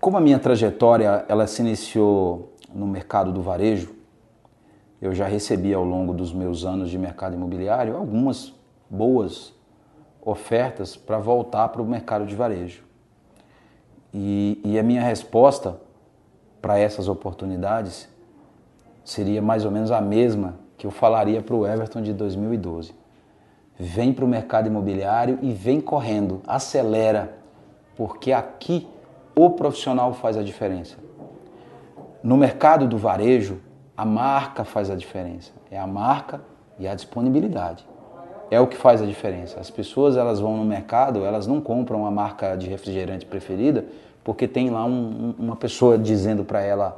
Como 0.00 0.16
a 0.16 0.20
minha 0.20 0.38
trajetória 0.38 1.24
ela 1.28 1.46
se 1.46 1.62
iniciou 1.62 2.54
no 2.74 2.86
mercado 2.86 3.32
do 3.32 3.42
varejo, 3.42 3.94
eu 5.00 5.14
já 5.14 5.26
recebi 5.26 5.72
ao 5.72 5.84
longo 5.84 6.12
dos 6.12 6.32
meus 6.32 6.64
anos 6.64 6.90
de 6.90 6.98
mercado 6.98 7.34
imobiliário 7.34 7.96
algumas 7.96 8.52
boas 8.88 9.54
ofertas 10.20 10.96
para 10.96 11.18
voltar 11.18 11.68
para 11.70 11.80
o 11.80 11.86
mercado 11.86 12.26
de 12.26 12.34
varejo. 12.34 12.84
E, 14.12 14.60
e 14.64 14.78
a 14.78 14.82
minha 14.82 15.02
resposta 15.02 15.80
para 16.60 16.78
essas 16.78 17.08
oportunidades 17.08 18.08
seria 19.04 19.40
mais 19.40 19.64
ou 19.64 19.70
menos 19.70 19.90
a 19.90 20.00
mesma 20.00 20.56
que 20.76 20.86
eu 20.86 20.90
falaria 20.90 21.40
para 21.40 21.54
o 21.54 21.66
Everton 21.66 22.02
de 22.02 22.12
2012. 22.12 22.94
Vem 23.78 24.12
para 24.12 24.24
o 24.24 24.28
mercado 24.28 24.66
imobiliário 24.66 25.38
e 25.40 25.52
vem 25.52 25.80
correndo, 25.80 26.42
acelera, 26.46 27.39
porque 28.00 28.32
aqui 28.32 28.88
o 29.36 29.50
profissional 29.50 30.14
faz 30.14 30.38
a 30.38 30.42
diferença. 30.42 30.96
No 32.22 32.34
mercado 32.34 32.88
do 32.88 32.96
varejo, 32.96 33.60
a 33.94 34.06
marca 34.06 34.64
faz 34.64 34.88
a 34.88 34.94
diferença. 34.94 35.52
É 35.70 35.78
a 35.78 35.86
marca 35.86 36.40
e 36.78 36.88
a 36.88 36.94
disponibilidade. 36.94 37.86
É 38.50 38.58
o 38.58 38.66
que 38.66 38.74
faz 38.74 39.02
a 39.02 39.04
diferença. 39.04 39.60
As 39.60 39.68
pessoas 39.68 40.16
elas 40.16 40.40
vão 40.40 40.56
no 40.56 40.64
mercado, 40.64 41.26
elas 41.26 41.46
não 41.46 41.60
compram 41.60 42.06
a 42.06 42.10
marca 42.10 42.56
de 42.56 42.70
refrigerante 42.70 43.26
preferida 43.26 43.84
porque 44.24 44.48
tem 44.48 44.70
lá 44.70 44.82
um, 44.86 45.34
uma 45.38 45.56
pessoa 45.56 45.98
dizendo 45.98 46.42
para 46.42 46.62
ela 46.62 46.96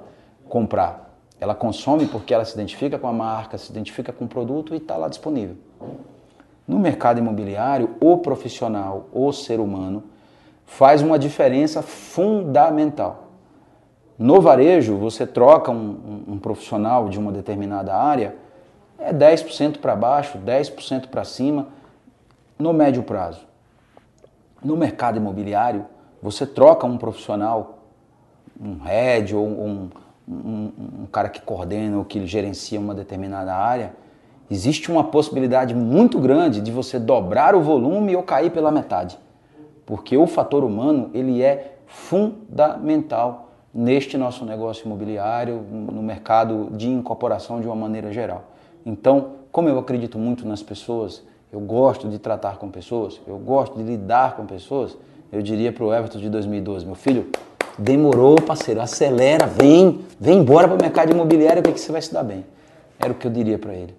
comprar. 0.48 1.12
Ela 1.40 1.56
consome 1.56 2.06
porque 2.06 2.32
ela 2.32 2.44
se 2.44 2.54
identifica 2.54 2.96
com 2.96 3.08
a 3.08 3.12
marca, 3.12 3.58
se 3.58 3.72
identifica 3.72 4.12
com 4.12 4.26
o 4.26 4.28
produto 4.28 4.72
e 4.72 4.76
está 4.76 4.96
lá 4.96 5.08
disponível. 5.08 5.56
No 6.64 6.78
mercado 6.78 7.18
imobiliário, 7.18 7.90
o 8.00 8.18
profissional, 8.18 9.08
o 9.12 9.32
ser 9.32 9.58
humano, 9.58 10.11
faz 10.76 11.02
uma 11.02 11.18
diferença 11.18 11.82
fundamental. 11.82 13.28
No 14.18 14.40
varejo, 14.40 14.96
você 14.96 15.26
troca 15.26 15.70
um, 15.70 16.24
um, 16.26 16.38
profissional 16.38 17.08
de 17.08 17.18
uma 17.18 17.30
determinada 17.30 17.94
área, 17.94 18.36
é 18.98 19.12
10% 19.12 19.78
para 19.78 19.94
baixo, 19.94 20.38
10% 20.38 21.08
para 21.08 21.24
cima, 21.24 21.68
no 22.58 22.72
médio 22.72 23.02
prazo. 23.02 23.40
No 24.64 24.76
mercado 24.76 25.18
imobiliário, 25.18 25.84
você 26.22 26.46
troca 26.46 26.86
um 26.86 26.96
profissional, 26.96 27.80
um 28.58 28.78
head 28.78 29.34
ou 29.34 29.46
um, 29.46 29.90
um, 30.26 30.72
um 31.02 31.06
cara 31.06 31.28
que 31.28 31.42
coordena 31.42 31.98
ou 31.98 32.04
que 32.04 32.26
gerencia 32.26 32.80
uma 32.80 32.94
determinada 32.94 33.54
área, 33.54 33.92
existe 34.50 34.90
uma 34.90 35.04
possibilidade 35.04 35.74
muito 35.74 36.18
grande 36.18 36.60
de 36.62 36.70
você 36.70 36.98
dobrar 36.98 37.54
o 37.54 37.60
volume 37.60 38.16
ou 38.16 38.22
cair 38.22 38.50
pela 38.50 38.70
metade. 38.70 39.18
Porque 39.84 40.16
o 40.16 40.26
fator 40.26 40.64
humano, 40.64 41.10
ele 41.12 41.42
é 41.42 41.76
fundamental 41.86 43.50
neste 43.74 44.16
nosso 44.16 44.44
negócio 44.44 44.86
imobiliário, 44.86 45.60
no 45.70 46.02
mercado 46.02 46.68
de 46.72 46.88
incorporação 46.88 47.60
de 47.60 47.66
uma 47.66 47.76
maneira 47.76 48.12
geral. 48.12 48.44
Então, 48.84 49.32
como 49.50 49.68
eu 49.68 49.78
acredito 49.78 50.18
muito 50.18 50.46
nas 50.46 50.62
pessoas, 50.62 51.22
eu 51.52 51.60
gosto 51.60 52.08
de 52.08 52.18
tratar 52.18 52.56
com 52.56 52.70
pessoas, 52.70 53.20
eu 53.26 53.38
gosto 53.38 53.76
de 53.76 53.82
lidar 53.82 54.36
com 54.36 54.46
pessoas, 54.46 54.96
eu 55.30 55.42
diria 55.42 55.72
para 55.72 55.84
o 55.84 55.94
Everton 55.94 56.18
de 56.18 56.28
2012, 56.28 56.84
meu 56.84 56.94
filho, 56.94 57.28
demorou, 57.78 58.36
parceiro, 58.40 58.80
acelera, 58.80 59.46
vem, 59.46 60.04
vem 60.20 60.38
embora 60.38 60.68
para 60.68 60.76
o 60.76 60.80
mercado 60.80 61.10
imobiliário 61.10 61.62
que, 61.62 61.72
que 61.72 61.80
você 61.80 61.92
vai 61.92 62.02
se 62.02 62.12
dar 62.12 62.22
bem. 62.22 62.44
Era 62.98 63.12
o 63.12 63.14
que 63.14 63.26
eu 63.26 63.30
diria 63.30 63.58
para 63.58 63.74
ele. 63.74 63.94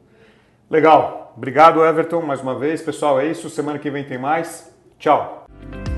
Legal. 0.69 1.33
Obrigado, 1.35 1.83
Everton, 1.83 2.21
mais 2.21 2.41
uma 2.41 2.57
vez. 2.57 2.81
Pessoal, 2.81 3.19
é 3.19 3.27
isso. 3.27 3.49
Semana 3.49 3.79
que 3.79 3.89
vem 3.89 4.03
tem 4.03 4.17
mais. 4.17 4.71
Tchau. 4.99 5.42
Thank 5.71 5.87
you. 5.87 5.92